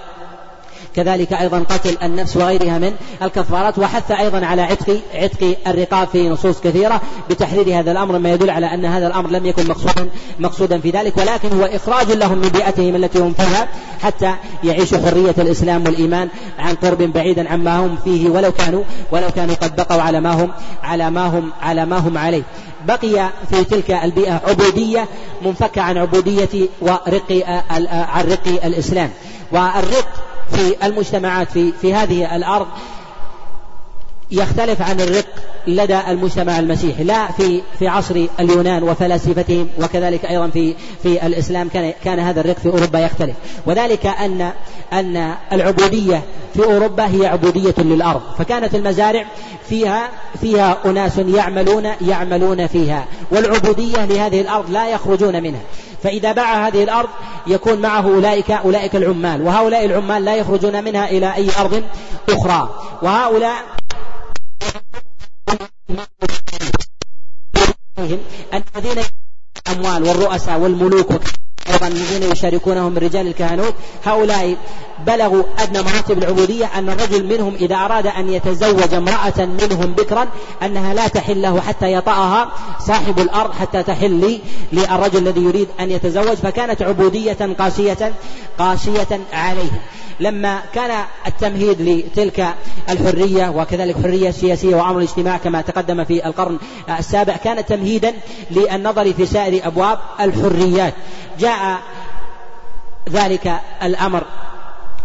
كذلك 0.96 1.32
أيضا 1.32 1.58
قتل 1.58 1.96
النفس 2.02 2.36
وغيرها 2.36 2.78
من 2.78 2.92
الكفارات 3.22 3.78
وحث 3.78 4.10
أيضا 4.10 4.46
على 4.46 4.62
عتق 4.62 5.00
عتق 5.14 5.56
الرقاب 5.66 6.08
في 6.08 6.28
نصوص 6.28 6.60
كثيرة 6.60 7.00
بتحرير 7.30 7.80
هذا 7.80 7.92
الأمر 7.92 8.18
ما 8.18 8.32
يدل 8.32 8.50
على 8.50 8.74
أن 8.74 8.84
هذا 8.84 9.06
الأمر 9.06 9.30
لم 9.30 9.46
يكن 9.46 9.68
مقصودا 9.68 10.08
مقصودا 10.38 10.78
في 10.78 10.90
ذلك 10.90 11.16
ولكن 11.16 11.52
هو 11.58 11.64
إخراج 11.64 12.12
لهم 12.12 12.38
من 12.38 12.48
بيئتهم 12.48 12.96
التي 12.96 13.18
هم 13.18 13.32
فيها 13.32 13.68
حتى 14.02 14.34
يعيشوا 14.64 14.98
حرية 14.98 15.34
الإسلام 15.38 15.84
والإيمان 15.84 16.28
عن 16.58 16.74
قرب 16.74 17.02
بعيدا 17.02 17.52
عما 17.52 17.78
هم 17.78 17.96
فيه 18.04 18.30
ولو 18.30 18.52
كانوا 18.52 18.82
ولو 19.12 19.30
كانوا 19.30 19.54
قد 19.54 19.76
بقوا 19.76 20.02
على 20.02 20.20
ما 20.20 20.44
هم 20.44 20.50
على 20.82 21.10
ما 21.10 21.26
هم 21.26 21.52
على 21.62 21.86
ما 21.86 21.98
هم 21.98 22.18
عليه. 22.18 22.42
بقي 22.86 23.30
في 23.50 23.64
تلك 23.64 23.90
البيئة 23.90 24.40
عبودية 24.48 25.08
منفكة 25.42 25.82
عن 25.82 25.98
عبودية 25.98 26.68
ورق 26.80 27.44
عن 27.90 28.24
رق 28.28 28.64
الإسلام. 28.64 29.10
والرق 29.52 30.25
في 30.50 30.86
المجتمعات 30.86 31.50
في 31.50 31.72
في 31.72 31.94
هذه 31.94 32.36
الأرض. 32.36 32.66
يختلف 34.30 34.82
عن 34.82 35.00
الرق 35.00 35.26
لدى 35.66 36.00
المجتمع 36.08 36.58
المسيحي 36.58 37.04
لا 37.04 37.32
في 37.32 37.62
في 37.78 37.88
عصر 37.88 38.26
اليونان 38.40 38.82
وفلاسفتهم 38.82 39.68
وكذلك 39.82 40.24
أيضا 40.24 40.48
في 40.48 40.74
في 41.02 41.26
الإسلام 41.26 41.68
كان 41.68 41.92
كان 42.04 42.18
هذا 42.18 42.40
الرق 42.40 42.58
في 42.58 42.68
أوروبا 42.68 42.98
يختلف. 42.98 43.34
وذلك 43.66 44.06
أن 44.06 44.50
أن 44.92 45.34
العبودية 45.52 46.22
في 46.54 46.64
أوروبا 46.64 47.06
هي 47.06 47.26
عبودية 47.26 47.74
للأرض. 47.78 48.20
فكانت 48.38 48.74
المزارع 48.74 49.24
فيها 49.68 50.08
فيها 50.40 50.78
أناس 50.84 51.18
يعملون 51.18 51.88
يعملون 52.00 52.66
فيها. 52.66 53.04
والعبودية 53.30 54.04
لهذه 54.04 54.40
الأرض 54.40 54.70
لا 54.70 54.88
يخرجون 54.88 55.42
منها. 55.42 55.60
فإذا 56.02 56.32
باع 56.32 56.68
هذه 56.68 56.82
الأرض 56.82 57.08
يكون 57.46 57.78
معه 57.78 58.14
أولئك 58.14 58.50
أولئك 58.50 58.96
العمال. 58.96 59.42
وهؤلاء 59.42 59.84
العمال 59.84 60.24
لا 60.24 60.36
يخرجون 60.36 60.84
منها 60.84 61.10
إلى 61.10 61.34
أي 61.34 61.48
أرض 61.60 61.82
أخرى. 62.28 62.68
وهؤلاء 63.02 63.76
الذين 68.54 69.04
الأموال 69.68 70.02
والرؤساء 70.02 70.58
والملوك 70.58 71.12
أيضا 71.72 71.86
الذين 71.86 72.32
يشاركونهم 72.32 72.92
من 72.92 72.98
رجال 72.98 73.26
الكهنوت 73.26 73.74
هؤلاء 74.04 74.56
بلغوا 75.06 75.42
أدنى 75.58 75.82
مراتب 75.82 76.18
العبودية 76.18 76.70
أن 76.78 76.88
الرجل 76.88 77.26
منهم 77.26 77.54
إذا 77.54 77.76
أراد 77.76 78.06
أن 78.06 78.28
يتزوج 78.28 78.94
امرأة 78.94 79.38
منهم 79.38 79.92
بكرا 79.92 80.28
أنها 80.62 80.94
لا 80.94 81.08
تحل 81.08 81.42
له 81.42 81.60
حتى 81.60 81.92
يطأها 81.92 82.48
صاحب 82.80 83.18
الأرض 83.18 83.52
حتى 83.52 83.82
تحل 83.82 84.40
للرجل 84.72 85.28
الذي 85.28 85.40
يريد 85.40 85.68
أن 85.80 85.90
يتزوج 85.90 86.36
فكانت 86.36 86.82
عبودية 86.82 87.54
قاسية 87.58 88.12
قاسية 88.58 89.20
عليهم 89.32 89.80
لما 90.20 90.60
كان 90.74 91.04
التمهيد 91.26 91.80
لتلك 91.80 92.54
الحرية 92.90 93.48
وكذلك 93.48 93.96
حرية 94.02 94.30
سياسية 94.30 94.76
وأمر 94.76 94.98
الاجتماع 94.98 95.36
كما 95.36 95.60
تقدم 95.60 96.04
في 96.04 96.26
القرن 96.26 96.58
السابع 96.98 97.36
كان 97.36 97.66
تمهيدا 97.66 98.12
للنظر 98.50 99.12
في 99.12 99.26
سائر 99.26 99.66
أبواب 99.66 99.98
الحريات. 100.20 100.94
جاء 101.40 101.55
ذلك 103.10 103.60
الأمر 103.82 104.24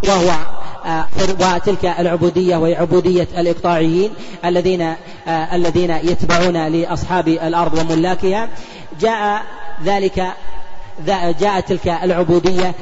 وهو 0.07 0.31
آه، 0.85 1.05
وتلك 1.55 1.85
العبودية 1.85 2.57
وهي 2.57 2.75
عبودية 2.75 3.27
الإقطاعيين 3.37 4.13
الذين 4.45 4.81
آه، 5.27 5.55
الذين 5.55 5.89
يتبعون 5.91 6.67
لأصحاب 6.67 7.27
الأرض 7.27 7.77
وملاكها. 7.77 8.49
جاء 9.01 9.43
ذلك 9.85 10.33
جاءت 11.39 11.67
تلك 11.69 11.87
العبودية 11.87 12.75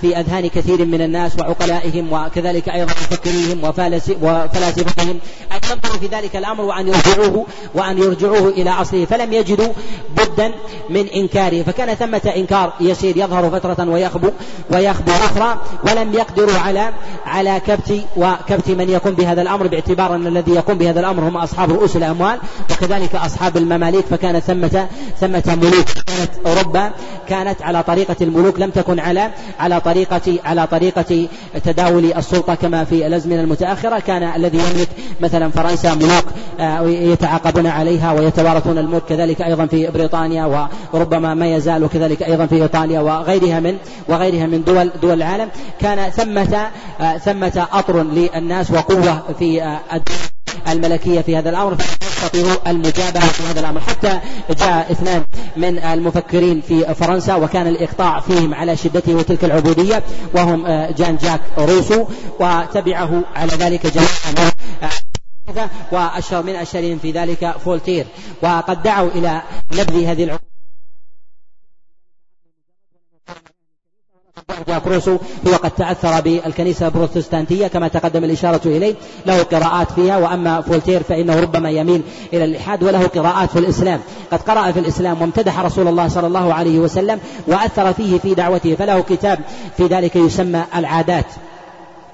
في 0.00 0.20
أذهان 0.20 0.48
كثير 0.48 0.84
من 0.84 1.02
الناس 1.02 1.38
وعقلائهم 1.38 2.12
وكذلك 2.12 2.68
أيضا 2.68 2.92
مفكريهم 2.92 3.64
وفلاسفتهم. 3.64 5.18
أن 5.52 5.60
ينظروا 5.70 5.98
في 6.00 6.06
ذلك 6.06 6.36
الأمر 6.36 6.64
وأن 6.64 6.88
يرجعوه 6.88 7.46
وأن 7.74 7.98
يرجعوه 7.98 8.48
إلى 8.48 8.70
أصله. 8.70 9.04
فلم 9.04 9.32
يجدوا 9.32 9.72
بدا 10.16 10.52
من 10.90 11.08
إنكاره. 11.08 11.62
فكان 11.62 11.94
ثمة 11.94 12.32
إنكار 12.36 12.72
يسير 12.80 13.16
يظهر 13.16 13.50
فترة 13.50 13.90
ويخبو 13.90 14.30
ويخبو 14.70 15.12
أخرى. 15.12 15.60
ولم 15.84 16.14
يقدروا 16.14 16.58
على 16.58 16.92
على 17.26 17.60
كبت 17.66 18.00
وكبت 18.16 18.68
من 18.68 18.90
يقوم 18.90 19.14
بهذا 19.14 19.42
الأمر 19.42 19.66
باعتبار 19.66 20.14
أن 20.14 20.26
الذي 20.26 20.52
يقوم 20.52 20.78
بهذا 20.78 21.00
الأمر 21.00 21.22
هم 21.22 21.36
أصحاب 21.36 21.70
رؤوس 21.70 21.96
الأموال. 21.96 22.38
وكذلك 22.70 23.14
أصحاب 23.14 23.56
المماليك. 23.56 24.06
فكانت 24.06 24.44
ثمة 24.44 24.88
ثمة 25.20 25.58
ملوك. 25.62 25.86
كانت 26.06 26.30
أوروبا 26.46 26.90
كانت 27.28 27.55
على 27.60 27.82
طريقة 27.82 28.16
الملوك 28.20 28.60
لم 28.60 28.70
تكن 28.70 29.00
على 29.00 29.30
على 29.60 29.80
طريقة 29.80 30.38
على 30.44 30.66
طريقة 30.66 31.28
تداول 31.64 32.12
السلطة 32.12 32.54
كما 32.54 32.84
في 32.84 33.06
الأزمنة 33.06 33.40
المتأخرة. 33.40 33.98
كان 33.98 34.22
الذي 34.22 34.58
يملك 34.58 34.88
مثلا 35.20 35.50
فرنسا 35.50 35.94
ملوك 35.94 36.24
آه، 36.60 36.82
يتعاقبون 36.86 37.66
عليها 37.66 38.12
ويتوارثون 38.12 38.78
الملك 38.78 39.02
كذلك 39.08 39.42
أيضا 39.42 39.66
في 39.66 39.86
بريطانيا 39.86 40.68
وربما 40.92 41.34
ما 41.34 41.46
يزال 41.46 41.84
وكذلك 41.84 42.22
أيضا 42.22 42.46
في 42.46 42.62
إيطاليا 42.62 43.00
وغيرها 43.00 43.60
من 43.60 43.76
وغيرها 44.08 44.46
من 44.46 44.64
دول 44.64 44.90
دول 45.02 45.12
العالم. 45.12 45.48
كان 45.80 46.10
ثمة 46.10 46.70
آه، 47.00 47.18
ثمة 47.18 47.66
أطر 47.72 48.02
للناس 48.02 48.70
وقوة 48.70 49.22
في 49.38 49.62
آه، 49.62 49.80
الملكية 50.68 51.20
في 51.20 51.36
هذا 51.36 51.50
الأمر. 51.50 51.76
يستطيعوا 52.16 52.70
المجابهة 52.70 53.26
في 53.26 53.42
هذا 53.42 53.60
الأمر. 53.60 53.80
حتى 53.80 54.20
جاء 54.58 54.92
اثنان 54.92 55.24
من 55.56 55.78
المفكرين 55.78 56.60
في 56.60 56.94
فرنسا 56.94 57.34
وكان 57.34 57.66
الإقطاع 57.66 58.20
فيهم 58.20 58.54
على 58.54 58.76
شدته 58.76 59.14
وتلك 59.14 59.44
العبودية 59.44 60.02
وهم 60.34 60.66
جان 60.98 61.16
جاك 61.16 61.40
روسو 61.58 62.06
وتبعه 62.40 63.22
على 63.36 63.52
ذلك 63.52 63.86
جماعة 63.86 64.52
وأشهر 65.92 66.42
من 66.42 66.54
أشهرهم 66.54 66.98
في 66.98 67.10
ذلك 67.10 67.54
فولتير. 67.64 68.06
وقد 68.42 68.82
دعوا 68.82 69.10
إلى 69.10 69.42
نبذ 69.72 70.04
هذه 70.04 70.38
العقول 74.50 74.76
وكروسو 74.76 75.16
هو 75.46 75.52
قد 75.52 75.70
تأثر 75.70 76.20
بالكنيسة 76.20 76.86
البروتستانتية 76.86 77.66
كما 77.66 77.88
تقدم 77.88 78.24
الإشارة 78.24 78.60
إليه. 78.64 78.94
له 79.26 79.42
قراءات 79.42 79.92
فيها 79.92 80.18
وأما 80.18 80.60
فولتير 80.60 81.02
فإنه 81.02 81.40
ربما 81.40 81.70
يميل 81.70 82.02
إلى 82.32 82.44
الإلحاد 82.44 82.82
وله 82.82 83.06
قراءات 83.06 83.50
في 83.50 83.58
الإسلام. 83.58 84.00
قد 84.32 84.42
قرأ 84.42 84.72
في 84.72 84.80
الإسلام 84.80 85.20
وامتدح 85.20 85.60
رسول 85.60 85.88
الله 85.88 86.08
صلى 86.08 86.26
الله 86.26 86.54
عليه 86.54 86.78
وسلم 86.78 87.20
وأثر 87.46 87.92
فيه 87.92 88.18
في 88.18 88.34
دعوته. 88.34 88.74
فله 88.74 89.00
كتاب 89.00 89.38
في 89.76 89.86
ذلك 89.86 90.16
يسمى 90.16 90.64
العادات. 90.76 91.26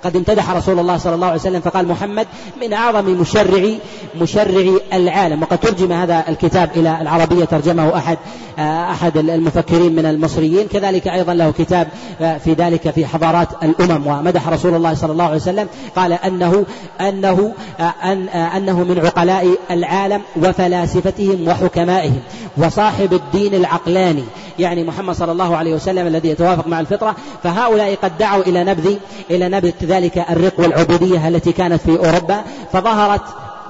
قد 0.05 0.17
امتدح 0.17 0.51
رسول 0.51 0.79
الله 0.79 0.97
صلى 0.97 1.15
الله 1.15 1.27
عليه 1.27 1.41
وسلم 1.41 1.61
فقال 1.61 1.89
محمد 1.89 2.27
من 2.63 2.73
أعظم 2.73 3.05
مشرعي 3.05 3.79
مشرعي 4.21 4.81
العالم. 4.93 5.43
وقد 5.43 5.59
ترجم 5.59 5.93
هذا 5.93 6.25
الكتاب 6.29 6.71
إلى 6.77 6.99
العربية 7.01 7.45
ترجمه 7.45 7.97
أحد 7.97 8.19
أحد 8.59 9.17
المفكرين 9.17 9.97
من 9.97 10.07
المصريين. 10.07 10.67
كذلك 10.67 11.09
أيضا 11.09 11.35
له 11.35 11.51
كتاب 11.59 11.89
في 12.19 12.55
ذلك 12.59 12.91
في 12.91 13.07
حضارات 13.07 13.49
الأمم. 13.63 14.07
ومدح 14.07 14.49
رسول 14.49 14.75
الله 14.75 14.95
صلى 14.95 15.13
الله 15.13 15.25
عليه 15.25 15.37
وسلم 15.37 15.69
قال 15.97 16.13
أنه 16.13 16.65
أنه 17.01 17.53
أن 18.05 18.29
أنه 18.29 18.85
من 18.85 18.99
عقلاء 19.05 19.47
العالم 19.71 20.21
وفلاسفتهم 20.37 21.49
وحكمائهم 21.49 22.21
وصاحب 22.57 23.13
الدين 23.13 23.55
العقلاني. 23.55 24.25
يعني 24.59 24.85
محمد 24.85 25.15
صلى 25.15 25.33
الله 25.33 25.57
عليه 25.57 25.75
وسلم 25.75 26.07
الذي 26.07 26.29
يتوافق 26.29 26.67
مع 26.67 26.81
الفطرة 26.81 27.17
فهؤلاء 27.43 27.95
قد 27.95 28.19
دعوا 28.19 28.43
إلى 28.43 28.65
نبذ 28.65 28.97
إلى 29.31 29.49
نبذ 29.49 29.73
ذلك 29.83 30.19
الرق 30.31 30.61
والعبودية 30.61 31.29
التي 31.29 31.53
كانت 31.53 31.81
في 31.81 31.99
أوروبا 31.99 32.43
فظهرت 32.73 33.23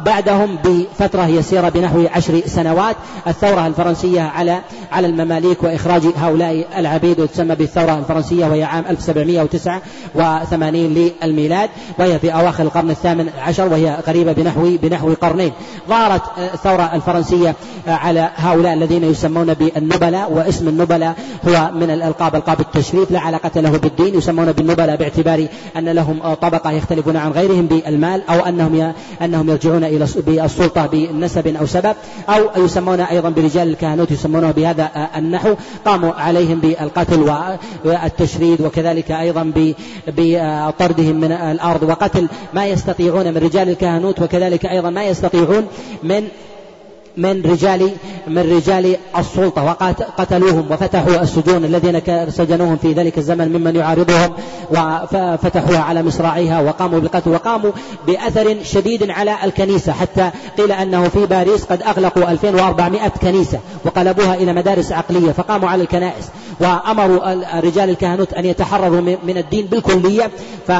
بعدهم 0.05 0.59
بفترة 0.64 1.26
يسيرة 1.26 1.68
بنحو 1.68 2.07
عشر 2.14 2.40
سنوات. 2.46 2.96
الثورة 3.26 3.66
الفرنسية 3.66 4.20
على 4.20 4.61
على 4.92 5.07
المماليك 5.07 5.62
وإخراج 5.62 6.03
هؤلاء 6.16 6.66
العبيد 6.78 7.20
وتسمى 7.20 7.55
بالثورة 7.55 7.98
الفرنسية 7.98 8.46
وهي 8.46 8.64
عام 8.64 8.84
1789 8.90 11.11
للميلاد 11.22 11.70
وهي 11.98 12.18
في 12.18 12.34
أواخر 12.34 12.62
القرن 12.62 12.90
الثامن 12.90 13.28
عشر 13.38 13.68
وهي 13.68 13.98
قريبة 14.07 14.32
بنحو 14.32 14.76
بنحو 14.82 15.14
قرنين. 15.14 15.53
ظهرت 15.88 16.22
الثورة 16.55 16.90
الفرنسية 16.94 17.55
على 17.86 18.30
هؤلاء 18.36 18.74
الذين 18.74 19.05
يسمون 19.05 19.55
بالنبلاء 19.55 20.32
واسم 20.32 20.68
النبلاء 20.68 21.14
هو 21.48 21.70
من 21.74 21.90
الألقاب 21.90 22.34
ألقاب 22.34 22.61
التشريف 22.61 23.11
لا 23.11 23.20
علاقة 23.20 23.61
له 23.61 23.70
بالدين. 23.70 24.14
يسمون 24.14 24.53
بالنبلاء 24.53 24.96
باعتبار 24.96 25.46
أن 25.76 25.88
لهم 25.88 26.34
طبقة 26.34 26.70
يختلفون 26.70 27.16
عن 27.16 27.30
غيرهم 27.30 27.66
بالمال 27.66 28.22
أو 28.28 28.40
أنهم 28.40 28.92
أنهم 29.22 29.50
يرجعون 29.50 29.84
إلى 29.97 30.07
بالسلطة 30.26 30.86
بنسب 30.86 31.57
أو 31.57 31.66
سبب 31.66 31.95
أو 32.28 32.64
يسمون 32.64 33.01
أيضا 33.01 33.28
برجال 33.28 33.68
الكهنوت 33.68 34.11
يسمونه 34.11 34.51
بهذا 34.51 34.90
النحو 35.16 35.55
قاموا 35.84 36.12
عليهم 36.12 36.59
بالقتل 36.59 37.32
والتشريد 37.84 38.61
وكذلك 38.61 39.11
أيضا 39.11 39.53
بطردهم 40.07 41.16
من 41.16 41.32
الأرض 41.32 41.82
وقتل 41.82 42.28
ما 42.55 42.66
يستطيعون 42.66 43.28
من 43.28 43.36
رجال 43.36 43.68
الكهنوت 43.68 44.22
وكذلك 44.22 44.66
أيضا 44.66 44.90
ما 44.90 45.05
يستطيعون 45.05 45.66
من 46.03 46.28
من 47.16 47.42
رجال 47.42 47.90
من 48.26 48.56
رجال 48.56 48.96
السلطة 49.18 49.64
وقتلوهم 49.64 50.66
وفتحوا 50.70 51.22
السجون 51.22 51.64
الذين 51.64 52.00
سجنوهم 52.30 52.76
في 52.76 52.92
ذلك 52.92 53.18
الزمن 53.18 53.48
ممن 53.48 53.76
يعارضهم 53.76 54.32
وفتحوها 54.70 55.78
على 55.78 56.02
مصراعيها 56.02 56.60
وقاموا 56.60 57.00
بالقتل 57.00 57.30
وقاموا 57.30 57.72
بأثر 58.06 58.56
شديد 58.64 59.10
على 59.10 59.36
الكنيسة 59.44 59.92
حتى 59.92 60.30
قيل 60.58 60.72
أنه 60.72 61.08
في 61.08 61.26
باريس 61.26 61.64
قد 61.64 61.82
أغلقوا 61.82 62.30
2400 62.30 63.08
كنيسة 63.08 63.60
وقلبوها 63.84 64.34
إلى 64.34 64.52
مدارس 64.52 64.92
عقلية 64.92 65.32
فقاموا 65.32 65.68
على 65.68 65.82
الكنائس 65.82 66.28
وأمروا 66.60 67.60
رجال 67.60 67.90
الكهنوت 67.90 68.32
أن 68.32 68.44
يتحرروا 68.44 69.00
من 69.00 69.36
الدين 69.38 69.66
بالكلية 69.66 70.30
ف 70.66 70.72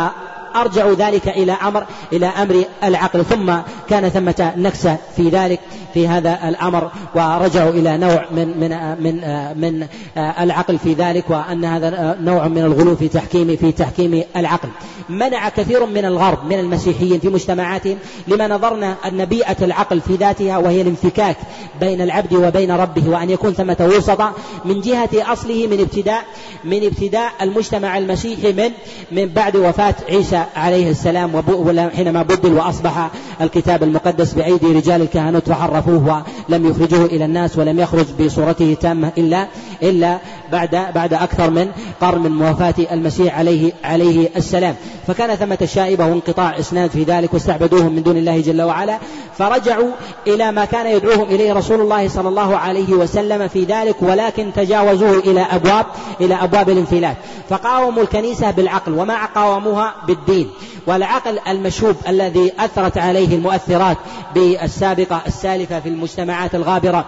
أرجعوا 0.57 0.95
ذلك 0.95 1.29
إلى 1.29 1.53
أمر 1.53 1.85
إلى 2.13 2.27
أمر 2.27 2.65
العقل 2.85 3.25
ثم 3.25 3.53
كان 3.89 4.09
ثمة 4.09 4.53
نكسة 4.57 4.97
في 5.17 5.29
ذلك 5.29 5.61
في 5.95 6.09
هذا 6.09 6.49
الأمر 6.49 6.91
ورجعوا 7.15 7.71
إلى 7.71 7.97
نوع 7.97 8.25
من 8.31 8.49
من 8.61 8.71
من 9.03 9.15
من 9.61 9.87
العقل 10.17 10.79
في 10.79 10.93
ذلك 10.93 11.31
وأن 11.31 11.65
هذا 11.65 12.17
نوع 12.21 12.49
من 12.49 12.59
الغلو 12.59 12.97
في 12.97 13.09
تحكيم 13.09 13.57
في 13.57 13.73
تحكيم 13.73 14.23
العقل. 14.37 14.69
منع 15.09 15.49
كثير 15.49 15.87
من 15.87 16.05
الغرب 16.05 16.45
من 16.45 16.59
المسيحيين 16.59 17.21
في 17.21 17.29
مجتمعاتهم 17.29 17.99
لما 18.29 18.49
نظرنا 18.49 18.97
أن 19.07 19.25
بيئة 19.25 19.57
العقل 19.65 20.01
في 20.01 20.15
ذاتها 20.15 20.59
وهي 20.59 20.81
الانفكاك 20.83 21.37
بين 21.81 22.01
العبد 22.01 22.33
وبين 22.33 22.71
ربه 22.71 23.09
وأن 23.09 23.31
يكون 23.31 23.53
ثمة 23.53 23.77
وسطة 23.97 24.33
من 24.65 24.81
جهة 24.81 25.11
أصله 25.15 25.67
من 25.67 25.81
ابتداء 25.81 26.25
من 26.65 26.85
ابتداء 26.85 27.33
المجتمع 27.43 27.99
المسيحي 27.99 28.53
من 28.53 28.71
من 29.13 29.27
بعد 29.27 29.57
وفاة 29.57 29.95
عيسى 30.09 30.45
عليه 30.57 30.91
السلام 30.91 31.43
حينما 31.97 32.23
بدل 32.23 32.53
وأصبح 32.53 33.11
الكتاب 33.41 33.83
المقدس 33.83 34.33
بأيدي 34.33 34.67
رجال 34.67 35.03
الكهنوت 35.03 35.49
فحرفوه 35.83 36.25
ولم 36.49 36.67
يخرجوه 36.67 37.05
إلى 37.05 37.25
الناس 37.25 37.59
ولم 37.59 37.79
يخرج 37.79 38.07
بصورته 38.21 38.77
تامة 38.81 39.13
إلا 39.19 39.49
إلا 39.83 40.19
بعد 40.53 40.93
بعد 40.95 41.15
أكثر 41.15 41.51
من 41.51 41.69
قرن 42.01 42.21
من 42.21 42.43
وفاة 42.43 42.75
المسيح 42.93 43.39
عليه 43.39 43.73
عليه 43.85 44.29
السلام. 44.37 44.75
فكان 45.07 45.35
ثمة 45.35 45.69
شائبة 45.75 46.07
وانقطاع 46.07 46.59
إسناد 46.59 46.91
في 46.91 47.03
ذلك 47.03 47.35
واستعبدوهم 47.35 47.93
من 47.93 48.03
دون 48.03 48.17
الله 48.17 48.41
جل 48.41 48.63
وعلا. 48.63 48.99
فرجعوا 49.39 49.91
إلى 50.27 50.53
ما 50.53 50.65
كان 50.65 50.87
يدعوهم 50.87 51.25
إليه 51.25 51.53
رسول 51.53 51.81
الله 51.81 52.09
صلى 52.09 52.29
الله 52.29 52.57
عليه 52.57 52.93
وسلم 52.93 53.49
في 53.49 53.65
ذلك 53.65 53.97
ولكن 54.01 54.53
تجاوزوه 54.57 55.19
إلى 55.19 55.41
أبواب 55.41 55.87
إلى 56.21 56.35
أبواب 56.35 56.71
الانفلات. 56.71 57.17
فقاوموا 57.49 58.03
الكنيسة 58.03 58.51
بالعقل 58.51 58.93
وما 58.93 59.25
قاوموها 59.25 59.95
بالدين. 60.07 60.51
والعقل 60.87 61.39
المشوب 61.49 61.97
الذي 62.09 62.53
أثرت 62.59 62.99
عليه 62.99 63.37
المؤثرات 63.37 63.97
بالسابقة 64.35 65.23
السالفة 65.27 65.81
في 65.81 65.89
المجتمعات 65.89 66.55
الغابرة 66.55 67.05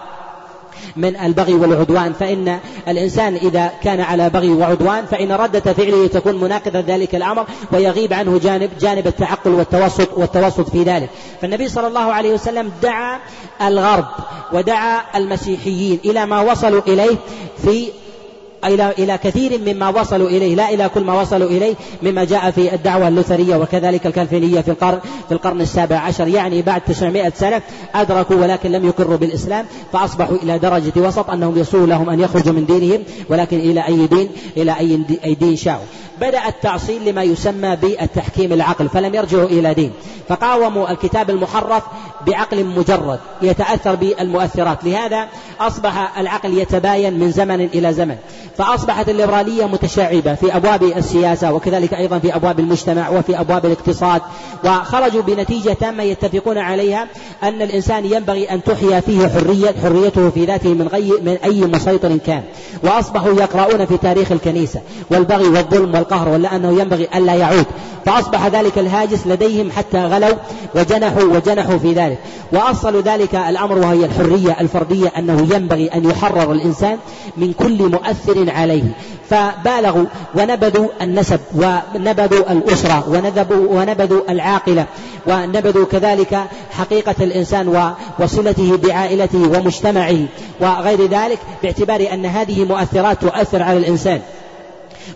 من 0.95 1.15
البغي 1.15 1.53
والعدوان. 1.53 2.13
فإن 2.13 2.59
الإنسان 2.87 3.35
إذا 3.35 3.71
كان 3.83 4.01
على 4.01 4.29
بغي 4.29 4.49
وعدوان 4.49 5.05
فإن 5.05 5.31
ردة 5.31 5.73
فعله 5.73 6.07
تكون 6.07 6.35
مناقضة 6.35 6.79
ذلك 6.79 7.15
الأمر 7.15 7.45
ويغيب 7.71 8.13
عنه 8.13 8.39
جانب 8.43 8.69
جانب 8.79 9.07
التعقل 9.07 9.51
والتوسط 9.51 10.17
والتوسط 10.17 10.69
في 10.69 10.83
ذلك. 10.83 11.09
فالنبي 11.41 11.67
صلى 11.67 11.87
الله 11.87 12.13
عليه 12.13 12.33
وسلم 12.33 12.71
دعا 12.81 13.19
الغرب 13.61 14.05
ودعا 14.53 15.01
المسيحيين 15.15 15.99
إلى 16.05 16.25
ما 16.25 16.41
وصلوا 16.41 16.81
إليه 16.87 17.17
في 17.63 17.87
إلى 18.65 18.91
إلى 18.99 19.17
كثير 19.17 19.59
مما 19.65 19.89
وصلوا 19.89 20.29
إليه 20.29 20.55
لا 20.55 20.69
إلى 20.69 20.89
كل 20.89 21.03
ما 21.03 21.21
وصلوا 21.21 21.49
إليه 21.49 21.75
مما 22.03 22.23
جاء 22.23 22.51
في 22.51 22.73
الدعوة 22.73 23.07
اللوثرية 23.07 23.55
وكذلك 23.55 24.05
الكالفينية 24.05 24.61
في 24.61 24.71
القرن 24.71 24.99
في 25.27 25.31
القرن 25.31 25.61
السابع 25.61 25.97
عشر 25.97 26.27
يعني 26.27 26.61
بعد 26.61 26.81
900 26.81 27.29
سنة 27.35 27.61
أدركوا 27.95 28.35
ولكن 28.35 28.71
لم 28.71 28.85
يقروا 28.85 29.17
بالإسلام 29.17 29.65
فأصبحوا 29.93 30.37
إلى 30.43 30.59
درجة 30.59 30.93
وسط 30.95 31.29
أنهم 31.29 31.57
يسوء 31.57 31.85
لهم 31.87 32.09
أن 32.09 32.19
يخرجوا 32.19 32.53
من 32.53 32.65
دينهم 32.65 33.03
ولكن 33.29 33.59
إلى 33.59 33.87
أي 33.87 34.07
دين 34.07 34.29
إلى 34.57 34.79
أي 35.25 35.35
دين 35.35 35.55
شاءوا. 35.55 35.85
بدأ 36.21 36.47
التعصيل 36.47 37.09
لما 37.09 37.23
يسمى 37.23 37.75
بالتحكيم 37.75 38.53
العقل 38.53 38.89
فلم 38.89 39.15
يرجعوا 39.15 39.45
إلى 39.45 39.73
دين. 39.73 39.91
فقاوموا 40.29 40.91
الكتاب 40.91 41.29
المحرف 41.29 41.83
بعقل 42.27 42.65
مجرد 42.65 43.19
يتأثر 43.41 43.95
بالمؤثرات. 43.95 44.83
لهذا 44.83 45.27
أصبح 45.59 46.19
العقل 46.19 46.57
يتباين 46.57 47.19
من 47.19 47.31
زمن 47.31 47.61
إلى 47.61 47.93
زمن. 47.93 48.17
فأصبحت 48.57 49.09
الليبرالية 49.09 49.65
متشعبة 49.65 50.35
في 50.35 50.55
أبواب 50.55 50.83
السياسة 50.83 51.53
وكذلك 51.53 51.93
أيضا 51.93 52.19
في 52.19 52.35
أبواب 52.35 52.59
المجتمع 52.59 53.09
وفي 53.09 53.39
أبواب 53.39 53.65
الاقتصاد 53.65 54.21
وخرجوا 54.65 55.21
بنتيجة 55.21 55.73
تامة 55.73 56.03
يتفقون 56.03 56.57
عليها 56.57 57.07
أن 57.43 57.61
الإنسان 57.61 58.05
ينبغي 58.05 58.45
أن 58.45 58.63
تحيا 58.63 58.99
فيه 58.99 59.27
حرية 59.27 59.75
حريته 59.83 60.29
في 60.29 60.45
ذاته 60.45 60.69
من, 60.69 60.87
غي 60.87 61.11
من 61.21 61.37
أي 61.43 61.61
مسيطر 61.61 62.17
كان 62.17 62.43
وأصبحوا 62.83 63.33
يقرؤون 63.33 63.85
في 63.85 63.97
تاريخ 63.97 64.31
الكنيسة 64.31 64.81
والبغي 65.11 65.47
والظلم 65.47 65.95
والقهر 65.95 66.29
ولا 66.29 66.55
أنه 66.55 66.81
ينبغي 66.81 67.07
ألا 67.15 67.33
يعود 67.33 67.65
فأصبح 68.05 68.47
ذلك 68.47 68.77
الهاجس 68.77 69.27
لديهم 69.27 69.71
حتى 69.71 69.97
غلوا 69.97 70.35
وجنحوا 70.75 71.23
وجنحوا 71.23 71.77
في 71.77 71.93
ذلك 71.93 72.17
وأصلوا 72.51 73.01
ذلك 73.01 73.35
الأمر 73.35 73.77
وهي 73.77 74.05
الحرية 74.05 74.57
الفردية 74.61 75.07
أنه 75.17 75.47
ينبغي 75.55 75.87
أن 75.87 76.09
يحرر 76.09 76.51
الإنسان 76.51 76.97
من 77.37 77.53
كل 77.53 77.91
مؤثر 77.91 78.34
عليه. 78.37 78.83
فبالغوا 79.29 80.05
ونبذوا 80.35 80.87
النسب 81.01 81.39
ونبذوا 81.55 82.51
الأسرة 82.51 83.09
ونبذوا, 83.09 83.81
ونبذوا 83.81 84.21
العاقلة 84.29 84.85
ونبذوا 85.27 85.85
كذلك 85.85 86.39
حقيقة 86.71 87.15
الإنسان 87.21 87.91
وصلته 88.19 88.77
بعائلته 88.77 89.59
ومجتمعه 89.59 90.25
وغير 90.61 91.05
ذلك 91.05 91.39
باعتبار 91.63 92.07
أن 92.13 92.25
هذه 92.25 92.65
مؤثرات 92.65 93.21
تؤثر 93.21 93.63
على 93.63 93.77
الإنسان. 93.77 94.21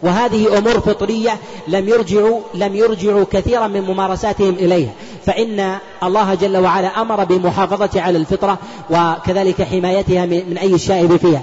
وهذه 0.04 0.58
أمور 0.58 0.80
فطرية 0.80 1.32
لم 1.68 1.90
يرجعوا 1.90 2.40
لم 2.54 2.76
يرجعوا 2.76 3.26
كثيرا 3.32 3.68
من 3.68 3.82
ممارساتهم 3.82 4.54
إليها. 4.54 4.90
فإن 5.26 5.78
الله 6.04 6.34
جل 6.34 6.58
وعلا 6.58 7.02
أمر 7.02 7.24
بالمحافظة 7.24 8.02
على 8.02 8.18
الفطرة 8.18 8.58
وكذلك 8.90 9.62
حمايتها 9.62 10.26
من 10.26 10.58
أي 10.62 10.78
شائب 10.78 11.18
فيها. 11.18 11.42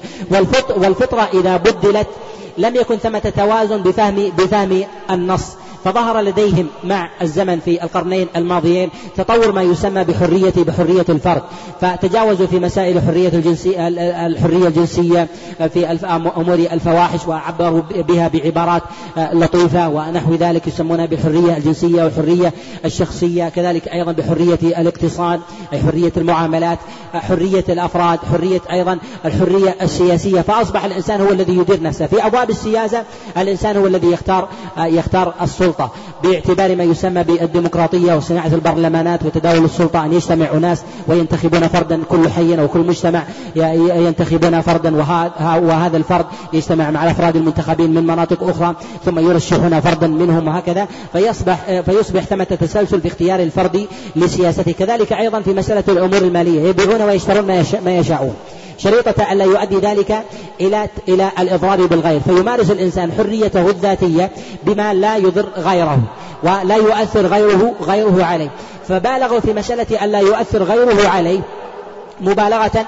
والفطرة 0.77 1.29
إذا 1.35 1.57
بدلت 1.57 2.09
لم 2.59 2.77
يكن 2.77 2.97
ثمة 2.97 3.33
توازن 3.37 3.83
بفهم 3.83 4.33
بفهم 4.39 4.85
النص. 5.11 5.47
فظهر 5.87 6.21
لديهم 6.21 6.67
مع 6.85 7.09
الزمن 7.23 7.61
في 7.61 7.83
القرنين 7.83 8.29
الماضيين 8.37 8.91
تطور 9.17 9.53
ما 9.53 9.63
يسمى 9.63 10.05
بحرية 10.05 10.53
بحرية 10.57 11.05
الفرد. 11.09 11.43
فتجاوزوا 11.81 12.47
في 12.47 12.59
مسائل 12.61 13.03
حرية 13.03 13.29
الجنسية 13.29 13.89
الحرية 14.27 14.69
الجنسية 14.69 15.29
في 15.59 15.87
أمور 16.37 16.55
الفواحش 16.55 17.27
وعبروا 17.27 17.83
بها 18.09 18.29
بعبارات 18.29 18.83
لطيفة 19.17 19.89
ونحو 19.89 20.35
ذلك 20.35 20.67
يسمونها 20.67 21.07
بالحرية 21.07 21.57
الجنسية 21.57 22.05
والحرية 22.05 22.53
الشخصية 22.85 23.49
كذلك 23.49 23.89
أيضا 23.89 24.13
بحرية 24.13 24.59
الاقتصاد 24.63 25.41
أي 25.73 25.79
حرية 25.81 26.13
المعاملات 26.17 26.79
حرية 27.15 27.65
الأفراد 27.69 28.19
حرية 28.33 28.61
أيضا 28.71 28.99
الحرية 29.25 29.77
السياسية. 29.83 30.41
فأصبح 30.41 30.85
الإنسان 30.85 31.21
هو 31.21 31.29
الذي 31.29 31.57
يدير 31.57 31.83
نفسه. 31.83 32.07
في 32.07 32.27
أبواب 32.27 32.51
السياسة 32.51 33.05
الإنسان 33.37 33.77
هو 33.77 33.87
الذي 33.87 34.13
يختار 34.13 34.49
يختار 34.79 35.35
السلطة. 35.43 35.76
السلطة 35.81 35.91
باعتبار 36.23 36.77
ما 36.77 36.85
يسمى 36.85 37.23
بالديمقراطية 37.23 38.15
وصناعة 38.15 38.47
البرلمانات 38.47 39.23
وتداول 39.23 39.65
السلطة 39.65 40.05
أن 40.05 40.13
يجتمع 40.13 40.47
أناس 40.55 40.83
وينتخبون 41.09 41.69
فردا 41.69 42.03
كل 42.09 42.29
حي 42.29 42.61
أو 42.61 42.69
كل 42.69 42.81
مجتمع 42.81 43.23
ينتخبون 43.57 44.61
فردا. 44.61 44.97
وهذا 45.41 45.97
الفرد 45.97 46.27
يجتمع 46.53 46.91
مع 46.91 47.05
الأفراد 47.05 47.37
المنتخبين 47.37 47.95
من 47.95 48.07
مناطق 48.07 48.49
أخرى 48.49 48.75
ثم 49.05 49.19
يرشحون 49.19 49.81
فردا 49.81 50.07
منهم 50.07 50.49
وهكذا. 50.49 50.89
فيصبح 51.13 51.81
فيصبح 51.81 52.25
ثمة 52.25 52.45
تسلسل 52.45 53.01
في 53.01 53.09
اختيار 53.09 53.41
الفرد 53.41 53.87
لسياسته. 54.17 54.73
كذلك 54.73 55.13
أيضا 55.13 55.41
في 55.41 55.55
مسألة 55.55 55.85
الأمور 55.89 56.19
المالية. 56.19 56.69
يبيعون 56.69 57.03
ويشترون 57.03 57.47
ما 57.85 57.99
يشاءون. 57.99 58.35
شريطة 58.79 59.33
ألا 59.33 59.45
يؤدي 59.45 59.77
ذلك 59.77 60.25
إلى 60.61 60.89
إلى 61.09 61.31
الإضرار 61.39 61.87
بالغير. 61.87 62.21
فيمارس 62.21 62.71
الإنسان 62.71 63.13
حريته 63.13 63.71
الذاتية 63.71 64.31
بما 64.65 64.95
لا 64.95 65.17
يضر 65.17 65.47
غيره. 65.57 65.99
ولا 66.43 66.77
يؤثر 66.77 67.27
غيره 67.27 67.75
غيره 67.83 68.25
عليه. 68.25 68.51
فبالغوا 68.89 69.41
في 69.41 69.53
مسألة 69.53 70.05
ألا 70.05 70.19
يؤثر 70.19 70.63
غيره 70.63 71.09
عليه 71.09 71.41
مبالغة 72.21 72.87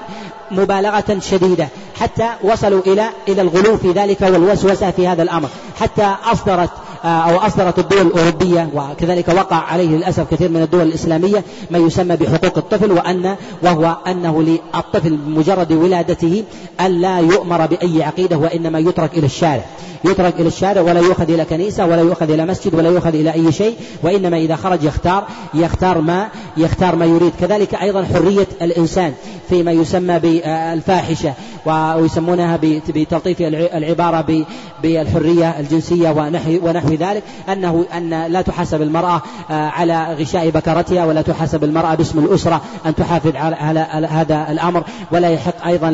مبالغة 0.51 1.17
شديدة. 1.19 1.67
حتى 1.99 2.29
وصلوا 2.43 2.81
إلى 2.87 3.05
إلى 3.27 3.41
الغلو 3.41 3.77
في 3.77 3.91
ذلك 3.91 4.21
والوسوسة 4.21 4.91
في 4.91 5.07
هذا 5.07 5.23
الأمر. 5.23 5.49
حتى 5.79 6.15
أصدرت 6.31 6.69
أو 7.03 7.37
أصدرت 7.37 7.79
الدول 7.79 8.07
الأوروبية 8.07 8.69
وكذلك 8.73 9.27
وقع 9.27 9.55
عليه 9.55 9.87
للأسف 9.89 10.31
كثير 10.31 10.49
من 10.49 10.61
الدول 10.61 10.81
الإسلامية 10.81 11.43
ما 11.71 11.77
يسمى 11.77 12.15
بحقوق 12.15 12.57
الطفل 12.57 12.91
وأن 12.91 13.35
وهو 13.63 13.97
أنه 14.07 14.43
للطفل 14.43 15.17
بمجرد 15.17 15.71
ولادته 15.71 16.43
ألا 16.81 17.19
يؤمر 17.19 17.65
بأي 17.65 18.03
عقيدة 18.03 18.37
وإنما 18.37 18.79
يترك 18.79 19.17
إلى 19.17 19.25
الشارع. 19.25 19.65
يترك 20.05 20.33
إلى 20.39 20.47
الشارع 20.47 20.81
ولا 20.81 20.99
يؤخذ 20.99 21.31
إلى 21.31 21.45
كنيسة 21.45 21.85
ولا 21.85 22.01
يؤخذ 22.01 22.31
إلى 22.31 22.45
مسجد 22.45 22.75
ولا 22.75 22.89
يؤخذ 22.89 23.15
إلى 23.15 23.33
أي 23.33 23.51
شيء 23.51 23.75
وإنما 24.03 24.37
إذا 24.37 24.55
خرج 24.55 24.83
يختار 24.83 25.23
يختار 25.53 26.01
ما 26.01 26.27
يختار 26.57 26.95
ما 26.95 27.05
يريد. 27.05 27.31
كذلك 27.41 27.75
أيضا 27.75 28.05
حرية 28.13 28.47
الإنسان 28.61 29.13
فيما 29.49 29.71
يسمى 29.71 30.19
بالفاحشة 30.19 31.33
ويسمونها 31.65 32.59
بتلطيف 32.61 33.41
العبارة 33.41 34.45
بالحرية 34.83 35.59
الجنسية 35.59 36.09
ونحو, 36.09 36.51
ونحو 36.89 37.05
ذلك 37.05 37.23
أنه 37.49 37.85
أن 37.97 38.09
لا 38.09 38.41
تحاسب 38.41 38.81
المرأة 38.81 39.21
آه، 39.51 39.69
على 39.69 40.15
غشاء 40.19 40.49
بكرتها 40.49 41.05
ولا 41.05 41.21
تحاسب 41.21 41.63
المرأة 41.63 41.95
باسم 41.95 42.19
الأسرة 42.19 42.61
أن 42.85 42.95
تحافظ 42.95 43.35
على 43.35 44.07
هذا 44.09 44.47
الأمر 44.51 44.83
ولا 45.11 45.29
يحق 45.29 45.67
أيضا 45.67 45.91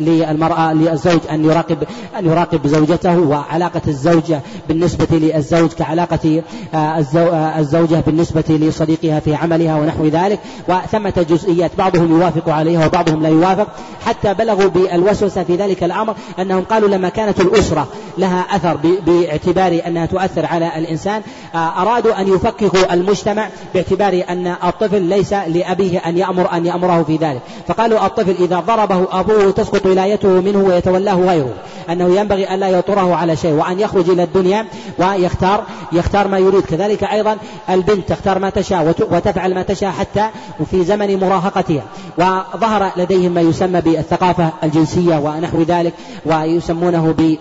للمرأة 0.00 0.72
للزوج 0.72 1.20
أن 1.30 1.44
يراقب 1.44 1.78
أن 2.18 2.26
يراقب 2.26 2.66
زوجته 2.66 3.18
وعلاقة 3.18 3.80
الزوجة 3.88 4.40
بالنسبة 4.68 5.06
للزوج 5.10 5.72
كعلاقة 5.72 6.42
آه، 6.74 6.76
آه، 7.16 7.58
الزوجة 7.58 8.02
بالنسبة 8.06 8.44
لصديقها 8.48 9.20
في 9.20 9.34
عملها 9.34 9.76
ونحو 9.76 10.06
ذلك. 10.06 10.38
وثمة 10.68 11.26
جزئيات 11.30 11.70
بعضهم 11.78 12.10
يوافق 12.10 12.48
عليها 12.48 12.86
وبعضهم 12.86 13.22
لا 13.22 13.28
يوافق. 13.28 13.66
حتى 14.06 14.34
بلغوا 14.34 14.68
بالوسوسة 14.68 15.42
في 15.42 15.56
ذلك 15.56 15.84
الأمر 15.84 16.14
أنهم 16.38 16.62
قالوا 16.62 16.88
لما 16.88 17.08
كانت 17.08 17.40
الأسرة 17.40 17.88
لها 18.18 18.40
أثر 18.56 18.76
باعتبار 19.06 19.80
أنها 19.86 20.01
تؤثر 20.06 20.46
على 20.46 20.78
الإنسان. 20.78 21.22
آه، 21.54 21.82
أرادوا 21.82 22.20
أن 22.20 22.34
يفككوا 22.34 22.94
المجتمع 22.94 23.48
باعتبار 23.74 24.24
أن 24.28 24.46
الطفل 24.64 25.02
ليس 25.02 25.32
لأبيه 25.32 25.98
أن 25.98 26.18
يأمر 26.18 26.52
أن 26.52 26.66
يأمره 26.66 27.02
في 27.02 27.16
ذلك. 27.16 27.40
فقالوا 27.68 28.06
الطفل 28.06 28.34
إذا 28.44 28.60
ضربه 28.60 29.20
أبوه 29.20 29.50
تسقط 29.50 29.86
ولايته 29.86 30.28
منه 30.28 30.58
ويتولاه 30.58 31.14
غيره. 31.14 31.54
أنه 31.90 32.20
ينبغي 32.20 32.44
أن 32.44 32.60
لا 32.60 32.68
يطره 32.68 33.14
على 33.14 33.36
شيء 33.36 33.52
وأن 33.52 33.80
يخرج 33.80 34.10
إلى 34.10 34.22
الدنيا 34.22 34.66
ويختار 34.98 35.64
يختار 35.92 36.28
ما 36.28 36.38
يريد. 36.38 36.62
كذلك 36.62 37.04
أيضا 37.04 37.36
البنت 37.70 38.08
تختار 38.08 38.38
ما 38.38 38.50
تشاء 38.50 38.94
وتفعل 39.10 39.54
ما 39.54 39.62
تشاء 39.62 39.90
حتى 39.90 40.26
في 40.70 40.84
زمن 40.84 41.20
مراهقتها. 41.20 41.82
وظهر 42.18 42.90
لديهم 42.96 43.32
ما 43.32 43.40
يسمى 43.40 43.80
بالثقافة 43.80 44.50
الجنسية 44.64 45.16
ونحو 45.16 45.62
ذلك 45.62 45.92
ويسمونه 46.26 47.14
ب 47.18 47.36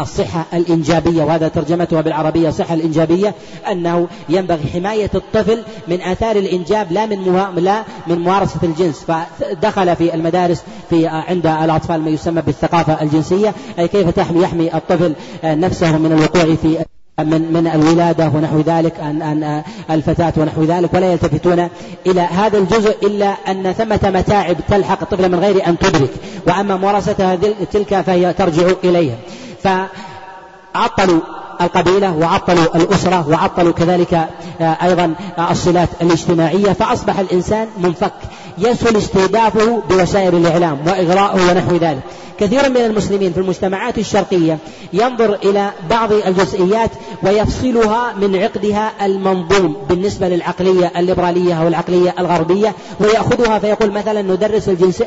الصحة 0.00 0.44
الإنجابية 0.54 1.22
وهذا 1.22 1.48
ترجمتها 1.48 2.00
بالعربية 2.00 2.48
الصحة 2.48 2.74
الإنجابية 2.74 3.34
أنه 3.70 4.08
ينبغي 4.28 4.66
حماية 4.72 5.10
الطفل 5.14 5.62
من 5.88 6.00
آثار 6.00 6.36
الإنجاب 6.36 6.92
لا 6.92 7.06
من 7.06 7.54
لا 7.56 7.82
من 8.06 8.18
ممارسة 8.18 8.60
الجنس. 8.62 9.04
فدخل 9.04 9.96
في 9.96 10.14
المدارس 10.14 10.62
في 10.90 11.06
عند 11.06 11.46
الأطفال 11.46 12.00
ما 12.00 12.10
يسمى 12.10 12.42
بالثقافة 12.42 13.02
الجنسية 13.02 13.54
أي 13.78 13.88
كيف 13.88 14.10
تحمي 14.10 14.42
يحمي 14.42 14.74
الطفل 14.74 15.14
نفسه 15.44 15.98
من 15.98 16.12
الوقوع 16.12 16.54
في 16.54 16.84
من 17.18 17.52
من 17.52 17.66
الولادة 17.66 18.28
ونحو 18.28 18.60
ذلك 18.60 19.00
أن 19.00 19.22
أن 19.22 19.62
الفتاة 19.90 20.32
ونحو 20.36 20.62
ذلك 20.62 20.94
ولا 20.94 21.12
يلتفتون 21.12 21.68
إلى 22.06 22.20
هذا 22.20 22.58
الجزء 22.58 23.06
إلا 23.06 23.26
أن 23.26 23.72
ثمة 23.72 24.00
متاعب 24.04 24.56
تلحق 24.68 25.02
الطفل 25.02 25.28
من 25.28 25.38
غير 25.38 25.66
أن 25.66 25.78
تدرك. 25.78 26.10
وأما 26.46 26.76
ممارستها 26.76 27.38
تلك 27.72 28.00
فهي 28.00 28.32
ترجع 28.32 28.66
إليها. 28.84 29.16
فعطلوا 29.64 31.20
القبيلة 31.60 32.16
وعطلوا 32.16 32.76
الأسرة 32.76 33.28
وعطلوا 33.28 33.72
كذلك 33.72 34.28
آه، 34.60 34.76
أيضا 34.82 35.14
الصلات 35.50 35.88
الاجتماعية 36.02 36.72
فأصبح 36.72 37.18
الإنسان 37.18 37.68
منفك. 37.78 38.12
يسهل 38.58 38.96
استهدافه 38.96 39.82
بوسائل 39.90 40.34
الإعلام 40.34 40.78
وإغراءه 40.86 41.50
ونحو 41.50 41.76
ذلك. 41.76 42.00
كثير 42.38 42.68
من 42.70 42.76
المسلمين 42.76 43.32
في 43.32 43.40
المجتمعات 43.40 43.98
الشرقية 43.98 44.58
ينظر 44.92 45.34
إلى 45.34 45.70
بعض 45.90 46.12
الجزئيات 46.12 46.90
ويفصلها 47.22 48.12
من 48.12 48.36
عقدها 48.36 49.06
المنظوم 49.06 49.76
بالنسبة 49.88 50.28
للعقلية 50.28 50.92
الليبرالية 50.96 51.62
أو 51.62 51.68
العقلية 51.68 52.14
الغربية 52.18 52.74
ويأخذها 53.00 53.58
فيقول 53.58 53.92
مثلا 53.92 54.22
ندرس 54.22 54.68
الجنس 54.68 55.02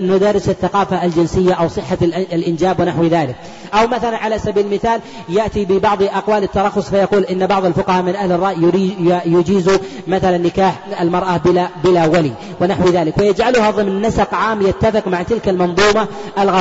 ندرس 0.00 0.48
الثقافة 0.48 1.04
الجنسية 1.04 1.54
أو 1.54 1.68
صحة 1.68 1.98
الإنجاب 2.02 2.80
ونحو 2.80 3.04
ذلك. 3.04 3.36
أو 3.74 3.86
مثلا 3.86 4.16
على 4.16 4.38
سبيل 4.38 4.66
المثال 4.66 5.00
يأتي 5.28 5.64
ببعض 5.64 6.02
أقوال 6.02 6.42
الترخص 6.42 6.90
فيقول 6.90 7.24
إن 7.24 7.46
بعض 7.46 7.64
الفقهاء 7.64 8.02
من 8.02 8.16
أهل 8.16 8.32
الرأي 8.32 8.90
يجيز 9.26 9.70
مثلا 10.06 10.38
نكاح 10.38 10.80
المرأة 11.00 11.36
بلا 11.36 11.68
بلا 11.84 12.06
ولي 12.06 12.32
ونحو 12.60 12.88
ذلك 12.88 13.18
ويجعلها 13.18 13.70
ضمن 13.70 14.02
نسق 14.02 14.34
عام 14.34 14.62
يتفق 14.62 15.08
مع 15.08 15.22
تلك 15.22 15.48
المنظومة 15.48 16.06
الغربية 16.38 16.53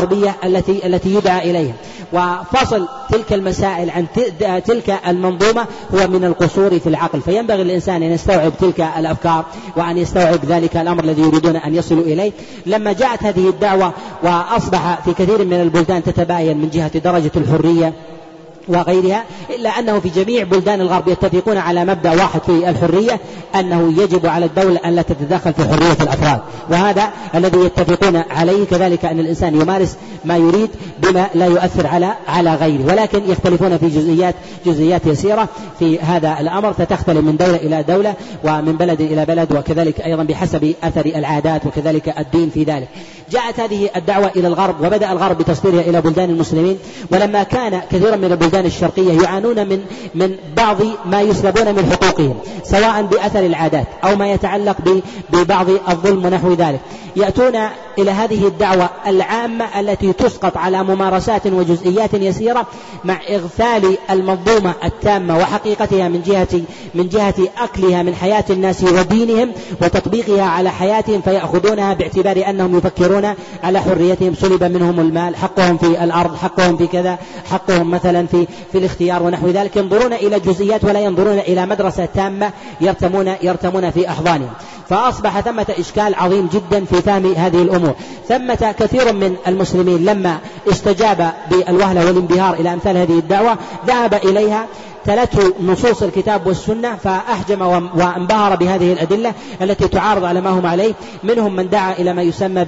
التي 0.44 0.88
التي 0.88 1.16
يدعى 1.16 1.52
إليها. 1.52 1.74
وفصل 2.14 2.88
تلك 3.10 3.34
المسائل 3.34 3.90
عن 3.90 4.06
تلك 4.66 5.00
المنظومة 5.08 5.66
هو 5.94 6.08
من 6.08 6.26
القصور 6.26 6.80
في 6.80 6.88
العقل. 6.88 7.22
فينبغي 7.22 7.64
للإنسان 7.64 8.04
أن 8.04 8.12
يستوعب 8.12 8.52
تلك 8.60 8.80
الأفكار 8.98 9.46
وأن 9.78 9.98
يستوعب 9.98 10.46
ذلك 10.46 10.78
الأمر 10.78 11.04
الذي 11.04 11.22
يريدون 11.22 11.56
أن 11.56 11.76
يصلوا 11.76 12.04
إليه. 12.04 12.32
لما 12.66 12.94
جاءت 12.94 13.24
هذه 13.24 13.50
الدعوة 13.50 13.94
وأصبح 14.24 15.00
في 15.06 15.14
كثير 15.14 15.46
من 15.46 15.62
البلدان 15.62 16.04
تتباين 16.04 16.58
من 16.58 16.70
جهة 16.70 16.98
درجة 16.98 17.32
الحرية 17.36 17.94
وغيرها 18.68 19.24
إلا 19.56 19.70
أنه 19.70 20.00
في 20.00 20.10
جميع 20.10 20.44
بلدان 20.44 20.82
الغرب 20.82 21.08
يتفقون 21.08 21.58
على 21.58 21.86
مبدأ 21.86 22.12
واحد 22.12 22.42
في 22.42 22.70
الحرية 22.70 23.20
أنه 23.56 24.02
يجب 24.02 24.26
على 24.26 24.46
الدولة 24.46 24.80
أن 24.86 24.96
لا 24.96 25.02
تتدخل 25.02 25.54
في 25.54 25.64
حرية 25.64 25.98
الأفراد. 26.02 26.42
وهذا 26.70 27.10
الذي 27.36 27.60
يتفقون 27.60 28.16
عليه 28.16 28.66
كذلك 28.66 29.06
أن 29.06 29.20
الإنسان 29.20 29.62
يمارس 29.62 29.98
ما 30.26 30.38
يريد 30.38 30.70
بما 31.00 31.30
لا 31.36 31.46
يؤثر 31.46 31.88
على 31.88 32.14
على 32.28 32.56
غيره. 32.56 32.86
ولكن 32.86 33.32
يختلفون 33.32 33.78
في 33.78 33.90
جزئيات 33.90 34.36
جزئيات 34.66 35.06
يسيرة 35.06 35.48
في 35.80 36.00
هذا 36.00 36.38
الأمر. 36.40 36.74
فتختلف 36.74 37.20
من 37.20 37.38
دولة 37.38 37.56
إلى 37.56 37.84
دولة 37.84 38.14
ومن 38.44 38.78
بلد 38.78 39.02
إلى 39.02 39.26
بلد 39.26 39.52
وكذلك 39.52 40.02
أيضا 40.02 40.24
بحسب 40.24 40.74
أثر 40.84 41.06
العادات 41.06 41.66
وكذلك 41.66 42.14
الدين 42.20 42.50
في 42.50 42.64
ذلك. 42.64 42.88
جاءت 43.32 43.60
هذه 43.60 43.90
الدعوة 43.96 44.32
إلى 44.36 44.48
الغرب 44.48 44.82
وبدأ 44.82 45.12
الغرب 45.12 45.38
بتصديرها 45.38 45.82
إلى 45.82 46.02
بلدان 46.02 46.30
المسلمين. 46.30 46.78
ولما 47.12 47.44
كان 47.44 47.82
كثيرا 47.92 48.16
من 48.16 48.32
البلدان 48.32 48.53
البلدان 48.54 48.66
الشرقية 48.66 49.22
يعانون 49.22 49.68
من 49.68 49.86
من 50.16 50.36
بعض 50.58 50.78
ما 51.06 51.22
يسلبون 51.22 51.76
من 51.76 51.92
حقوقهم 51.92 52.36
سواء 52.64 53.02
بأثر 53.02 53.46
العادات 53.46 53.88
أو 54.04 54.16
ما 54.16 54.32
يتعلق 54.32 54.78
ببعض 55.30 55.70
الظلم 55.70 56.26
ونحو 56.26 56.54
ذلك. 56.54 56.80
يأتون 57.16 57.56
إلى 57.98 58.12
هذه 58.12 58.48
الدعوة 58.48 58.90
العامة 59.08 59.80
التي 59.80 60.14
تسقط 60.14 60.58
على 60.58 60.84
ممارسات 60.84 61.48
وجزئيات 61.48 62.14
يسيرة 62.14 62.68
مع 63.04 63.20
إغفال 63.30 63.98
المنظومة 64.10 64.74
التامة 64.84 65.38
وحقيقتها 65.38 66.08
من 66.08 66.22
جهة 66.22 66.62
من 66.96 67.10
جهة 67.10 67.36
أكلها 67.58 68.04
من 68.04 68.16
حياة 68.16 68.44
الناس 68.50 68.84
ودينهم 68.84 69.52
وتطبيقها 69.82 70.44
على 70.44 70.70
حياتهم 70.70 71.22
فيأخذونها 71.22 71.94
باعتبار 71.94 72.50
أنهم 72.50 72.78
يفكرون 72.78 73.34
على 73.64 73.82
حريتهم 73.82 74.34
سلب 74.34 74.64
منهم 74.64 75.00
المال 75.00 75.36
حقهم 75.36 75.78
في 75.78 76.04
الأرض 76.04 76.36
حقهم 76.36 76.78
في 76.78 76.88
كذا 76.88 77.18
حقهم 77.52 77.92
مثلا 77.92 78.28
في 78.28 78.43
في 78.72 78.78
الاختيار 78.78 79.24
ونحو 79.24 79.48
ذلك 79.48 79.78
ينظرون 79.78 80.14
إلى 80.14 80.36
الجزئيات 80.36 80.84
ولا 80.84 81.00
ينظرون 81.00 81.40
إلى 81.40 81.66
مدرسة 81.66 82.06
تامة 82.06 82.52
يرتمون 82.82 83.34
يرتمون 83.42 83.92
في 83.92 84.10
أحضانهم. 84.10 84.50
فأصبح 84.90 85.40
ثمة 85.40 85.66
إشكال 85.80 86.16
عظيم 86.16 86.50
جدا 86.54 86.86
في 86.86 87.02
فهم 87.02 87.34
هذه 87.34 87.62
الأمور. 87.62 87.94
ثمة 88.28 88.76
كثير 88.80 89.14
من 89.14 89.36
المسلمين 89.48 90.06
لما 90.06 90.38
استجاب 90.72 91.32
بالوهلة 91.52 92.06
والانبهار 92.06 92.54
إلى 92.54 92.74
أمثال 92.74 92.98
هذه 92.98 93.20
الدعوة 93.20 93.58
ذهب 93.88 94.14
إليها 94.14 94.68
تلته 95.06 95.54
نصوص 95.64 96.04
الكتاب 96.04 96.48
والسنة 96.48 96.96
فأحجم 96.96 97.62
وانبهر 97.96 98.56
بهذه 98.56 98.94
الأدلة 98.94 99.34
التي 99.62 99.88
تعارض 99.88 100.24
على 100.24 100.42
ما 100.42 100.50
هم 100.50 100.66
عليه. 100.66 100.94
منهم 101.24 101.56
من 101.56 101.70
دعا 101.70 101.94
إلى 101.94 102.14
ما 102.14 102.22
يسمى 102.22 102.66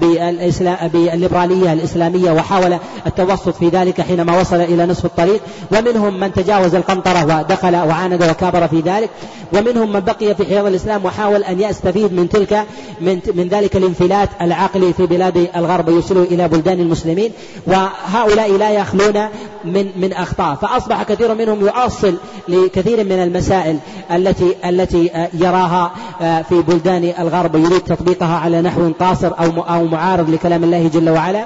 بالليبرالية 0.93 1.73
الإسلامية 1.73 2.31
وحاول 2.31 2.77
التوسط 3.07 3.55
في 3.55 3.69
ذلك 3.69 4.01
حينما 4.01 4.39
وصل 4.39 4.55
إلى 4.55 4.85
نصف 4.85 5.05
الطريق. 5.05 5.41
ومنهم 5.71 6.19
من 6.19 6.33
تجاوز 6.33 6.75
القنطرة 6.75 7.25
ودخل 7.25 7.75
وعاند 7.75 8.23
وكابر 8.23 8.67
في 8.67 8.79
ذلك. 8.79 9.09
ومنهم 9.53 9.93
من 9.93 9.99
بقي 9.99 10.35
في 10.35 10.45
حياض 10.45 10.65
الإسلام 10.65 11.05
وحاول 11.05 11.43
أن 11.43 11.61
يستفيد 11.61 12.13
من 12.13 12.29
تلك 12.29 12.65
من, 13.01 13.19
من 13.33 13.47
ذلك 13.47 13.75
الانفلات 13.75 14.29
العقلي 14.41 14.93
في 14.93 15.05
بلاد 15.05 15.49
الغرب 15.55 15.89
يوصله 15.89 16.23
إلى 16.23 16.47
بلدان 16.47 16.79
المسلمين. 16.79 17.31
وهؤلاء 17.67 18.51
لا 18.51 18.71
يخلون 18.71 19.27
من 19.65 19.91
من 19.95 20.13
أخطاء. 20.13 20.55
فأصبح 20.55 21.03
كثير 21.03 21.33
منهم 21.33 21.61
يؤصل 21.61 22.15
لكثير 22.47 23.03
من 23.03 23.23
المسائل 23.23 23.77
التي 24.11 24.55
التي 24.65 25.27
يراها 25.33 25.91
آه، 26.21 26.41
في 26.41 26.61
بلدان 26.61 27.13
الغرب 27.19 27.55
يريد 27.55 27.81
تطبيقها 27.81 28.37
على 28.37 28.61
نحو 28.61 28.91
قاصر 28.99 29.31
أو 29.39 29.61
أو 29.61 29.85
معارض 29.85 30.29
لكلام 30.29 30.63
الله 30.63 30.87
جل 30.87 31.09
وعلا. 31.09 31.45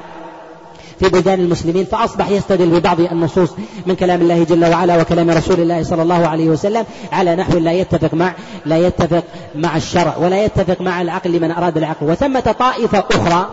في 0.99 1.09
بلدان 1.09 1.39
المسلمين 1.39 1.85
فأصبح 1.85 2.29
يستدل 2.29 2.79
ببعض 2.79 2.99
النصوص 2.99 3.49
من 3.85 3.95
كلام 3.95 4.21
الله 4.21 4.43
جل 4.43 4.65
وعلا 4.65 5.01
وكلام 5.01 5.29
رسول 5.29 5.59
الله 5.59 5.83
صلى 5.83 6.01
الله 6.01 6.27
عليه 6.27 6.49
وسلم 6.49 6.85
على 7.11 7.35
نحو 7.35 7.57
لا 7.57 7.71
يتفق 7.71 8.13
مع 8.13 8.33
لا 8.65 8.77
يتفق 8.77 9.23
مع 9.55 9.77
الشرع 9.77 10.17
ولا 10.17 10.43
يتفق 10.43 10.81
مع 10.81 11.01
العقل 11.01 11.31
لمن 11.31 11.51
أراد 11.51 11.77
العقل. 11.77 12.05
وثمة 12.05 12.55
طائفة 12.59 13.03
أخرى 13.11 13.49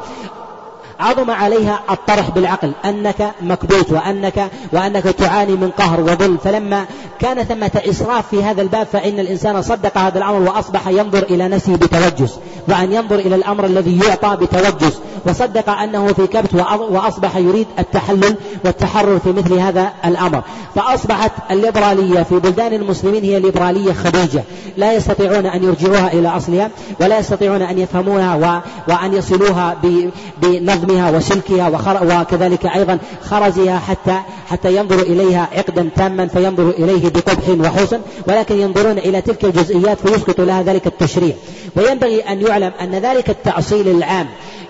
عظم 1.00 1.30
عليها 1.30 1.80
الطرح 1.90 2.30
بالعقل 2.30 2.72
أنك 2.84 3.34
مكبوت 3.42 3.92
وأنك 3.92 4.50
وأنك 4.72 5.02
تعاني 5.02 5.52
من 5.52 5.70
قهر 5.70 6.00
وظلم. 6.00 6.36
فلما 6.44 6.84
كان 7.18 7.44
ثمة 7.44 7.70
إسراف 7.90 8.28
في 8.28 8.44
هذا 8.44 8.62
الباب 8.62 8.86
فإن 8.92 9.20
الإنسان 9.20 9.62
صدق 9.62 9.98
هذا 9.98 10.18
الأمر 10.18 10.40
وأصبح 10.40 10.88
ينظر 10.88 11.22
إلى 11.22 11.48
نفسه 11.48 11.76
بتوجس 11.76 12.38
وأن 12.68 12.92
ينظر 12.92 13.14
إلى 13.18 13.34
الأمر 13.34 13.64
الذي 13.64 13.98
يعطى 13.98 14.36
بتوجس. 14.36 14.98
وصدق 15.26 15.70
أنه 15.70 16.06
في 16.06 16.26
كبت 16.26 16.54
وأصبح 16.90 17.36
يريد 17.36 17.66
التحلل 17.78 18.36
والتحرر 18.64 19.18
في 19.18 19.32
مثل 19.32 19.54
هذا 19.54 19.92
الأمر. 20.04 20.42
فأصبحت 20.74 21.32
الليبرالية 21.50 22.22
في 22.22 22.38
بلدان 22.38 22.72
المسلمين 22.72 23.24
هي 23.24 23.40
ليبرالية 23.40 23.92
خديجة. 23.92 24.42
لا 24.76 24.92
يستطيعون 24.92 25.46
أن 25.46 25.64
يرجعوها 25.64 26.12
إلى 26.12 26.28
أصلها 26.28 26.70
ولا 27.00 27.18
يستطيعون 27.18 27.62
أن 27.62 27.78
يفهموها 27.78 28.62
وأن 28.88 29.14
يصلوها 29.14 29.76
بنظمها 30.86 31.10
وسلكها 31.10 32.20
وكذلك 32.20 32.66
أيضا 32.66 32.98
خرزها 33.22 33.78
حتى 33.78 34.20
حتى 34.50 34.76
ينظر 34.76 35.00
إليها 35.00 35.48
عقدا 35.52 35.90
تاما 35.96 36.26
فينظر 36.26 36.70
إليه 36.70 37.08
بقبح 37.08 37.48
وحسن 37.48 38.00
ولكن 38.28 38.60
ينظرون 38.60 38.98
إلى 38.98 39.20
تلك 39.20 39.44
الجزئيات 39.44 39.98
فيسقط 40.06 40.40
لها 40.40 40.62
ذلك 40.62 40.86
التشريع. 40.86 41.34
وينبغي 41.76 42.20
أن 42.20 42.46
يعلم 42.46 42.72
أن 42.80 42.94
ذلك 42.94 43.30
التأصيل 43.30 43.88
العام 43.88 44.26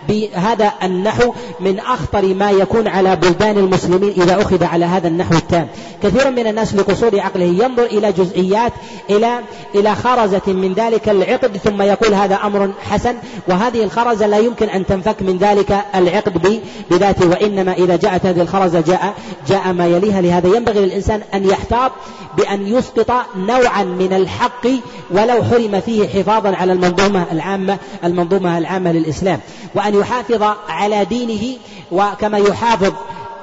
بهذا 0.08 0.72
النحو 0.82 1.32
من 1.60 1.78
أخطر 1.78 2.34
ما 2.34 2.50
يكون 2.50 2.88
على 2.88 3.16
بلدان 3.16 3.58
المسلمين 3.58 4.10
إذا 4.10 4.42
أخذ 4.42 4.64
على 4.64 4.84
هذا 4.84 5.08
النحو 5.08 5.34
التام. 5.34 5.68
كثير 6.02 6.30
من 6.30 6.46
الناس 6.46 6.74
لقصور 6.74 7.20
عقله 7.20 7.44
ينظر 7.44 7.82
إلى 7.84 8.12
جزئيات 8.12 8.72
إلى 9.10 9.40
إلى 9.74 9.94
خرزة 9.94 10.42
من 10.46 10.72
ذلك 10.72 11.08
العقد 11.08 11.56
ثم 11.56 11.82
يقول 11.82 12.14
هذا 12.14 12.34
أمر 12.34 12.70
حسن 12.90 13.14
وهذه 13.48 13.84
الخرزة 13.84 14.26
لا 14.26 14.38
يمكن 14.38 14.68
أن 14.68 14.86
تنفك 14.86 15.22
من 15.22 15.38
ذلك 15.38 15.78
العقد 15.94 16.60
بذاته 16.90 17.28
وإنما 17.28 17.72
إذا 17.72 17.96
جاءت 17.96 18.26
هذه 18.26 18.40
الخرزة 18.40 18.80
جاء 18.80 19.14
جاء 19.48 19.72
ما 19.72 19.86
يليها. 19.86 20.20
لهذا 20.20 20.56
ينبغي 20.56 20.80
للإنسان 20.86 21.20
أن 21.34 21.44
يحتاط 21.44 21.92
بأن 22.36 22.66
يسقط 22.66 23.12
نوعا 23.36 23.84
من 23.84 24.12
الحق 24.12 24.66
ولو 25.10 25.42
حرم 25.42 25.80
فيه 25.80 26.08
حفاظا 26.08 26.56
على 26.56 26.72
المنظومة 26.72 27.26
العامة 27.32 27.78
المنظومة 28.04 28.58
العامة 28.58 28.92
للإسلام. 28.92 29.40
وأن 29.74 29.94
يحافظ 30.00 30.42
على 30.68 31.04
دينه 31.04 31.58
وكما 31.92 32.38
يحافظ 32.38 32.92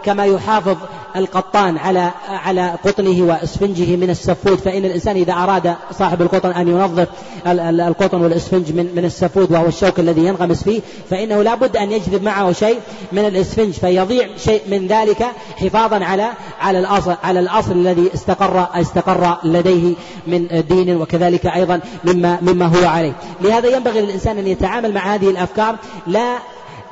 كما 0.05 0.25
يحافظ 0.25 0.77
القطان 1.15 1.77
على 1.77 2.11
على 2.27 2.75
قطنه 2.85 3.23
واسفنجه 3.23 3.95
من 3.95 4.09
السفود 4.09 4.57
فإن 4.57 4.85
الإنسان 4.85 5.15
إذا 5.15 5.33
أراد 5.33 5.75
صاحب 5.91 6.21
القطن 6.21 6.49
أن 6.49 6.67
ينظف 6.67 7.07
القطن 7.47 8.21
والاسفنج 8.21 8.71
من 8.71 8.89
من 8.95 9.05
السفود 9.05 9.51
وهو 9.51 9.67
الشوك 9.67 9.99
الذي 9.99 10.25
ينغمس 10.25 10.63
فيه 10.63 10.81
فإنه 11.09 11.41
لا 11.41 11.55
بد 11.55 11.77
أن 11.77 11.91
يجذب 11.91 12.23
معه 12.23 12.51
شيء 12.51 12.79
من 13.11 13.25
الاسفنج 13.25 13.73
فيضيع 13.73 14.27
شيء 14.37 14.61
من 14.67 14.87
ذلك 14.87 15.25
حفاظا 15.57 16.05
على 16.05 16.29
على 16.61 16.79
الأصل 16.79 17.15
على 17.23 17.39
الأصل 17.39 17.71
الذي 17.71 18.09
استقر 18.13 18.67
استقر 18.73 19.37
لديه 19.43 19.95
من 20.27 20.63
دين 20.69 20.95
وكذلك 20.95 21.45
أيضا 21.45 21.79
مما 22.03 22.37
مما 22.41 22.65
هو 22.65 22.87
عليه. 22.87 23.13
لهذا 23.41 23.75
ينبغي 23.75 24.01
للإنسان 24.01 24.37
أن 24.37 24.47
يتعامل 24.47 24.93
مع 24.93 25.15
هذه 25.15 25.29
الأفكار 25.29 25.75
لا 26.07 26.37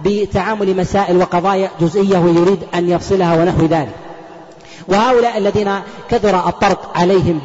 بتعامل 0.06 0.78
مسائل 0.78 1.18
وقضايا 1.18 1.70
جزئية 1.82 2.18
ويريد 2.18 2.60
أن 2.76 2.90
يفصلها 2.90 3.36
ونحو 3.42 3.66
ذلك. 3.66 3.96
وهؤلاء 4.88 5.38
الذين 5.38 5.72
كثر 6.10 6.50
الطرق 6.50 6.92
عليهم 6.96 7.40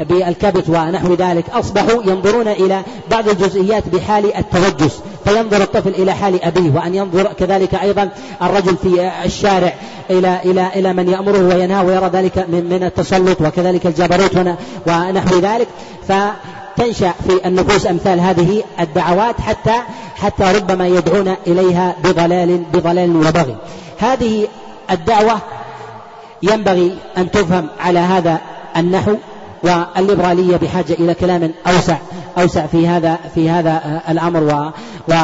بالكبت 0.00 0.68
ونحو 0.68 1.14
ذلك 1.14 1.44
أصبحوا 1.50 2.02
ينظرون 2.02 2.48
إلى 2.48 2.82
بعض 3.10 3.28
الجزئيات 3.28 3.88
بحال 3.88 4.36
التوجس. 4.36 5.00
فينظر 5.24 5.62
الطفل 5.62 5.90
إلى 5.90 6.12
حال 6.12 6.44
أبيه 6.44 6.70
وأن 6.70 6.94
ينظر 6.94 7.32
كذلك 7.32 7.74
أيضا 7.74 8.08
الرجل 8.42 8.76
في 8.76 9.10
الشارع 9.24 9.74
إلى 10.10 10.40
إلى 10.44 10.68
إلى 10.76 10.92
من 10.92 11.08
يأمره 11.08 11.54
وينهاه 11.54 11.84
ويرى 11.84 12.10
ذلك 12.12 12.38
من, 12.38 12.64
من 12.70 12.82
التسلط 12.82 13.40
وكذلك 13.40 13.86
الجبروت 13.86 14.36
ونحو 14.86 15.38
ذلك. 15.38 15.68
ف 16.08 16.12
تنشأ 16.82 17.12
في 17.28 17.46
النفوس 17.46 17.86
أمثال 17.86 18.20
هذه 18.20 18.62
الدعوات 18.80 19.40
حتى 19.40 19.74
حتى 20.16 20.52
ربما 20.52 20.86
يدعون 20.86 21.34
إليها 21.46 21.94
بضلال 22.04 22.58
بضلال 22.72 23.16
وبغي. 23.16 23.56
هذه 23.98 24.48
الدعوة 24.90 25.38
ينبغي 26.42 26.98
أن 27.18 27.30
تفهم 27.30 27.66
على 27.80 27.98
هذا 27.98 28.38
النحو 28.76 29.14
والليبرالية 29.62 30.56
بحاجة 30.56 30.92
إلى 30.92 31.14
كلام 31.14 31.52
أوسع 31.66 31.96
أوسع 32.38 32.66
في 32.66 32.88
هذا 32.88 33.18
في 33.34 33.50
هذا 33.50 34.02
الأمر 34.08 34.42
و, 34.42 34.70
و 35.12 35.14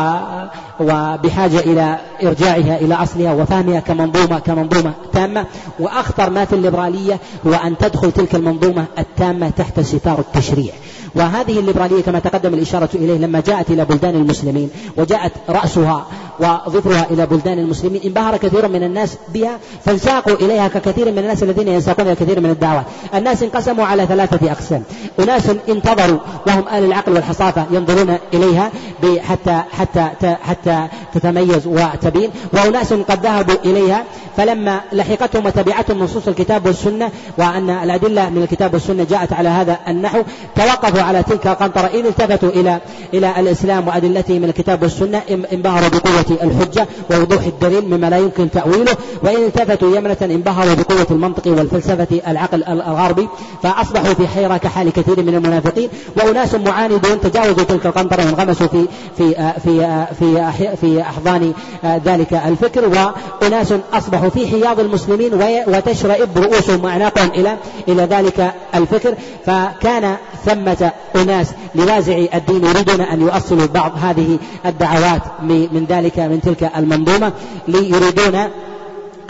وبحاجة 0.80 1.58
إلى 1.58 1.98
إرجاعها 2.22 2.76
إلى 2.76 2.94
أصلها 2.94 3.32
وفهمها 3.32 3.80
كمنظومة 3.80 4.38
كمنظومة 4.38 4.92
تامة. 5.12 5.46
وأخطر 5.78 6.30
ما 6.30 6.44
في 6.44 6.52
الليبرالية 6.52 7.18
هو 7.46 7.54
أن 7.54 7.78
تدخل 7.78 8.12
تلك 8.12 8.34
المنظومة 8.34 8.84
التامة 8.98 9.50
تحت 9.50 9.80
ستار 9.80 10.18
التشريع. 10.18 10.72
وهذه 11.18 11.58
الليبرالية 11.58 12.02
كما 12.02 12.18
تقدم 12.18 12.54
الإشارة 12.54 12.88
إليه 12.94 13.18
لما 13.18 13.40
جاءت 13.40 13.70
إلى 13.70 13.84
بلدان 13.84 14.14
المسلمين 14.14 14.70
وجاءت 14.96 15.32
رأسها 15.48 16.06
وظفرها 16.40 17.06
إلى 17.10 17.26
بلدان 17.26 17.58
المسلمين. 17.58 18.02
انبهر 18.04 18.36
كثير 18.36 18.68
من 18.68 18.82
الناس 18.82 19.16
بها 19.34 19.58
فانساقوا 19.84 20.34
إليها 20.34 20.68
ككثير 20.68 21.12
من 21.12 21.18
الناس 21.18 21.42
الذين 21.42 21.68
ينساقون 21.68 22.06
إلى 22.06 22.14
كثير 22.14 22.40
من 22.40 22.50
الدعوات. 22.50 22.84
الناس 23.14 23.42
انقسموا 23.42 23.84
على 23.84 24.06
ثلاثة 24.06 24.52
أقسام. 24.52 24.82
أناس 25.20 25.42
انتظروا 25.68 26.18
وهم 26.46 26.68
أهل 26.68 26.84
العقل 26.84 27.12
والحصافة 27.12 27.66
ينظرون 27.70 28.16
إليها 28.34 28.70
حتى 29.18 29.62
حتى 29.78 30.36
حتى 30.42 30.88
تتميز 31.14 31.66
وتبين. 31.66 32.30
وأناس 32.52 32.92
قد 32.92 33.26
ذهبوا 33.26 33.54
إليها 33.64 34.04
فلما 34.36 34.80
لحقتهم 34.92 35.46
وتبعتهم 35.46 35.98
نصوص 35.98 36.28
الكتاب 36.28 36.66
والسنة 36.66 37.10
وأن 37.38 37.70
الأدلة 37.70 38.30
من 38.30 38.42
الكتاب 38.42 38.74
والسنة 38.74 39.06
جاءت 39.10 39.32
على 39.32 39.48
هذا 39.48 39.78
النحو 39.88 40.22
توقفوا 40.56 41.02
على 41.02 41.22
تلك 41.22 41.46
القنطرة. 41.46 41.90
إن 41.94 42.06
التفتوا 42.06 42.48
إلى 42.48 42.80
إلى 43.14 43.40
الإسلام 43.40 43.88
وأدلته 43.88 44.38
من 44.38 44.44
الكتاب 44.44 44.82
والسنة 44.82 45.22
انبهروا 45.52 45.88
بقوة 45.88 46.27
الحجة 46.30 46.86
ووضوح 47.10 47.42
الدليل 47.42 47.84
مما 47.88 48.10
لا 48.10 48.18
يمكن 48.18 48.50
تأويله. 48.50 48.96
وإن 49.22 49.44
التفتوا 49.46 49.96
يمنة 49.96 50.16
انبهروا 50.22 50.74
بقوة 50.74 51.06
المنطق 51.10 51.46
والفلسفة 51.46 52.20
العقل 52.28 52.64
الغربي 52.64 53.28
فأصبحوا 53.62 54.14
في 54.14 54.28
حيرة 54.28 54.56
كحال 54.56 54.92
كثير 54.92 55.22
من 55.22 55.34
المنافقين. 55.34 55.88
وأناس 56.16 56.54
معاندون 56.54 57.20
تجاوزوا 57.20 57.64
تلك 57.64 57.86
القنطرة 57.86 58.24
وانغمسوا 58.24 58.66
في 58.66 58.86
في 59.16 59.52
في 59.64 60.06
في 60.18 60.76
في 60.76 61.02
أحضان 61.02 61.52
ذلك 61.84 62.32
الفكر. 62.32 63.10
وأناس 63.42 63.74
أصبحوا 63.92 64.28
في 64.28 64.46
حياض 64.46 64.80
المسلمين 64.80 65.34
وتشرئب 65.66 66.38
رؤوسهم 66.38 66.84
وأعناقهم 66.84 67.30
إلى 67.30 67.56
إلى 67.88 68.02
ذلك 68.02 68.52
الفكر. 68.74 69.14
فكان 69.46 70.16
ثمة 70.46 70.92
أناس 71.16 71.46
لوازع 71.74 72.24
الدين 72.34 72.64
يريدون 72.64 73.00
أن 73.00 73.20
يؤصلوا 73.20 73.66
بعض 73.66 73.92
هذه 74.02 74.38
الدعوات 74.66 75.22
من 75.42 75.86
ذلك 75.88 76.17
من 76.20 76.40
تلك 76.40 76.70
المنظومة 76.76 77.32
ليريدون 77.68 78.48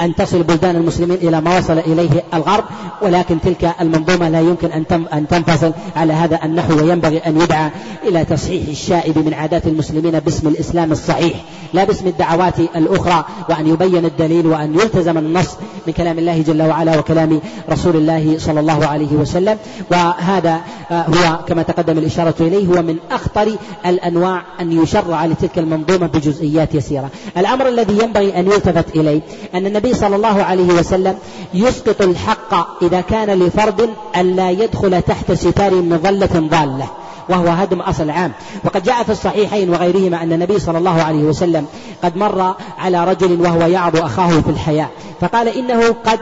أن 0.01 0.15
تصل 0.15 0.43
بلدان 0.43 0.77
المسلمين 0.77 1.17
إلى 1.17 1.41
ما 1.41 1.59
وصل 1.59 1.79
إليه 1.79 2.25
الغرب 2.35 2.65
ولكن 3.03 3.41
تلك 3.41 3.75
المنظومة 3.81 4.29
لا 4.29 4.41
يمكن 4.41 4.73
أن 4.73 4.85
أن 5.13 5.29
تنفصل 5.29 5.73
على 5.97 6.13
هذا 6.13 6.39
النحو 6.45 6.77
وينبغي 6.77 7.19
أن 7.19 7.41
يدعى 7.41 7.71
إلى 8.09 8.25
تصحيح 8.25 8.69
الشائب 8.69 9.19
من 9.19 9.35
عادات 9.35 9.67
المسلمين 9.67 10.21
باسم 10.21 10.49
الإسلام 10.49 10.93
الصحيح 10.93 11.45
لا 11.73 11.85
باسم 11.85 12.07
الدعوات 12.07 12.59
الأخرى 12.59 13.25
وأن 13.51 13.67
يبين 13.67 14.05
الدليل 14.05 14.47
وأن 14.47 14.75
يلتزم 14.75 15.19
النص 15.19 15.49
من 15.87 15.93
كلام 15.93 16.19
الله 16.19 16.43
جل 16.43 16.63
وعلا 16.63 16.99
وكلام 16.99 17.41
رسول 17.71 17.97
الله 17.97 18.39
صلى 18.39 18.61
الله 18.61 18.87
عليه 18.87 19.13
وسلم. 19.13 19.59
وهذا 19.91 20.61
آه، 20.91 21.03
هو 21.03 21.39
كما 21.49 21.63
تقدم 21.63 21.99
الإشارة 21.99 22.35
إليه 22.41 22.67
هو 22.67 22.83
من 22.83 22.97
أخطر 23.11 23.57
الأنواع 23.87 24.43
أن 24.61 24.83
يشرع 24.83 25.27
لتلك 25.27 25.59
المنظومة 25.59 26.07
بجزئيات 26.07 26.75
يسيرة. 26.75 27.11
الأمر 27.37 27.69
الذي 27.69 27.99
ينبغي 28.03 28.41
أن 28.41 28.47
يلتفت 28.47 28.97
إليه 28.97 29.21
أن 29.55 29.67
النبي 29.67 29.88
صلى 29.95 30.17
الله 30.17 30.43
عليه 30.43 30.69
وسلم 30.69 31.19
يسقط 31.55 32.03
الحق 32.03 32.83
إذا 32.83 33.01
كان 33.01 33.31
لفرد 33.31 33.91
أن 34.17 34.37
لا 34.37 34.51
يدخل 34.51 35.03
تحت 35.03 35.33
ستار 35.33 35.75
مظلة 35.75 36.49
ضالة 36.51 36.87
وهو 37.29 37.49
هدم 37.49 37.81
أصل 37.81 38.11
عام 38.11 38.33
وقد 38.65 38.83
جاء 38.83 39.03
في 39.03 39.13
الصحيحين 39.13 39.71
وغيرهما 39.71 40.23
أن 40.23 40.33
النبي 40.33 40.59
صلى 40.59 40.79
الله 40.79 41.03
عليه 41.03 41.23
وسلم 41.23 41.67
قد 42.03 42.17
مر 42.17 42.55
على 42.79 43.05
رجل 43.05 43.41
وهو 43.41 43.61
يعظ 43.61 43.97
أخاه 43.97 44.29
في 44.29 44.51
الحياة 44.51 44.89
فقال 45.21 45.49
إنه 45.49 45.95
قد 46.05 46.19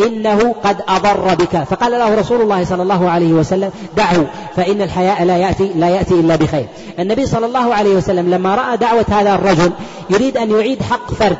إنه 0.00 0.54
قد 0.64 0.76
أضر 0.88 1.34
بك. 1.34 1.64
فقال 1.64 1.92
له 1.92 2.14
رسول 2.14 2.40
الله 2.40 2.64
صلى 2.64 2.82
الله 2.82 3.10
عليه 3.10 3.32
وسلم 3.32 3.70
دعه 3.96 4.26
فإن 4.56 4.82
الحياء 4.82 5.24
لا 5.24 5.36
يأتي 5.36 5.70
لا 5.74 5.88
يأتي 5.88 6.14
إلا 6.14 6.36
بخير. 6.36 6.66
النبي 6.98 7.26
صلى 7.26 7.46
الله 7.46 7.74
عليه 7.74 7.94
وسلم 7.94 8.30
لما 8.30 8.54
رأى 8.54 8.76
دعوة 8.76 9.04
هذا 9.08 9.34
الرجل 9.34 9.70
يريد 10.10 10.36
أن 10.36 10.50
يعيد 10.50 10.82
حق 10.82 11.14
فرد. 11.14 11.38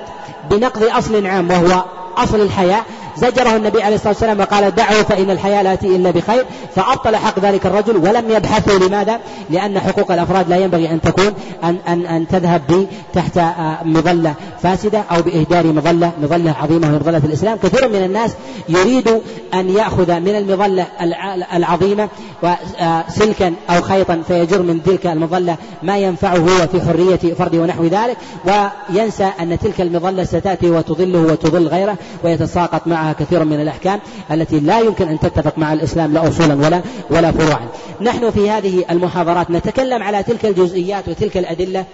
بنقض 0.50 0.82
أصل 0.82 1.26
عام 1.26 1.50
وهو 1.50 1.84
أصل 2.16 2.40
الحياة. 2.40 2.84
زجره 3.16 3.56
النبي 3.56 3.82
عليه 3.82 3.94
الصلاة 3.94 4.12
والسلام 4.12 4.40
وقال 4.40 4.74
دعه 4.74 5.02
فإن 5.02 5.30
الحياة 5.30 5.62
لا 5.62 5.74
تأتي 5.76 5.96
إلا 5.96 6.10
بخير 6.10 6.44
فأبطل 6.76 7.16
حق 7.16 7.38
ذلك 7.38 7.66
الرجل 7.66 7.96
ولم 7.96 8.30
يبحثوا 8.30 8.78
لماذا؟ 8.78 9.20
لأن 9.50 9.80
حقوق 9.80 10.12
الأفراد 10.12 10.48
لا 10.48 10.56
ينبغي 10.56 10.90
أن 10.90 11.00
تكون 11.00 11.32
أن 11.64 11.76
أن 11.88 12.06
أن 12.06 12.28
تذهب 12.28 12.86
تحت 13.14 13.38
آه، 13.38 13.78
مظلة 13.84 14.34
فاسدة 14.62 15.04
أو 15.10 15.22
بإهدار 15.22 15.66
مظلة 15.66 16.12
مظلة 16.22 16.54
عظيمة 16.62 16.88
وهي 16.88 16.98
مظلة 16.98 17.22
الإسلام 17.24 17.58
كثير 17.58 17.88
من 17.88 18.04
الناس 18.04 18.30
يريد 18.68 19.20
أن 19.54 19.70
يأخذ 19.70 20.20
من 20.20 20.36
المظلة 20.36 20.86
العظيمة 21.54 22.08
سلكا 23.08 23.54
أو 23.70 23.82
خيطا 23.82 24.22
فيجر 24.28 24.62
من 24.62 24.82
تلك 24.82 25.06
المظلة 25.06 25.56
ما 25.82 25.98
ينفعه 25.98 26.36
هو 26.36 26.66
في 26.66 26.80
حرية 26.80 27.34
فرده 27.34 27.58
ونحو 27.58 27.84
ذلك 27.84 28.16
وينسى 28.44 29.30
أن 29.40 29.58
تلك 29.58 29.80
المظلة 29.80 30.24
ستأتي 30.24 30.70
وتضله 30.70 31.18
وتضل 31.18 31.66
غيره 31.66 31.96
ويتساقط 32.24 32.86
معها 33.06 33.12
كثير 33.12 33.44
من 33.44 33.60
الأحكام 33.60 34.00
التي 34.30 34.60
لا 34.60 34.80
يمكن 34.80 35.08
أن 35.08 35.20
تتفق 35.20 35.58
مع 35.58 35.72
الإسلام 35.72 36.12
لا 36.12 36.28
أصولا 36.28 36.54
ولا 36.54 36.82
ولا 37.10 37.32
فروعا. 37.32 37.68
نحن 38.00 38.30
في 38.30 38.50
هذه 38.50 38.84
المحاضرات 38.90 39.50
نتكلم 39.50 40.02
على 40.02 40.22
تلك 40.22 40.44
الجزئيات 40.44 41.08
وتلك 41.08 41.36
الأدلة 41.36 41.84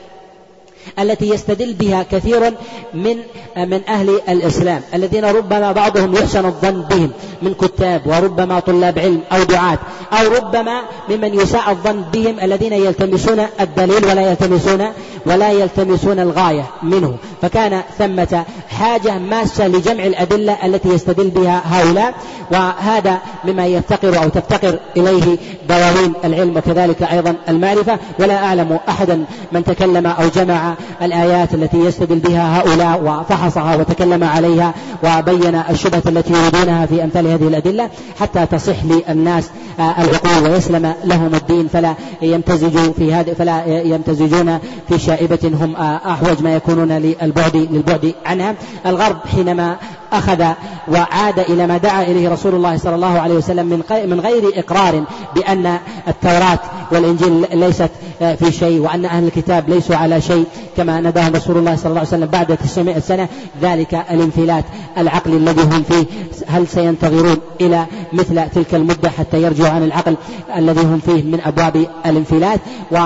التي 0.99 1.29
يستدل 1.29 1.75
بها 1.75 2.03
كثير 2.03 2.55
من 2.95 3.17
من 3.57 3.81
أهل 3.89 4.21
الإسلام 4.29 4.81
الذين 4.95 5.25
ربما 5.25 5.73
بعضهم 5.73 6.15
يحسن 6.15 6.47
الظن 6.47 6.83
بهم 6.83 7.11
من 7.43 7.55
كتاب 7.55 8.01
وربما 8.07 8.61
طلاب 8.61 8.99
علم 8.99 9.21
أو 9.33 9.43
دعاة 9.43 9.79
أو 10.13 10.33
ربما 10.37 10.83
ممن 11.11 11.35
يساء 11.35 11.71
الظن 11.71 12.03
بهم 12.13 12.41
الذين 12.41 12.73
يلتمسون 12.73 13.41
الدليل 13.61 14.05
ولا 14.05 14.31
يلتمسون 14.31 14.87
ولا 15.27 15.53
يلتمسون 15.53 16.19
الغاية 16.19 16.67
منه. 16.83 17.17
فكان 17.43 17.83
ثمة 17.99 18.45
حاجة 18.83 19.19
ماسة 19.19 19.69
لجمع 19.69 20.07
الأدلة 20.07 20.57
التي 20.65 20.89
يستدل 20.89 21.31
بها 21.31 21.63
هؤلاء 21.65 22.15
وهذا 22.53 23.19
مما 23.45 23.67
يفتقر 23.67 24.23
أو 24.23 24.29
تفتقر 24.29 24.79
إليه 24.97 25.39
دواوين 25.69 26.13
العلم 26.25 26.57
وكذلك 26.57 27.03
أيضا 27.03 27.35
المعرفة. 27.49 27.99
ولا 28.19 28.45
أعلم 28.45 28.79
أحدا 28.89 29.25
من 29.53 29.65
تكلم 29.65 30.07
أو 30.07 30.29
جمع 30.29 30.75
الآيات 31.03 31.55
التي 31.55 31.77
يستدل 31.77 32.19
بها 32.19 32.61
هؤلاء 32.61 33.03
وفحصها 33.03 33.77
وتكلم 33.77 34.25
عليها 34.25 34.75
وبين 35.05 35.63
الشبهة 35.71 36.03
التي 36.07 36.33
يريدونها 36.33 36.87
في 36.87 37.05
أمثال 37.05 37.27
هذه 37.27 37.49
الأدلة 37.49 37.91
حتى 38.21 38.47
تصح 38.47 38.77
للناس 38.85 39.51
العقول 39.79 40.51
ويسلم 40.51 40.95
لهم 41.05 41.35
الدين. 41.35 41.69
فلا 41.69 41.95
يمتزجوا 42.23 42.93
في 42.99 43.15
هذه 43.15 43.33
فلا 43.33 43.67
يمتزجون 43.67 44.59
في 44.89 44.99
شائبة. 44.99 45.53
هم 45.61 45.77
أحوج 45.77 46.43
ما 46.43 46.55
يكونون 46.55 46.93
للبعد 46.93 47.57
للبعد 47.57 48.15
عنها. 48.27 48.55
الغرب 48.87 49.17
حينما 49.33 49.77
أخذ 50.13 50.45
وعاد 50.89 51.39
إلى 51.39 51.67
ما 51.67 51.77
دعا 51.79 52.03
إليه 52.03 52.29
رسول 52.29 52.55
الله 52.55 52.77
صلى 52.77 52.95
الله 52.95 53.21
عليه 53.21 53.35
وسلم 53.35 53.67
من 53.67 53.83
من 54.11 54.21
غير 54.21 54.43
إقرار 54.57 55.05
بأن 55.35 55.79
التوراة 56.09 56.59
والإنجيل 56.93 57.47
ليست 57.53 57.91
في 58.19 58.53
شيء 58.53 58.81
وأن 58.81 59.05
أهل 59.05 59.25
الكتاب 59.25 59.69
ليسوا 59.69 59.97
على 59.97 60.21
شيء 60.21 60.45
كما 60.77 61.01
نداهم 61.01 61.35
رسول 61.35 61.57
الله 61.57 61.77
صلى 61.77 61.87
الله 61.87 61.99
عليه 61.99 62.09
وسلم 62.09 62.27
بعد 62.27 62.57
900 62.57 62.99
سنة. 62.99 63.29
ذلك 63.63 63.95
الانفلات 64.11 64.65
العقلي 64.99 65.37
الذي 65.37 65.63
هم 65.63 65.83
فيه. 65.83 66.05
هل 66.47 66.69
سينتظرون 66.69 67.37
إلى 67.61 67.87
مثل 68.13 68.49
تلك 68.55 68.75
المدة 68.75 69.11
حتى 69.11 69.43
يرجعوا 69.43 69.71
عن 69.71 69.83
العقل 69.83 70.17
الذي 70.57 70.81
هم 70.81 71.01
فيه 71.07 71.23
من 71.23 71.41
أبواب 71.45 71.87
الانفلات؟ 72.07 72.61
و 72.93 72.97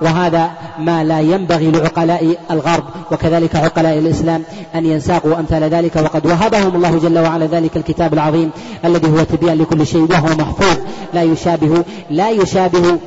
وهذا 0.00 0.50
ما 0.78 1.04
لا 1.04 1.20
ينبغي 1.20 1.70
لعقلاء 1.70 2.36
الغرب 2.50 2.84
وكذلك 3.12 3.56
عقلاء 3.56 3.98
الإسلام 3.98 4.42
أن 4.74 4.86
ينساقوا 4.86 5.38
أمثال 5.38 5.62
ذلك. 5.62 5.96
وقد 5.96 6.26
وهبهم 6.26 6.76
الله 6.76 6.98
جل 6.98 7.18
وعلا 7.18 7.46
ذلك 7.46 7.76
الكتاب 7.76 8.14
العظيم 8.14 8.50
الذي 8.84 9.08
هو 9.08 9.24
تبيان 9.24 9.58
لكل 9.58 9.86
شيء 9.86 10.06
وهو 10.10 10.26
محفوظ. 10.26 10.76
لا 11.14 11.22
يشابه 11.22 11.84
لا 12.10 12.30
يشابه 12.30 12.98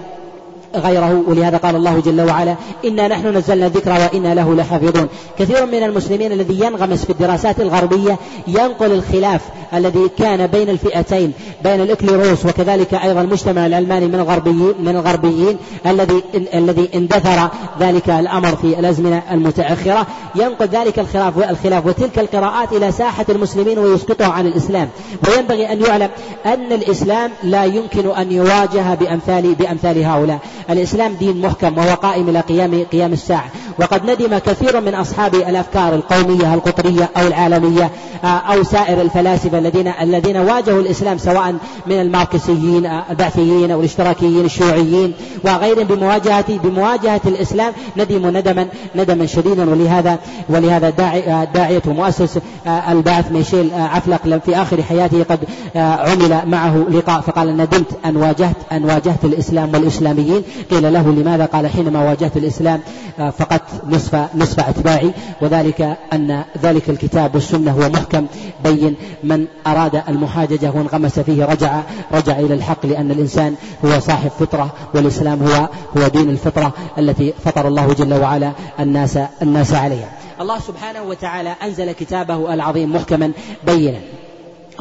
غيره 0.76 1.24
ولهذا 1.28 1.58
قال 1.58 1.76
الله 1.76 2.00
جل 2.00 2.22
وعلا 2.22 2.56
إنا 2.86 3.08
نحن 3.08 3.38
نزلنا 3.38 3.66
الذكر 3.66 3.92
وإنا 3.92 4.34
له 4.34 4.56
لحافظون. 4.56 5.08
كثير 5.40 5.66
من 5.66 5.84
المسلمين 5.84 6.32
الذي 6.32 6.60
ينغمس 6.66 7.06
في 7.06 7.10
الدراسات 7.10 7.60
الغربية 7.60 8.18
ينقل 8.48 8.92
الخلاف 8.92 9.42
الذي 9.74 10.10
كان 10.18 10.48
بين 10.48 10.70
الفئتين 10.70 11.34
بين 11.64 11.82
الإكليروس 11.82 12.46
وكذلك 12.46 12.94
أيضا 12.94 13.22
المجتمع 13.22 13.66
الألماني 13.66 14.08
من 14.08 14.16
الغربيين 14.16 14.74
من 14.80 14.96
الغربيين 14.96 15.58
الذي 15.86 16.24
الذي 16.54 16.90
اندثر 16.96 17.50
ذلك 17.80 18.10
الأمر 18.10 18.56
في 18.56 18.80
الأزمنة 18.80 19.24
المتأخرة. 19.32 20.08
ينقل 20.36 20.66
ذلك 20.66 21.00
الخلاف 21.00 21.38
والخلاف 21.38 21.86
وتلك 21.86 22.20
القراءات 22.20 22.74
إلى 22.74 22.92
ساحة 22.92 23.26
المسلمين 23.30 23.80
ويسقطها 23.80 24.28
عن 24.28 24.48
الإسلام. 24.48 24.90
وينبغي 25.28 25.72
أن 25.72 25.82
يعلم 25.82 26.10
أن 26.46 26.72
الإسلام 26.72 27.32
لا 27.44 27.66
يمكن 27.66 28.10
أن 28.10 28.32
يواجه 28.32 28.96
بأمثال 28.96 29.56
بأمثال 29.56 30.04
هؤلاء. 30.04 30.40
الإسلام 30.70 31.14
دين 31.14 31.42
محكم 31.42 31.78
وهو 31.78 31.94
قائم 31.94 32.30
إلى 32.30 32.40
قيام 32.40 32.84
قيام 32.92 33.14
الساعة. 33.14 33.52
وقد 33.80 34.10
ندم 34.10 34.38
كثير 34.38 34.82
من 34.82 34.96
أصحاب 34.96 35.36
الأفكار 35.36 35.96
القومية 35.96 36.54
القطرية 36.54 37.10
أو 37.18 37.28
العالمية 37.28 37.92
آه، 38.24 38.28
أو 38.28 38.64
سائر 38.64 39.02
الفلاسفة 39.02 39.58
الذين 39.58 39.88
الذين 40.02 40.38
واجهوا 40.38 40.82
الإسلام 40.82 41.18
سواء 41.18 41.56
من 41.88 42.02
الماركسيين 42.02 42.86
آه، 42.86 43.04
البعثيين 43.10 43.72
أو 43.72 43.80
الاشتراكيين 43.80 44.46
الشيوعيين 44.46 45.14
وغيرهم. 45.44 45.88
بمواجهة 45.88 46.58
بمواجهة 46.58 47.22
الإسلام 47.26 47.74
ندموا 47.98 48.32
ندما 48.32 48.68
ندما 48.96 49.26
شديدا. 49.26 49.70
ولهذا 49.70 50.20
ولهذا 50.50 50.90
داعي 50.90 51.20
آه، 51.20 51.44
داعية 51.44 51.82
مؤسس 51.86 52.40
البعث 52.68 53.32
ميشيل 53.32 53.70
عفلق 53.74 54.42
في 54.46 54.56
آخر 54.56 54.84
حياته 54.84 55.24
قد 55.24 55.40
عمل 55.76 56.42
معه 56.46 56.86
لقاء 56.90 57.22
فقال 57.22 57.58
ندمت 57.58 57.98
أن 58.06 58.18
واجهت 58.18 58.56
أن 58.72 58.84
واجهت 58.84 59.26
الإسلام 59.26 59.74
والإسلاميين. 59.74 60.44
قيل 60.72 60.94
له 60.94 61.12
لماذا؟ 61.12 61.46
قال 61.46 61.68
حينما 61.68 62.04
واجهت 62.04 62.38
الإسلام 62.38 62.80
فقدت 63.18 63.82
نصف 63.90 64.36
نصف 64.36 64.60
أتباعي. 64.60 65.12
وذلك 65.42 65.98
أن 66.14 66.44
ذلك 66.64 66.90
الكتاب 66.90 67.36
والسنة 67.36 67.72
هو 67.72 67.90
محكم 67.90 68.26
بين 68.64 68.96
من 69.24 69.46
أراد 69.68 70.02
المحاججة 70.10 70.72
وانغمس 70.72 71.20
فيه 71.20 71.46
رجع 71.46 71.82
رجع 72.14 72.40
إلى 72.40 72.54
الحق 72.54 72.86
لأن 72.86 73.12
الإنسان 73.12 73.56
هو 73.86 74.00
صاحب 74.00 74.30
فطرة 74.40 74.74
والإسلام 74.94 75.44
هو 75.44 75.70
هو 75.98 76.08
دين 76.08 76.30
الفطرة 76.30 76.74
التي 76.98 77.34
فطر 77.46 77.68
الله 77.68 77.94
جل 77.94 78.14
وعلا 78.14 78.52
الناس 78.80 79.20
الناس 79.42 79.74
عليها. 79.74 80.10
الله 80.42 80.60
سبحانه 80.60 81.04
وتعالى 81.04 81.56
أنزل 81.64 81.92
كتابه 81.92 82.54
العظيم 82.54 82.96
محكما 82.96 83.32
بينا. 83.66 84.00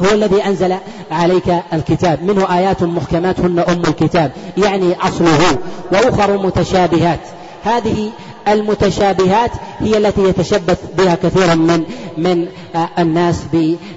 هو 0.01 0.11
الذي 0.11 0.45
أنزل 0.45 0.75
عليك 1.11 1.53
الكتاب. 1.73 2.23
منه 2.23 2.57
آيات 2.57 2.83
محكمات 2.83 3.39
هن 3.39 3.59
أم 3.59 3.81
الكتاب. 3.87 4.31
يعني 4.57 4.93
أصله. 5.01 5.57
وأخر 5.91 6.37
متشابهات. 6.37 7.19
هذه 7.63 8.09
المتشابهات 8.47 9.51
هي 9.79 9.97
التي 9.97 10.23
يتشبث 10.23 10.77
بها 10.97 11.15
كثيرا 11.15 11.55
من 11.55 11.83
من 12.17 12.47
الناس 12.99 13.43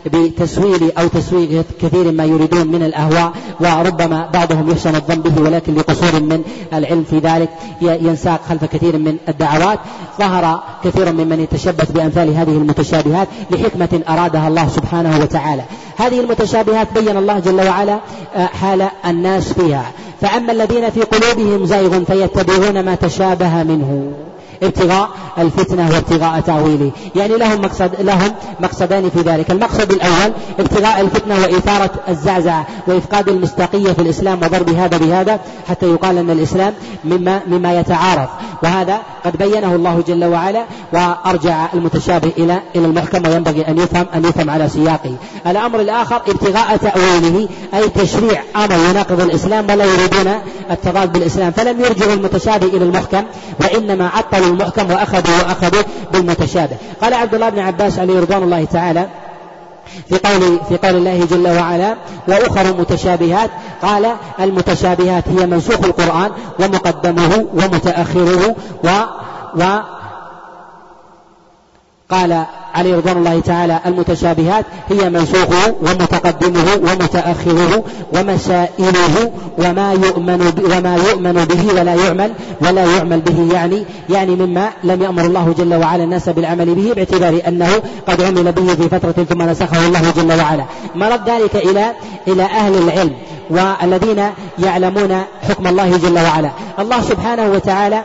بتسويل 0.07 0.93
أو 0.99 1.07
تسويق 1.07 1.65
كثير 1.83 2.13
ما 2.13 2.25
يريدون 2.25 2.67
من 2.67 2.83
الأهواء 2.83 3.33
وربما 3.61 4.31
بعضهم 4.35 4.71
يحسن 4.71 4.95
الظن 4.95 5.21
به 5.21 5.43
ولكن 5.43 5.75
لقصور 5.75 6.21
من 6.21 6.43
العلم 6.75 7.05
في 7.11 7.19
ذلك 7.19 7.49
ينساق 7.83 8.41
خلف 8.49 8.65
كثير 8.65 8.99
من 8.99 9.17
الدعوات. 9.29 9.79
ظهر 10.19 10.63
كثير 10.85 11.13
ممن 11.13 11.41
يتشبث 11.41 11.91
بأمثال 11.91 12.37
هذه 12.37 12.51
المتشابهات 12.51 13.29
لحكمة 13.51 14.01
أرادها 14.09 14.49
الله 14.49 14.69
سبحانه 14.69 15.19
وتعالى. 15.21 15.63
هذه 15.97 16.21
المتشابهات 16.21 16.89
بين 16.99 17.17
الله 17.17 17.39
جل 17.39 17.61
وعلا 17.69 18.01
آه، 18.37 18.47
حال 18.47 18.89
الناس 19.07 19.53
فيها. 19.53 19.93
فأما 20.21 20.53
الذين 20.53 20.91
في 20.91 21.01
قلوبهم 21.01 21.67
زيغ 21.67 22.05
فيتبعون 22.05 22.81
ما 22.85 22.95
تشابه 22.95 23.63
منه. 23.63 24.13
ابتغاء 24.63 25.09
الفتنة 25.39 25.91
وابتغاء 25.95 26.41
تأويله 26.41 26.91
يعني 27.17 27.37
لهم 27.37 27.61
مقصد 27.61 27.91
لهم 28.01 28.33
مقصدان 28.61 29.11
في 29.11 29.21
ذلك. 29.21 29.51
المقصد 29.51 29.93
الأول 29.93 30.33
ابتغاء 30.59 31.01
الفتنة 31.01 31.35
وإثارة 31.35 31.91
الزعزعة 32.09 32.67
وإفقاد 32.87 33.29
المستقية 33.29 33.93
في 33.93 34.03
الإسلام 34.03 34.39
وضرب 34.43 34.69
هذا 34.69 34.99
بهذا 34.99 35.41
حتى 35.69 35.87
يقال 35.87 36.19
أن 36.19 36.31
الإسلام 36.31 36.75
مما 37.05 37.41
مما 37.47 37.81
يتعارض. 37.81 38.29
وهذا 38.63 38.99
قد 39.25 39.37
بينه 39.37 39.75
الله 39.75 40.03
جل 40.09 40.25
وعلا 40.25 40.65
وأرجع 40.93 41.67
المتشابه 41.75 42.33
إلى 42.39 42.61
إلى 42.77 42.87
المحكم 42.87 43.29
وينبغي 43.29 43.69
أن 43.69 43.79
يفهم 43.79 44.07
أن 44.15 44.25
يفهم 44.25 44.51
على 44.51 44.69
سياقه. 44.69 45.15
الأمر 45.47 45.81
الآخر 45.81 46.17
ابتغاء 46.17 46.77
تأويله 46.77 47.49
أي 47.75 47.89
تشريع 47.89 48.43
أمر 48.57 48.77
يناقض 48.91 49.21
الإسلام 49.21 49.65
ولا 49.71 49.85
يريدون 49.85 50.35
التضاد 50.71 51.13
بالإسلام. 51.13 51.53
فلم 51.53 51.81
يرجعوا 51.81 52.13
المتشابه 52.13 52.67
إلى 52.67 52.85
المحكم 52.85 53.23
وإنما 53.61 54.09
عطلوا 54.09 54.50
المحكم 54.51 54.91
وأخذوا 54.91 55.39
وأخذوا 55.39 55.83
بالمتشابه. 56.13 56.77
قال 57.03 57.15
عبد 57.15 57.35
الله 57.35 57.49
بن 57.49 57.59
عباس 57.59 57.99
عليه 57.99 58.21
رضوان 58.21 58.43
الله 58.43 58.65
تعالى 58.65 59.07
في 60.09 60.19
قول 60.19 60.61
في 60.69 60.77
قول 60.77 60.97
الله 60.97 61.27
جل 61.31 61.49
وعلا 61.49 61.97
وأخر 62.29 62.77
متشابهات. 62.79 63.51
قال 63.83 64.07
المتشابهات 64.41 65.25
هي 65.29 65.47
منسوخ 65.47 65.85
القرآن 65.85 66.31
ومقدمه 66.61 67.47
ومتأخره 67.55 68.55
و 68.85 68.89
و 69.57 69.63
قال 72.11 72.45
عليه 72.75 72.97
رضوان 72.97 73.17
الله 73.17 73.41
تعالى 73.41 73.79
المتشابهات 73.87 74.65
هي 74.89 75.11
منسوخه 75.11 75.75
ومتقدمه 75.81 76.75
ومتأخره 76.75 77.85
ومسائله 78.15 79.33
وما 79.59 79.93
يؤمن 79.93 80.53
وما 80.77 80.97
يؤمن 80.97 81.33
به 81.33 81.81
ولا 81.81 81.95
يعمل 81.95 82.33
ولا 82.61 82.97
يعمل 82.97 83.21
به 83.21 83.55
يعني 83.55 83.85
يعني 84.11 84.37
مما 84.37 84.69
لم 84.85 85.03
يأمر 85.03 85.25
الله 85.25 85.55
جل 85.59 85.75
وعلا 85.75 86.05
الناس 86.05 86.29
بالعمل 86.29 86.75
به 86.75 86.93
باعتبار 86.95 87.41
أنه 87.49 87.69
قد 88.09 88.23
عمل 88.23 88.53
به 88.53 88.75
في 88.75 88.89
فترة 88.89 89.25
ثم 89.25 89.43
نسخه 89.43 89.87
الله 89.87 90.03
جل 90.17 90.41
وعلا. 90.41 90.65
مرد 90.95 91.31
ذلك 91.31 91.57
إلى 91.57 91.93
إلى 92.29 92.43
أهل 92.43 92.75
العلم 92.75 93.13
والذين 93.51 94.23
يعلمون 94.59 95.23
حكم 95.49 95.67
الله 95.67 95.97
جل 95.97 96.19
وعلا. 96.19 96.51
الله 96.79 97.01
سبحانه 97.01 97.51
وتعالى 97.51 98.03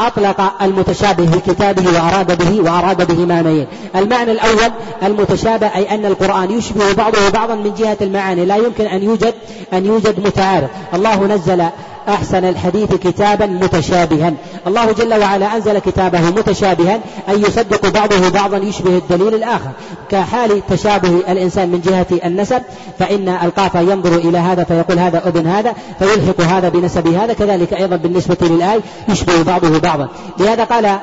أطلق 0.00 0.62
المتشابه 0.62 1.26
في 1.26 1.52
كتابه 1.52 1.84
وأراد 1.86 2.38
به 2.38 2.60
وأراد 2.60 3.06
به 3.06 3.26
معنيين. 3.26 3.66
المعنى 3.96 4.32
الأول 4.32 4.72
المتشابه 5.02 5.66
أي 5.66 5.94
أن 5.94 6.06
القرآن 6.06 6.50
يشبه 6.50 6.92
بعضه 6.92 7.28
بعضا 7.28 7.54
من 7.54 7.74
جهة 7.74 7.96
المعاني. 8.00 8.44
لا 8.44 8.56
يمكن 8.56 8.86
أن 8.86 9.02
يوجد 9.02 9.34
أن 9.72 9.86
يوجد 9.86 10.26
متعارض. 10.26 10.68
الله 10.94 11.26
نزل 11.26 11.64
أحسن 12.08 12.44
الحديث 12.44 12.94
كتابا 12.94 13.46
متشابها. 13.46 14.32
الله 14.66 14.92
جل 14.92 15.14
وعلا 15.14 15.56
أنزل 15.56 15.78
كتابه 15.78 16.20
متشابها 16.20 17.00
أي 17.28 17.40
يصدق 17.40 17.88
بعضه 17.88 18.28
بعضا 18.28 18.56
يشبه 18.56 18.96
الدليل 18.96 19.34
الآخر. 19.34 19.70
كحال 20.10 20.66
تشابه 20.66 21.08
الإنسان 21.28 21.68
من 21.68 21.80
جهة 21.80 22.06
النسب 22.24 22.62
فإن 22.98 23.28
القافة 23.28 23.80
ينظر 23.80 24.14
إلى 24.14 24.38
هذا 24.38 24.64
فيقول 24.64 24.98
هذا 24.98 25.28
ابن 25.28 25.46
هذا 25.46 25.74
فيلحق 25.98 26.40
هذا 26.40 26.68
بنسب 26.68 27.08
هذا 27.08 27.32
كذلك 27.32 27.72
أيضا 27.72 27.96
بالنسبة 27.96 28.36
للآي 28.40 28.80
يشبه 29.08 29.42
بعضه 29.42 29.78
بعضا. 29.78 30.08
لهذا 30.38 30.64
قال 30.64 30.98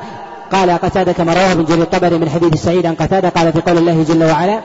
قال 0.51 0.69
قتادة 0.69 1.11
كما 1.11 1.33
رواه 1.33 1.51
ابن 1.51 1.65
جرير 1.65 1.81
الطبري 1.81 2.17
من 2.17 2.29
حديث 2.29 2.53
السعيد 2.53 2.85
عن 2.85 2.95
قتادة 2.95 3.29
قال 3.29 3.53
في 3.53 3.61
قول 3.61 3.77
الله 3.77 4.05
جل 4.09 4.23
وعلا 4.23 4.59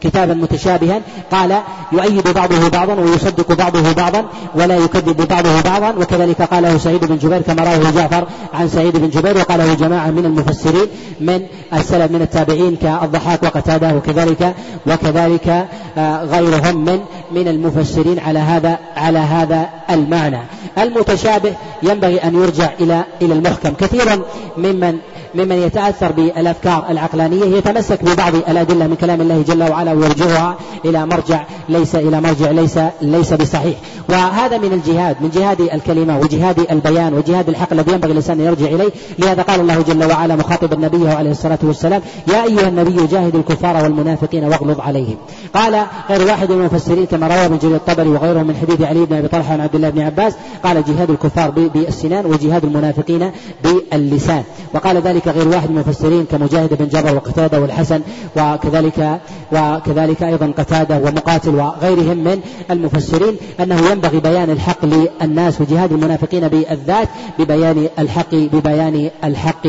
كتابا 0.00 0.34
متشابها 0.34 1.00
قال 1.32 1.58
يؤيد 1.92 2.28
بعضه 2.28 2.68
بعضا 2.68 2.94
ويصدق 2.94 3.52
بعضه 3.52 3.92
بعضا 3.92 4.24
ولا 4.54 4.76
يكذب 4.76 5.28
بعضه 5.28 5.60
بعضا. 5.60 5.90
وكذلك 5.90 6.42
قاله 6.42 6.78
سعيد 6.78 7.04
بن 7.04 7.18
جبير 7.18 7.40
كما 7.40 7.62
رواه 7.62 7.90
جعفر 7.90 8.28
عن 8.54 8.68
سعيد 8.68 8.96
بن 8.96 9.10
جبير 9.10 9.38
وقاله 9.38 9.74
جماعة 9.74 10.10
من 10.10 10.24
المفسرين 10.26 10.86
من 11.20 11.46
السلف 11.72 12.12
من 12.12 12.22
التابعين 12.22 12.76
كالضحاك 12.76 13.42
وقتادة 13.42 13.94
وكذلك 13.94 14.54
وكذلك 14.86 15.66
آه، 15.98 16.24
غيرهم 16.24 16.84
من 16.84 17.00
من 17.32 17.48
المفسرين 17.48 18.18
على 18.18 18.38
هذا 18.38 18.78
على 18.96 19.18
هذا 19.18 19.68
المعنى. 19.90 20.40
المتشابه 20.78 21.52
ينبغي 21.82 22.18
أن 22.18 22.34
يرجع 22.34 22.70
إلى 22.80 23.04
إلى 23.22 23.34
المحكم. 23.34 23.70
كثيرا 23.70 24.22
ممن 24.56 24.98
ممن 25.34 25.56
يتأثر 25.56 26.12
بالأفكار 26.12 26.84
العقلانية 26.90 27.44
يتمسك 27.44 28.04
ببعض 28.04 28.34
الأدلة 28.34 28.86
من 28.86 28.94
كلام 28.94 29.20
الله 29.20 29.42
جل 29.42 29.62
وعلا 29.70 29.92
ويرجعها 29.92 30.56
إلى 30.84 31.06
مرجع 31.06 31.44
ليس 31.68 31.94
إلى 31.94 32.20
مرجع 32.20 32.50
ليس 32.50 32.78
ليس 33.02 33.32
بصحيح. 33.32 33.76
وهذا 34.08 34.58
من 34.58 34.72
الجهاد 34.72 35.16
من 35.20 35.30
جهاد 35.30 35.60
الكلمة 35.60 36.18
وجهاد 36.18 36.66
البيان 36.70 37.14
وجهاد 37.14 37.48
الحق 37.48 37.72
الذي 37.72 37.92
ينبغي 37.92 38.12
الإنسان 38.12 38.40
يرجع 38.40 38.66
إليه. 38.66 38.90
لهذا 39.18 39.42
قال 39.42 39.60
الله 39.60 39.82
جل 39.82 40.04
وعلا 40.04 40.36
مخاطبا 40.36 40.76
نبيه 40.76 41.10
عليه 41.10 41.30
الصلاة 41.30 41.58
والسلام 41.62 42.02
يا 42.28 42.44
أيها 42.44 42.68
النبي 42.68 43.06
جاهد 43.06 43.34
الكفار 43.34 43.84
والمنافقين 43.84 44.44
واغلظ 44.44 44.80
عليهم. 44.80 45.16
قال 45.54 45.86
غير 46.10 46.26
واحد 46.26 46.52
من 46.52 46.58
المفسرين 46.58 47.06
كما 47.06 47.26
روى 47.26 47.44
ابن 47.44 47.58
جرير 47.58 47.76
الطبري 47.76 48.08
وغيره 48.08 48.42
من 48.42 48.56
حديث 48.56 48.82
علي 48.82 49.04
بن 49.04 49.16
أبي 49.16 49.28
طلحة 49.28 49.52
عن 49.52 49.60
عبد 49.60 49.74
الله 49.74 49.90
بن 49.90 50.00
عباس 50.00 50.34
قال 50.64 50.84
جهاد 50.84 51.10
الكفار 51.10 51.50
بالسنان 51.50 52.26
وجهاد 52.26 52.64
المنافقين 52.64 53.30
باللسان. 53.64 54.42
وقال 54.74 54.96
ذلك 54.96 55.17
غير 55.26 55.48
واحد 55.48 55.70
من 55.70 55.78
المفسرين 55.78 56.24
كمجاهد 56.24 56.74
بن 56.74 56.88
جبر 56.88 57.14
وقتادة 57.14 57.60
والحسن 57.60 58.00
وكذلك 58.36 59.20
وكذلك 59.52 60.22
أيضا 60.22 60.52
قتادة 60.58 60.96
ومقاتل 60.96 61.54
وغيرهم 61.54 62.18
من 62.18 62.40
المفسرين 62.70 63.36
أنه 63.60 63.90
ينبغي 63.90 64.20
بيان 64.20 64.50
الحق 64.50 64.84
للناس 64.84 65.60
وجهاد 65.60 65.92
المنافقين 65.92 66.48
بالذات 66.48 67.08
ببيان 67.38 67.88
الحق 67.98 68.34
ببيان 68.34 69.10
الحق 69.24 69.66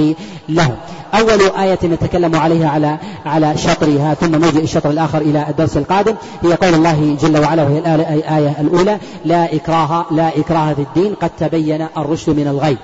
لهم. 0.49 0.75
أول 1.13 1.41
آية 1.59 1.79
نتكلم 1.83 2.35
عليها 2.35 2.69
على 2.69 2.97
على 3.25 3.57
شطرها 3.57 4.13
ثم 4.13 4.35
نرجع 4.35 4.59
الشطر 4.59 4.89
الآخر 4.89 5.21
إلى 5.21 5.45
الدرس 5.49 5.77
القادم. 5.77 6.15
هي 6.43 6.53
قول 6.53 6.73
الله 6.73 7.17
جل 7.21 7.37
وعلا 7.37 7.63
وهي 7.63 7.77
الآية 7.79 8.55
الأولى 8.61 8.97
لا 9.25 9.55
إكراه 9.55 10.05
لا 10.11 10.27
إكراه 10.27 10.73
في 10.73 10.81
الدين 10.81 11.13
قد 11.13 11.29
تبين 11.39 11.87
الرشد 11.97 12.29
من 12.29 12.47
الغي. 12.47 12.77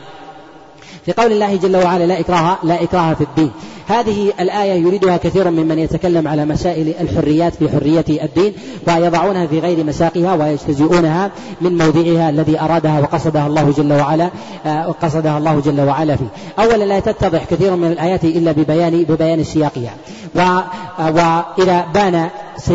في 1.05 1.11
قول 1.11 1.31
الله 1.31 1.55
جل 1.55 1.75
وعلا 1.75 2.03
لا 2.03 2.19
إكراه 2.19 2.57
لا 2.63 2.83
إكراه 2.83 3.13
في 3.13 3.21
الدين 3.21 3.51
هذه 3.87 4.33
الآية 4.39 4.73
يريدها 4.73 5.17
كثير 5.17 5.49
ممن 5.49 5.79
يتكلم 5.79 6.27
على 6.27 6.45
مسائل 6.45 6.93
الحريات 7.01 7.55
في 7.55 7.69
حرية 7.69 8.05
الدين 8.09 8.53
ويضعونها 8.87 9.47
في 9.47 9.59
غير 9.59 9.83
مساقها 9.83 10.33
ويجتزئونها 10.33 11.31
من 11.61 11.77
موضعها 11.77 12.29
الذي 12.29 12.59
أرادها 12.59 12.99
وقصدها 12.99 13.47
الله 13.47 13.73
جل 13.77 13.93
وعلا 13.93 14.29
آه، 14.65 14.95
قصدها 15.01 15.37
الله 15.37 15.59
جل 15.59 15.81
وعلا 15.81 16.15
فيه. 16.15 16.27
أولا 16.59 16.83
لا 16.83 16.99
تتضح 16.99 17.43
كثير 17.43 17.75
من 17.75 17.91
الآيات 17.91 18.23
إلا 18.23 18.51
ببيان 18.51 19.03
ببيان 19.03 19.43
سياقها. 19.43 19.93
آه، 20.37 20.63
وإذا 20.99 21.85
بان 21.93 22.29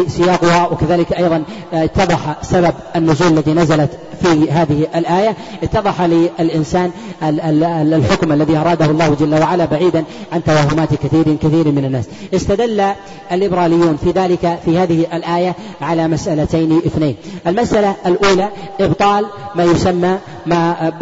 سياقها 0.09 0.69
وكذلك 0.69 1.13
أيضا 1.13 1.43
اتضح 1.73 2.37
سبب 2.43 2.75
النزول 2.97 3.33
الذي 3.33 3.53
نزلت 3.53 3.91
في 4.23 4.51
هذه 4.51 4.87
الآية 4.95 5.37
اتضح 5.63 6.03
للإنسان 6.03 6.91
الحكم 7.23 8.33
الذي 8.33 8.57
أراده 8.57 8.87
الله 8.87 9.17
جل 9.21 9.35
وعلا 9.35 9.65
بعيدا 9.65 10.05
عن 10.33 10.45
توهمات 10.45 10.95
كثير 10.95 11.37
كثير 11.43 11.73
من 11.73 11.85
الناس. 11.85 12.05
استدل 12.35 12.85
الليبراليون 13.33 13.97
في 14.05 14.11
ذلك 14.11 14.59
في 14.65 14.79
هذه 14.79 15.07
الآية 15.13 15.55
على 15.81 16.09
مسألتين 16.09 16.77
اثنين. 16.87 17.17
المسألة 17.47 17.95
الأولى 18.07 18.49
إبطال 18.81 19.27
ما 19.55 19.65
يسمى 19.65 20.19
ما 20.47 20.93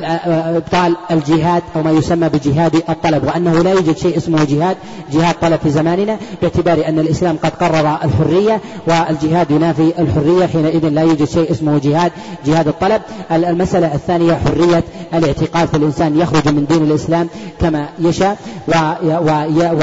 إبطال 0.57 0.97
الجهاد 1.11 1.63
أو 1.77 1.83
ما 1.83 1.91
يسمى 1.91 2.29
بجهاد 2.29 2.83
الطلب 2.89 3.25
وأنه 3.25 3.63
لا 3.63 3.71
يوجد 3.71 3.97
شيء 3.97 4.17
اسمه 4.17 4.45
جهاد 4.45 4.77
جهاد 5.13 5.35
طلب 5.43 5.61
في 5.63 5.71
زماننا 5.71 6.19
باعتبار 6.43 6.89
أن 6.89 6.99
الإسلام 6.99 7.37
قد 7.43 7.51
قرر 7.51 7.99
الحرية 8.05 8.61
والجهاد 8.87 9.51
ينافي 9.51 9.93
الحرية 9.99 10.47
حينئذ 10.47 10.89
لا 10.89 11.03
يوجد 11.03 11.25
شيء 11.25 11.51
اسمه 11.51 11.79
جهاد 11.79 12.13
جهاد 12.47 12.69
الطلب. 12.69 13.03
المسألة 13.33 13.95
الثانية 13.95 14.35
حرية 14.35 14.85
الاعتقاد 15.15 15.69
فالإنسان 15.69 16.19
يخرج 16.19 16.49
من 16.49 16.67
دين 16.67 16.83
الإسلام 16.83 17.29
كما 17.61 17.89
يشاء 17.99 18.39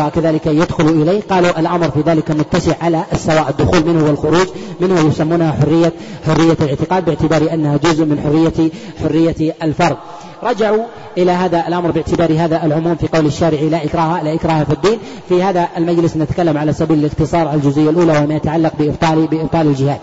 وكذلك 0.06 0.48
يدخل 0.48 0.88
إليه. 0.90 1.22
قالوا 1.30 1.60
الأمر 1.60 1.92
في 1.92 2.02
ذلك 2.02 2.32
متسع 2.32 2.74
على 2.82 3.04
السواء 3.14 3.50
الدخول 3.50 3.94
منه 3.94 4.06
والخروج 4.06 4.48
منه 4.80 5.00
يسمونها 5.00 5.52
حرية 5.52 5.94
حرية 6.26 6.58
الاعتقاد 6.62 7.06
باعتبار 7.06 7.54
أنها 7.54 7.78
جزء 7.78 8.06
من 8.06 8.20
حرية 8.24 8.70
حرية 9.04 9.54
الفرد. 9.64 9.98
رجعوا 10.44 10.84
إلى 11.18 11.32
هذا 11.32 11.68
الأمر 11.68 11.92
باعتبار 11.92 12.34
هذا 12.34 12.66
العموم 12.66 12.96
في 12.96 13.08
قول 13.08 13.26
الشارع 13.26 13.60
لا 13.60 13.84
إكراه 13.84 14.24
لا 14.24 14.34
إكراه 14.34 14.64
في 14.64 14.74
الدين 14.74 15.00
في 15.30 15.44
هذا 15.44 15.68
المجلس 15.78 16.18
نتكلم 16.18 16.58
على 16.58 16.74
سبيل 16.74 17.00
الاختصار 17.00 17.48
على 17.48 17.58
الجزئية 17.58 17.90
الأولى 17.90 18.18
وما 18.24 18.36
يتعلق 18.36 18.74
بإبطال 18.80 19.28
بإبطال 19.28 19.68
الجهاد. 19.68 20.00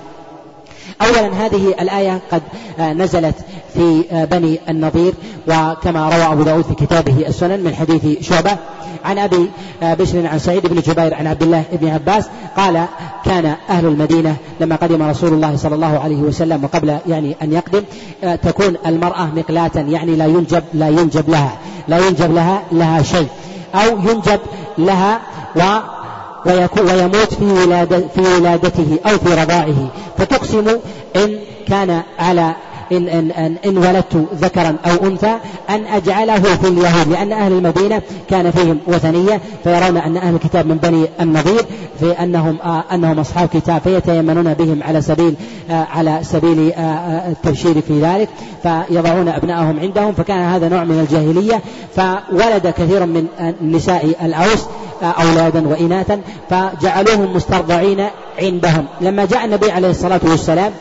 أولا 1.03 1.47
هذه 1.47 1.68
الآية 1.80 2.20
قد 2.32 2.43
آه، 2.78 2.93
نزلت 2.93 3.34
في 3.74 4.05
آه، 4.12 4.24
بني 4.24 4.61
النضير 4.68 5.14
وكما 5.49 6.09
روى 6.09 6.32
أبو 6.32 6.43
داود 6.43 6.64
في 6.64 6.74
كتابه 6.74 7.26
السنن 7.28 7.61
من 7.61 7.74
حديث 7.74 8.28
شعبة 8.28 8.57
عن 9.05 9.18
أبي 9.18 9.51
آه، 9.82 9.95
بشر 9.95 10.26
عن 10.26 10.38
سعيد 10.38 10.66
بن 10.66 10.80
جبير 10.80 11.14
عن 11.14 11.26
عبد 11.26 11.43
الله 11.43 11.64
بن 11.72 11.88
عباس 11.88 12.24
قال 12.57 12.84
كان 13.24 13.55
أهل 13.68 13.86
المدينة 13.86 14.36
لما 14.61 14.76
قدم 14.76 15.03
رسول 15.03 15.32
الله 15.32 15.57
صلى 15.57 15.74
الله 15.74 15.99
عليه 15.99 16.16
وسلم 16.16 16.64
وقبل 16.64 16.99
يعني 17.09 17.36
أن 17.43 17.53
يقدم 17.53 17.82
تكون 18.43 18.76
المرأة 18.86 19.24
مقلاة 19.36 19.70
يعني 19.76 20.16
لا 20.16 20.26
ينجب 20.26 20.62
لا 20.74 20.88
ينجب 20.88 21.30
لها 21.30 21.59
لا 21.88 22.07
ينجب 22.07 22.34
لها 22.34 22.62
لها 22.72 23.03
شيء 23.03 23.28
أو 23.74 23.99
ينجب 23.99 24.40
لها 24.78 25.20
و 25.57 25.61
ويموت 26.47 27.34
في 27.34 28.09
في 28.14 28.20
ولادته 28.20 28.99
أو 29.07 29.18
في 29.18 29.34
رضاعه 29.43 29.88
فتقسم 30.18 30.68
إن 31.16 31.38
كان 31.68 32.03
على 32.18 32.55
إن, 32.93 33.09
إن, 33.09 33.30
إن, 33.30 33.57
إن 33.66 33.78
ولدت 33.78 34.28
ذكرا 34.34 34.76
أو 34.86 35.07
أنثى 35.07 35.34
أن 35.70 35.84
أجعله 35.84 36.43
في 36.43 36.68
اليهود 36.68 37.09
لأن 37.09 37.32
أهل 37.32 37.53
المدينة 37.53 38.03
كان 38.30 38.51
فيهم 38.51 38.78
وثنية 38.86 39.40
فيرون 39.64 39.97
أن 39.97 40.16
أهل 40.16 40.34
الكتاب 40.34 40.66
من 40.66 40.76
بني 40.76 41.07
النضير 41.20 41.64
في 42.01 42.11
أنهم 42.11 42.59
آه 42.64 42.84
أنهم 42.93 43.18
أصحاب 43.18 43.49
كتاب 43.49 43.80
فيتيمنون 43.80 44.55
بهم 44.55 44.82
على 44.82 45.03
سبيل 45.03 45.34
آه 45.70 45.86
على 45.95 46.18
سبيل 46.22 46.72
آه, 46.72 46.80
آه، 46.80 47.28
التبشير 47.30 47.80
في 47.80 48.01
ذلك 48.01 48.28
فيضعون 48.62 49.28
أبنائهم 49.28 49.80
عندهم 49.80 50.12
فكان 50.12 50.38
هذا 50.38 50.68
نوع 50.68 50.84
من 50.84 51.01
الجاهلية 51.01 51.62
فولد 51.97 52.74
كثير 52.78 53.07
من 53.07 53.26
نساء 53.62 54.14
الأوس 54.22 54.66
آه، 55.03 55.07
أولادا 55.07 55.68
وإناثا 55.68 56.20
فجعلوهم 56.51 57.36
مسترضعين 57.36 58.07
عندهم. 58.38 58.84
لما 59.01 59.24
جاء 59.24 59.45
النبي 59.45 59.70
عليه 59.70 59.90
الصلاة 59.90 60.20
والسلام 60.24 60.72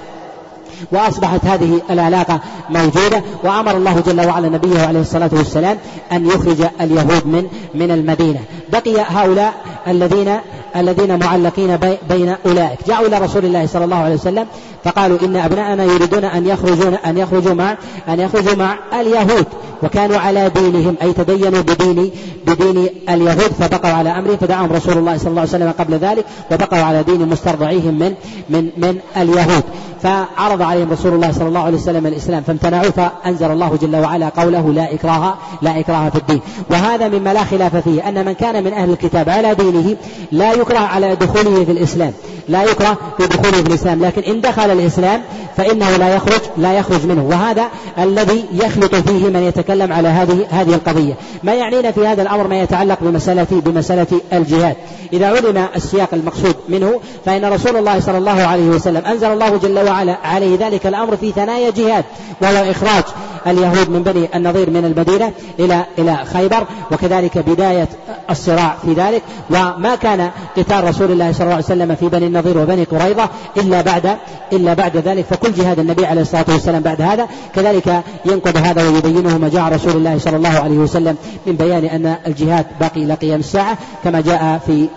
وأصبحت 0.91 1.45
هذه 1.45 1.81
العلاقة 1.89 2.39
موجودة 2.69 3.23
وأمر 3.43 3.77
الله 3.77 3.99
جل 3.99 4.27
وعلا 4.27 4.49
نبيه 4.49 4.81
عليه 4.81 5.01
الصلاة 5.01 5.29
والسلام 5.33 5.77
أن 6.11 6.25
يخرج 6.25 6.67
اليهود 6.81 7.27
من 7.27 7.47
من 7.75 7.91
المدينة. 7.91 8.39
بقي 8.71 9.01
هؤلاء 9.01 9.53
الذين 9.87 10.37
الذين 10.75 11.19
معلقين 11.19 11.77
بين 12.09 12.35
أولئك. 12.45 12.79
جاءوا 12.87 13.07
إلى 13.07 13.17
رسول 13.17 13.45
الله 13.45 13.65
صلى 13.65 13.85
الله 13.85 13.95
عليه 13.95 14.15
وسلم 14.15 14.45
فقالوا 14.83 15.17
إن 15.23 15.35
أبناءنا 15.35 15.83
يريدون 15.83 16.25
أن 16.25 16.47
يخرجون 16.47 16.93
أن 16.93 17.17
يخرجوا 17.17 17.53
مع 17.53 17.77
أن 18.09 18.19
يخرجوا 18.19 18.55
مع 18.55 18.75
اليهود. 19.01 19.45
وكانوا 19.83 20.17
على 20.17 20.49
دينهم 20.49 20.95
أي 21.01 21.13
تدينوا 21.13 21.61
بدين 21.61 22.11
بدين 22.47 22.89
اليهود 23.09 23.51
فبقوا 23.59 23.91
على 23.91 24.09
أمره 24.09 24.35
فدعاهم 24.35 24.71
رسول 24.71 24.97
الله 24.97 25.17
صلى 25.17 25.27
الله 25.27 25.41
عليه 25.41 25.49
وسلم 25.49 25.73
قبل 25.79 25.93
ذلك 25.93 26.25
وبقوا 26.51 26.79
على 26.79 27.03
دين 27.03 27.29
مسترضعيهم 27.29 27.99
من 27.99 28.13
من 28.49 28.69
من 28.77 28.97
اليهود. 29.17 29.63
فعرض 30.03 30.61
عليهم 30.61 30.91
رسول 30.91 31.13
الله 31.13 31.31
صلى 31.31 31.47
الله 31.47 31.59
عليه 31.59 31.77
وسلم 31.77 32.07
الإسلام 32.07 32.43
فامتنعوا 32.43 32.91
فأنزل 32.91 33.51
الله 33.51 33.77
جل 33.81 33.95
وعلا 33.95 34.29
قوله 34.29 34.73
لا 34.73 34.93
إكراه 34.93 35.33
لا 35.61 35.79
إكراه 35.79 36.09
في 36.09 36.15
الدين. 36.15 36.41
وهذا 36.69 37.07
مما 37.07 37.33
لا 37.33 37.43
خلاف 37.43 37.75
فيه 37.75 38.09
أن 38.09 38.25
من 38.25 38.33
كان 38.33 38.63
من 38.63 38.73
أهل 38.73 38.89
الكتاب 38.89 39.29
على 39.29 39.55
دينه 39.55 39.95
لا 40.31 40.53
يكره 40.53 40.79
على 40.79 41.15
دخوله 41.15 41.65
في 41.65 41.71
الإسلام. 41.71 42.13
لا 42.49 42.63
يكره 42.63 42.97
في 43.17 43.27
دخوله 43.27 43.51
في 43.51 43.67
الإسلام 43.67 44.05
لكن 44.05 44.21
إن 44.21 44.41
دخل 44.41 44.71
الإسلام 44.71 45.21
فإنه 45.57 45.97
لا 45.97 46.15
يخرج 46.15 46.41
لا 46.57 46.73
يخرج 46.73 47.05
منه. 47.05 47.23
وهذا 47.23 47.63
الذي 47.99 48.45
يخلط 48.53 48.95
فيه 48.95 49.29
من 49.29 49.43
يتكلم 49.43 49.93
على 49.93 50.07
هذه 50.07 50.47
هذه 50.49 50.73
القضية. 50.73 51.13
ما 51.43 51.53
يعنينا 51.53 51.91
في 51.91 52.07
هذا 52.07 52.21
الأمر 52.21 52.47
ما 52.47 52.61
يتعلق 52.61 52.97
بمسألة 53.01 53.47
بمسألة 53.51 54.07
الجهاد؟ 54.33 54.75
إذا 55.13 55.27
علم 55.27 55.67
السياق 55.75 56.09
المقصود 56.13 56.55
منه 56.69 56.99
فإن 57.25 57.45
رسول 57.45 57.75
الله 57.75 57.99
صلى 57.99 58.17
الله 58.17 58.41
عليه 58.43 58.67
وسلم 58.69 59.05
أنزل 59.05 59.27
الله 59.27 59.57
جل 59.57 59.79
وعلا 59.79 60.17
عليه 60.23 60.57
ذلك 60.59 60.87
الأمر 60.87 61.17
في 61.17 61.31
ثنايا 61.31 61.69
جهاد 61.69 62.05
وهو 62.41 62.71
إخراج 62.71 63.03
اليهود 63.47 63.89
من 63.89 64.03
بني 64.03 64.29
النضير 64.35 64.69
من 64.69 64.85
المدينة 64.85 65.31
إلى 65.59 65.85
إلى 65.97 66.17
خيبر 66.33 66.63
وكذلك 66.91 67.37
بداية 67.37 67.87
الصراع 68.29 68.75
في 68.85 68.93
ذلك. 68.93 69.21
وما 69.49 69.95
كان 69.95 70.29
قتال 70.57 70.83
رسول 70.83 71.11
الله 71.11 71.31
صلى 71.31 71.41
الله 71.41 71.53
عليه 71.53 71.65
وسلم 71.65 71.95
في 71.95 72.09
بني 72.09 72.27
النضير 72.31 72.57
وبني 72.57 72.83
قريظة 72.83 73.29
إلا 73.57 73.81
بعد 73.81 74.17
إلا 74.53 74.73
بعد 74.73 74.97
ذلك 74.97 75.25
فكل 75.25 75.53
جهاد 75.53 75.79
النبي 75.79 76.05
عليه 76.05 76.21
الصلاة 76.21 76.45
والسلام 76.47 76.81
بعد 76.81 77.01
هذا. 77.01 77.27
كذلك 77.55 78.03
ينقض 78.25 78.57
هذا 78.57 78.89
ويبينه 78.89 79.37
ما 79.37 79.49
جاء 79.49 79.73
رسول 79.73 79.91
الله 79.91 80.17
صلى 80.17 80.37
الله 80.37 80.59
عليه 80.59 80.77
وسلم 80.77 81.15
من 81.47 81.55
بيان 81.55 81.85
أن 81.85 82.15
الجهاد 82.27 82.65
باقي 82.79 83.03
إلى 83.03 83.13
قيام 83.13 83.39
الساعة 83.39 83.77
كما 84.03 84.21
جاء 84.21 84.61
في 84.65 84.87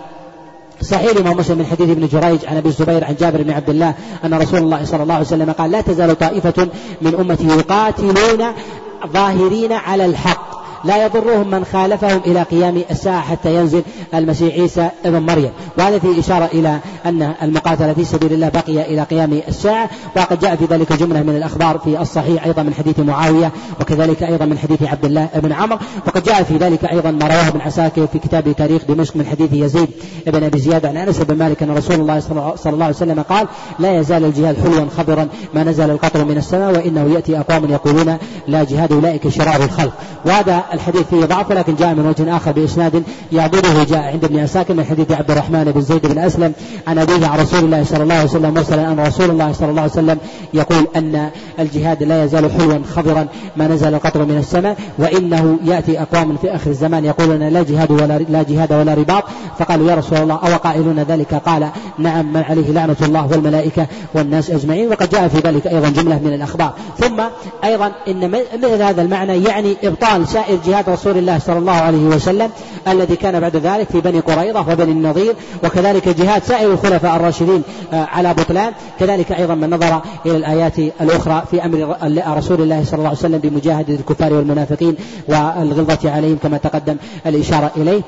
صحيح 0.81 1.11
الإمام 1.11 1.37
مسلم 1.37 1.57
من 1.57 1.65
حديث 1.65 1.89
ابن 1.89 2.07
جريج 2.07 2.45
عن 2.45 2.57
أبي 2.57 2.69
الزبير 2.69 3.05
عن 3.05 3.15
جابر 3.19 3.41
بن 3.41 3.51
عبد 3.51 3.69
الله 3.69 3.93
أن 4.25 4.33
رسول 4.33 4.59
الله 4.59 4.85
صلى 4.85 5.03
الله 5.03 5.13
عليه 5.13 5.25
وسلم 5.25 5.51
قال 5.51 5.71
لا 5.71 5.81
تزال 5.81 6.19
طائفة 6.19 6.67
من 7.01 7.15
أمتي 7.15 7.47
يقاتلون 7.47 8.53
ظاهرين 9.13 9.71
على 9.71 10.05
الحق. 10.05 10.64
لا 10.85 11.05
يضرهم 11.05 11.51
من 11.51 11.65
خالفهم 11.65 12.21
إلى 12.25 12.43
قيام 12.43 12.81
الساعة 12.91 13.21
حتى 13.21 13.55
ينزل 13.55 13.83
المسيح 14.13 14.53
عيسى 14.53 14.89
ابن 15.05 15.19
مريم. 15.19 15.51
وهذا 15.77 15.99
في 15.99 16.19
إشارة 16.19 16.45
إلى 16.45 16.79
أن 17.05 17.33
المقاتلة 17.41 17.93
في 17.93 18.05
سبيل 18.05 18.33
الله 18.33 18.49
بقي 18.49 18.93
إلى 18.93 19.03
قيام 19.03 19.41
الساعة 19.47 19.89
وقد 20.17 20.39
جاء 20.39 20.55
في 20.55 20.65
ذلك 20.65 20.93
جملة 20.93 21.23
من 21.23 21.35
الأخبار 21.35 21.77
في 21.77 22.01
الصحيح 22.01 22.45
أيضا 22.45 22.63
من 22.63 22.73
حديث 22.73 22.99
معاوية 22.99 23.51
وكذلك 23.81 24.23
أيضا 24.23 24.45
من 24.45 24.57
حديث 24.57 24.83
عبد 24.83 25.05
الله 25.05 25.29
بن 25.35 25.51
عمر 25.51 25.79
وقد 26.07 26.23
جاء 26.23 26.43
في 26.43 26.57
ذلك 26.57 26.85
أيضا 26.85 27.11
ما 27.11 27.27
رواه 27.27 27.47
ابن 27.47 27.61
عساكر 27.61 28.07
في 28.07 28.19
كتاب 28.19 28.51
تاريخ 28.51 28.81
دمشق 28.89 29.15
من 29.15 29.25
حديث 29.25 29.53
يزيد 29.53 29.89
بن 30.27 30.43
أبي 30.43 30.59
زياد 30.59 30.85
عن 30.85 30.97
أنس 30.97 31.19
بن 31.19 31.37
مالك 31.37 31.63
أن 31.63 31.71
رسول 31.71 31.95
الله 31.95 32.19
صلى 32.19 32.73
الله 32.73 32.85
عليه 32.85 32.95
وسلم 32.95 33.21
قال 33.21 33.47
لا 33.79 33.99
يزال 33.99 34.25
الجهاد 34.25 34.57
حلوا 34.63 34.85
خضرا 34.97 35.27
ما 35.53 35.63
نزل 35.63 35.89
القطر 35.89 36.25
من 36.25 36.37
السماء 36.37 36.73
وإنه 36.73 37.13
يأتي 37.13 37.39
أقوام 37.39 37.71
يقولون 37.71 38.17
لا 38.47 38.63
جهاد 38.63 38.91
أولئك 38.91 39.29
شرار 39.29 39.63
الخلق. 39.63 39.93
وهذا 40.25 40.63
الحديث 40.75 41.03
فيه 41.09 41.25
ضعف 41.25 41.51
ولكن 41.51 41.75
جاء 41.75 41.93
من 41.93 42.07
وجه 42.07 42.37
آخر 42.37 42.51
بإسناد 42.51 43.03
يعضده 43.31 43.83
جاء 43.83 43.99
عند 43.99 44.23
ابن 44.23 44.39
عساكر 44.39 44.73
من 44.73 44.83
حديث 44.83 45.11
عبد 45.11 45.31
الرحمن 45.31 45.63
بن 45.63 45.81
زيد 45.81 46.07
بن 46.07 46.17
أسلم 46.17 46.53
عن 46.87 46.99
أبيه 46.99 47.27
عن 47.27 47.39
رسول 47.39 47.59
الله 47.59 47.83
صلى 47.83 48.03
الله 48.03 48.15
عليه 48.15 48.29
وسلم 48.29 48.53
مرسلا 48.53 48.91
أن 48.91 48.99
رسول 48.99 49.29
الله 49.29 49.51
صلى 49.51 49.69
الله 49.69 49.81
عليه 49.81 49.91
وسلم 49.91 50.17
يقول 50.53 50.87
أن 50.95 51.29
الجهاد 51.59 52.03
لا 52.03 52.23
يزال 52.23 52.51
حلوا 52.51 52.79
خضرا 52.95 53.27
ما 53.57 53.67
نزل 53.67 53.93
القطر 53.93 54.25
من 54.25 54.37
السماء 54.37 54.77
وإنه 54.97 55.57
يأتي 55.63 56.01
أقوام 56.01 56.37
في 56.37 56.55
آخر 56.55 56.69
الزمان 56.69 57.05
يقولون 57.05 57.43
لا 57.43 57.63
جهاد 57.63 57.91
ولا 57.91 58.17
لا 58.17 58.43
جهاد 58.43 58.73
ولا 58.73 58.93
رباط. 58.93 59.23
فقالوا 59.59 59.89
يا 59.89 59.95
رسول 59.95 60.17
الله 60.17 60.35
أو 60.35 60.57
قائلون 60.57 60.99
ذلك؟ 60.99 61.33
قال 61.33 61.69
نعم 61.97 62.33
من 62.33 62.43
عليه 62.43 62.71
لعنة 62.71 62.95
الله 63.01 63.27
والملائكة 63.31 63.87
والناس 64.13 64.49
أجمعين. 64.51 64.89
وقد 64.89 65.09
جاء 65.09 65.27
في 65.27 65.37
ذلك 65.37 65.67
أيضا 65.67 65.89
جملة 65.89 66.19
من 66.19 66.33
الأخبار. 66.33 66.73
ثم 66.97 67.21
أيضا 67.63 67.91
إن 68.07 68.31
مثل 68.31 68.81
هذا 68.81 69.01
المعنى 69.01 69.43
يعني 69.43 69.75
إبطال 69.83 70.27
سائر 70.27 70.57
جهاد 70.65 70.89
رسول 70.89 71.17
الله 71.17 71.39
صلى 71.39 71.57
الله 71.57 71.71
عليه 71.71 71.97
وسلم 71.97 72.49
الذي 72.87 73.15
كان 73.15 73.39
بعد 73.39 73.55
ذلك 73.55 73.89
في 73.89 74.01
بني 74.01 74.19
قريظة 74.19 74.59
وبني 74.59 74.91
النضير 74.91 75.35
وكذلك 75.63 76.09
جهاد 76.09 76.43
سائر 76.43 76.71
الخلفاء 76.71 77.15
الراشدين 77.15 77.63
آه، 77.93 78.05
على 78.05 78.33
بطلان. 78.33 78.73
كذلك 78.99 79.31
أيضا 79.31 79.55
من 79.55 79.69
نظر 79.69 80.01
إلى 80.25 80.37
الآيات 80.37 80.79
الأخرى 80.79 81.43
في 81.51 81.65
أمر 81.65 81.95
رسول 82.37 82.61
الله 82.61 82.83
صلى 82.83 82.97
الله 82.97 83.09
عليه 83.09 83.17
وسلم 83.19 83.37
بمجاهدة 83.37 83.95
الكفار 83.95 84.33
والمنافقين 84.33 84.95
والغلظة 85.27 86.11
عليهم 86.11 86.37
كما 86.43 86.57
تقدم 86.57 86.95
الإشارة 87.25 87.71
إليه. 87.77 88.01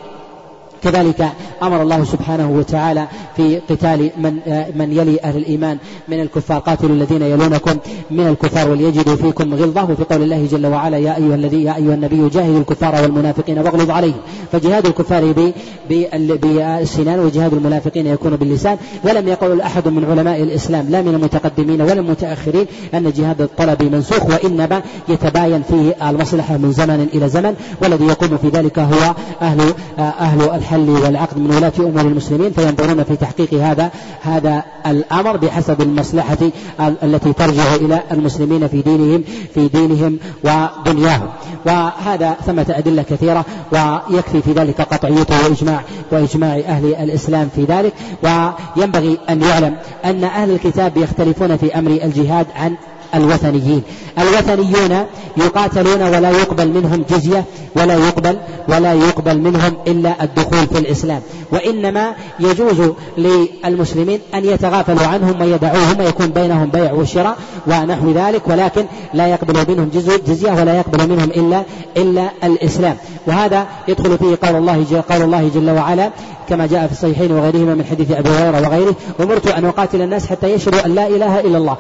كذلك 0.84 1.28
أمر 1.64 1.82
الله 1.82 2.04
سبحانه 2.04 2.52
وتعالى 2.52 3.08
في 3.36 3.60
قتال 3.70 4.10
من 4.18 4.34
من 4.76 4.92
يلي 4.92 5.20
أهل 5.24 5.38
الإيمان 5.38 5.78
من 6.08 6.20
الكفار. 6.20 6.60
قاتلوا 6.60 6.96
الذين 6.96 7.22
يلونكم 7.22 7.78
من 8.12 8.28
الكفار 8.28 8.70
وليجدوا 8.70 9.16
فيكم 9.16 9.54
غلظة. 9.54 9.92
وفي 9.92 10.04
قول 10.04 10.22
الله 10.22 10.48
جل 10.52 10.66
وعلا 10.68 10.98
يا 10.98 11.18
أيها 11.18 11.36
الذي 11.36 11.64
يا 11.64 11.76
أيها 11.76 11.94
النبي 11.94 12.30
جاهد 12.30 12.56
الكفار 12.56 13.02
والمنافقين 13.02 13.60
واغلظ 13.60 13.90
عليهم. 13.90 14.20
فجهاد 14.52 14.86
الكفار 14.86 15.52
بألسنان 15.90 17.20
وجهاد 17.20 17.54
المنافقين 17.54 18.08
يكون 18.08 18.36
باللسان. 18.36 18.78
ولم 19.04 19.28
يقل 19.28 19.62
أحد 19.62 19.88
من 19.88 20.06
علماء 20.06 20.44
الإسلام 20.44 20.90
لا 20.90 21.02
من 21.02 21.16
المتقدمين 21.16 21.82
ولا 21.82 21.94
المتأخرين 21.94 22.66
أن 22.94 23.12
جهاد 23.12 23.42
الطلب 23.42 23.84
منسوخ 23.84 24.26
وإنما 24.26 24.82
يتباين 25.10 25.64
فيه 25.64 26.10
المصلحة 26.10 26.58
من 26.58 26.72
زمن 26.72 27.08
إلى 27.14 27.30
زمن. 27.30 27.56
والذي 27.82 28.06
يقوم 28.06 28.38
في 28.38 28.50
ذلك 28.50 28.80
هو 28.80 29.16
أهل 29.42 29.74
أهل 30.00 30.50
الحل 30.68 30.90
والعقد 30.90 31.38
من 31.38 31.56
ولاة 31.56 31.74
أمور 31.80 32.02
المسلمين 32.02 32.52
فينظرون 32.52 33.04
في 33.04 33.16
تحقيق 33.16 33.54
هذا 33.54 33.92
هذا 34.22 34.64
الأمر 34.88 35.38
بحسب 35.38 35.82
المصلحة 35.82 36.38
التي 36.80 37.34
ترجع 37.34 37.76
إلى 37.76 38.04
المسلمين 38.12 38.68
في 38.68 38.82
دينهم 38.82 39.24
في 39.54 39.68
دينهم 39.68 40.18
ودنياهم. 40.44 41.28
وهذا 41.66 42.38
ثمة 42.46 42.66
أدلة 42.70 43.02
كثيرة 43.02 43.46
ويكفي 43.72 44.42
في 44.42 44.52
ذلك 44.52 44.82
قطعيته 44.82 45.46
وإجماع 45.46 45.82
وإجماع 46.12 46.56
أهل 46.56 46.96
الإسلام 46.96 47.50
في 47.56 47.64
ذلك. 47.64 47.94
وينبغي 48.24 49.18
أن 49.30 49.42
يعلم 49.42 49.76
أن 50.06 50.24
أهل 50.24 50.52
الكتاب 50.52 50.98
يختلفون 50.98 51.58
في 51.58 51.80
أمر 51.80 51.92
الجهاد 51.92 52.48
عن 52.56 52.76
الوثنيين. 53.16 53.84
الوثنيون 54.20 55.06
يقاتلون 55.38 56.02
ولا 56.02 56.30
يقبل 56.30 56.68
منهم 56.68 57.06
جزية 57.10 57.44
ولا 57.76 57.94
يقبل 57.94 58.38
ولا 58.70 58.94
يقبل 58.94 59.38
منهم 59.42 59.74
إلا 59.88 60.24
الدخول 60.24 60.68
في 60.68 60.78
الإسلام. 60.78 61.22
وإنما 61.52 62.14
يجوز 62.40 62.92
للمسلمين 63.18 64.20
أن 64.36 64.46
يتغافلوا 64.46 65.08
عنهم 65.08 65.42
ويدعوهم 65.42 66.00
ويكون 66.00 66.28
بينهم 66.28 66.70
بيع 66.70 66.94
وشراء 66.94 67.38
ونحو 67.68 68.12
ذلك 68.12 68.48
ولكن 68.48 68.86
لا 69.14 69.28
يقبل 69.28 69.74
منهم 69.74 69.90
جزية 70.28 70.52
ولا 70.52 70.78
يقبل 70.78 71.10
منهم 71.10 71.30
إلا 71.30 71.64
إلا 71.98 72.30
الإسلام. 72.44 72.98
وهذا 73.28 73.66
يدخل 73.88 74.18
فيه 74.18 74.38
قول 74.48 74.56
الله 74.56 74.86
جل 74.92 75.02
قول 75.02 75.22
الله 75.22 75.52
جل 75.56 75.70
وعلا 75.70 76.12
كما 76.50 76.66
جاء 76.66 76.86
في 76.88 76.92
الصحيحين 76.92 77.32
وغيرهما 77.32 77.76
من 77.76 77.86
حديث 77.92 78.12
أبي 78.12 78.30
هريرة 78.30 78.68
وغيره 78.68 78.96
أمرت 79.20 79.48
أن 79.48 79.66
أقاتل 79.66 80.02
الناس 80.02 80.28
حتى 80.28 80.54
يشهدوا 80.54 80.86
أن 80.86 80.96
لا 80.96 81.08
إله 81.08 81.40
إلا 81.40 81.58
الله 81.58 81.78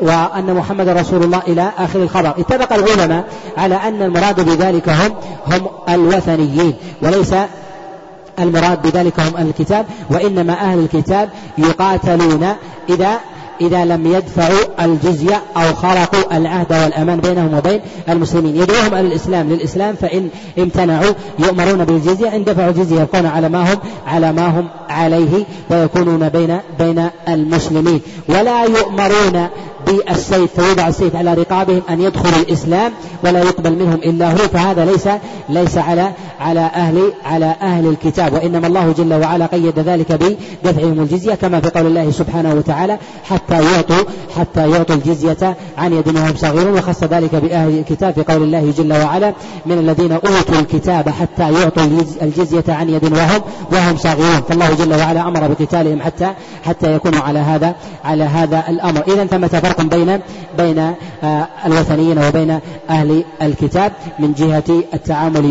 وأن 0.00 0.54
محمد 0.54 0.88
رسول 0.88 1.22
الله 1.22 1.42
إلى 1.48 1.70
آخر 1.78 2.02
الخبر. 2.02 2.28
اتفق 2.38 2.72
العلماء 2.72 3.24
على 3.56 3.74
أن 3.74 4.02
المراد 4.02 4.40
بذلك 4.40 4.88
هم 4.88 5.12
هم 5.46 5.66
الوثنيين 5.88 6.74
وليس 7.02 7.34
المراد 8.40 8.82
بذلك 8.82 9.20
هم 9.20 9.36
أهل 9.36 9.48
الكتاب 9.48 9.86
وإنما 10.10 10.52
أهل 10.52 10.78
الكتاب 10.78 11.28
يقاتلون 11.58 12.46
إذا 12.88 13.18
إذا 13.60 13.84
لم 13.84 14.06
يدفعوا 14.06 14.84
الجزية 14.84 15.42
أو 15.56 15.74
خرقوا 15.74 16.36
العهد 16.36 16.72
والأمان 16.72 17.20
بينهم 17.20 17.54
وبين 17.54 17.80
المسلمين. 18.08 18.56
يدعوهم 18.56 18.94
إلى 18.94 19.00
الإسلام 19.00 19.48
للإسلام 19.48 19.94
فإن 19.94 20.28
امتنعوا 20.58 21.12
يؤمرون 21.38 21.84
بالجزية 21.84 22.36
إن 22.36 22.44
دفعوا 22.44 22.70
الجزية 22.70 23.00
يبقون 23.00 23.26
على 23.26 23.48
ما 23.48 23.72
هم 23.72 23.78
على 24.06 24.32
ما 24.32 24.46
هم 24.46 24.68
عليه 24.88 25.44
ويكونون 25.70 26.28
بين 26.28 26.58
بين 26.78 27.08
المسلمين. 27.28 28.00
ولا 28.28 28.64
يؤمرون 28.64 29.48
بالسيف 29.86 30.60
فيوضع 30.60 30.88
السيف 30.88 31.16
على 31.16 31.34
رقابهم 31.34 31.82
أن 31.90 32.00
يدخلوا 32.00 32.38
الإسلام 32.38 32.92
ولا 33.24 33.42
يقبل 33.42 33.72
منهم 33.72 33.94
إلا 33.94 34.30
هو. 34.30 34.36
فهذا 34.36 34.84
ليس 34.84 35.08
ليس 35.48 35.78
على 35.78 36.12
على 36.40 36.60
أهل 36.60 37.12
على 37.24 37.56
أهل 37.62 37.86
الكتاب. 37.86 38.32
وإنما 38.32 38.66
الله 38.66 38.94
جل 38.98 39.14
وعلا 39.14 39.46
قيد 39.46 39.78
ذلك 39.78 40.12
بدفعهم 40.12 41.00
الجزية 41.00 41.34
كما 41.34 41.60
في 41.60 41.70
قول 41.70 41.86
الله 41.86 42.10
سبحانه 42.10 42.54
وتعالى 42.54 42.98
حتى 43.24 43.64
يعطوا 43.64 44.04
حتى 44.36 44.70
يعطوا 44.70 44.94
الجزية 44.94 45.56
عن 45.78 45.92
يد 45.92 46.16
وهم 46.16 46.36
صغيرون 46.36 46.78
وخص 46.78 47.04
ذلك 47.04 47.34
بأهل 47.34 47.78
الكتاب 47.78 48.14
في 48.14 48.22
قول 48.22 48.42
الله 48.42 48.72
جل 48.78 48.92
وعلا 48.92 49.34
من 49.66 49.78
الذين 49.78 50.12
أوتوا 50.12 50.60
الكتاب 50.60 51.08
حتى 51.08 51.52
يعطوا 51.52 51.82
الجزية 52.22 52.64
عن 52.68 52.88
يد 52.88 53.12
وهم 53.12 53.40
وهم 53.72 53.96
صغيرون 53.96 54.40
فالله 54.48 54.74
جل 54.74 54.94
وعلا 54.94 55.28
أمر 55.28 55.48
بقتالهم 55.48 56.02
حتى 56.02 56.30
حتى 56.64 56.94
يكونوا 56.94 57.22
على 57.22 57.38
هذا 57.38 57.74
على 58.04 58.24
هذا 58.24 58.64
الأمر. 58.68 59.02
إذا 59.08 59.24
ثمة 59.24 59.60
فرق 59.70 59.82
بين 59.82 60.20
بين 60.58 60.94
آه، 61.24 61.48
الوثنيين 61.66 62.18
وبين 62.18 62.60
أهل 62.90 63.24
الكتاب 63.42 63.92
من 64.18 64.32
جهة 64.32 64.82
التعامل 64.94 65.44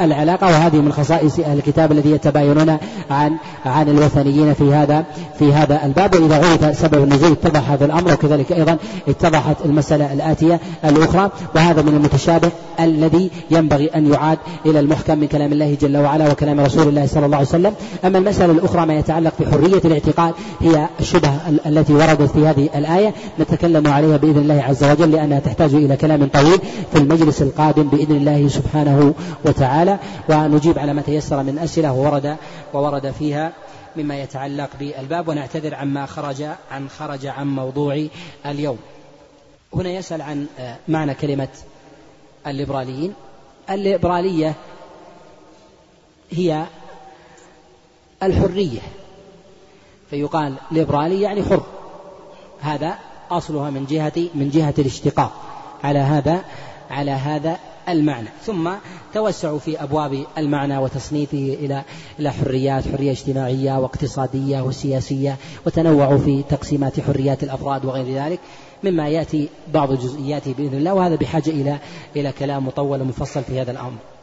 والعلاقة 0.00 0.46
وهذه 0.46 0.76
من 0.76 0.92
خصائص 0.92 1.38
أهل 1.38 1.58
الكتاب 1.58 1.92
الذي 1.92 2.10
يتباينون 2.10 2.76
عن 3.10 3.36
عن 3.66 3.88
الوثنيين 3.88 4.54
في 4.54 4.74
هذا 4.74 5.04
في 5.38 5.52
هذا 5.52 5.84
الباب. 5.84 6.14
وإذا 6.14 6.36
عرف 6.36 6.78
سبب 6.78 7.04
النزول 7.04 7.32
اتضح 7.32 7.70
هذا 7.70 7.84
الأمر. 7.84 8.12
وكذلك 8.12 8.52
أيضا 8.52 8.76
اتضحت 9.08 9.56
المسألة 9.64 10.12
الآتية 10.12 10.60
الأخرى 10.84 11.30
وهذا 11.54 11.82
من 11.82 11.88
المتشابه 11.88 12.50
الذي 12.80 13.30
ينبغي 13.50 13.86
أن 13.86 14.12
يعاد 14.12 14.38
إلى 14.66 14.80
المحكم 14.80 15.18
من 15.18 15.26
كلام 15.26 15.52
الله 15.52 15.76
جل 15.80 15.96
وعلا 15.96 16.30
وكلام 16.30 16.60
رسول 16.60 16.88
الله 16.88 17.06
صلى 17.06 17.26
الله 17.26 17.36
عليه 17.36 17.48
وسلم. 17.48 17.74
أما 18.04 18.18
المسألة 18.18 18.52
الأخرى 18.52 18.86
ما 18.86 18.94
يتعلق 18.94 19.32
بحرية 19.40 19.80
الاعتقاد 19.84 20.34
هي 20.60 20.88
الشبهة 21.00 21.40
التي 21.66 21.92
وردت 21.92 22.30
في 22.30 22.46
هذه 22.46 22.68
الآية. 22.76 23.14
نتكلم 23.66 23.92
عليها 23.92 24.16
بإذن 24.16 24.38
الله 24.38 24.62
عز 24.62 24.84
وجل 24.84 25.10
لأنها 25.10 25.40
تحتاج 25.40 25.74
إلى 25.74 25.96
كلام 25.96 26.28
طويل 26.28 26.58
في 26.92 26.98
المجلس 26.98 27.42
القادم 27.42 27.82
بإذن 27.82 28.16
الله 28.16 28.48
سبحانه 28.48 29.14
وتعالى 29.44 29.98
ونجيب 30.28 30.78
على 30.78 30.94
ما 30.94 31.02
تيسر 31.02 31.42
من 31.42 31.58
أسئلة 31.58 31.92
وورد 31.92 32.36
وورد 32.74 33.10
فيها 33.10 33.52
مما 33.96 34.20
يتعلق 34.20 34.70
بالباب 34.80 35.28
ونعتذر 35.28 35.74
عما 35.74 36.06
خرج 36.06 36.42
عن 36.70 36.88
خرج 36.88 37.26
عن 37.26 37.46
موضوع 37.46 38.06
اليوم. 38.46 38.78
هنا 39.74 39.90
يسأل 39.90 40.22
عن 40.22 40.46
معنى 40.88 41.14
كلمة 41.14 41.48
الليبراليين. 42.46 43.12
الليبرالية 43.70 44.54
هي 46.30 46.64
الحرية 48.22 48.80
فيقال 50.10 50.54
ليبرالي 50.70 51.20
يعني 51.20 51.42
حر 51.42 51.62
هذا 52.60 52.98
أصلها 53.30 53.70
من 53.70 53.86
جهة 53.86 54.12
من 54.34 54.50
جهة 54.50 54.74
الاشتقاق. 54.78 55.32
على 55.84 55.98
هذا 55.98 56.44
على 56.90 57.10
هذا 57.10 57.56
المعنى. 57.88 58.28
ثم 58.44 58.70
توسعوا 59.14 59.58
في 59.58 59.82
أبواب 59.82 60.24
المعنى 60.38 60.78
وتصنيفه 60.78 61.56
إلى 61.60 61.82
إلى 62.18 62.32
حريات 62.32 62.88
حرية 62.88 63.10
اجتماعية 63.10 63.78
واقتصادية 63.78 64.60
وسياسية 64.60 65.36
وتنوعوا 65.66 66.18
في 66.18 66.42
تقسيمات 66.48 67.00
حريات 67.00 67.42
الأفراد 67.42 67.84
وغير 67.84 68.24
ذلك 68.24 68.40
مما 68.84 69.08
يأتي 69.08 69.48
بعض 69.74 69.92
جزئياته 69.92 70.54
بإذن 70.58 70.74
الله 70.74 70.94
وهذا 70.94 71.16
بحاجة 71.16 71.50
إلى 71.50 71.78
إلى 72.16 72.32
كلام 72.32 72.66
مطول 72.66 73.02
ومفصل 73.02 73.42
في 73.42 73.60
هذا 73.60 73.70
الأمر. 73.70 74.15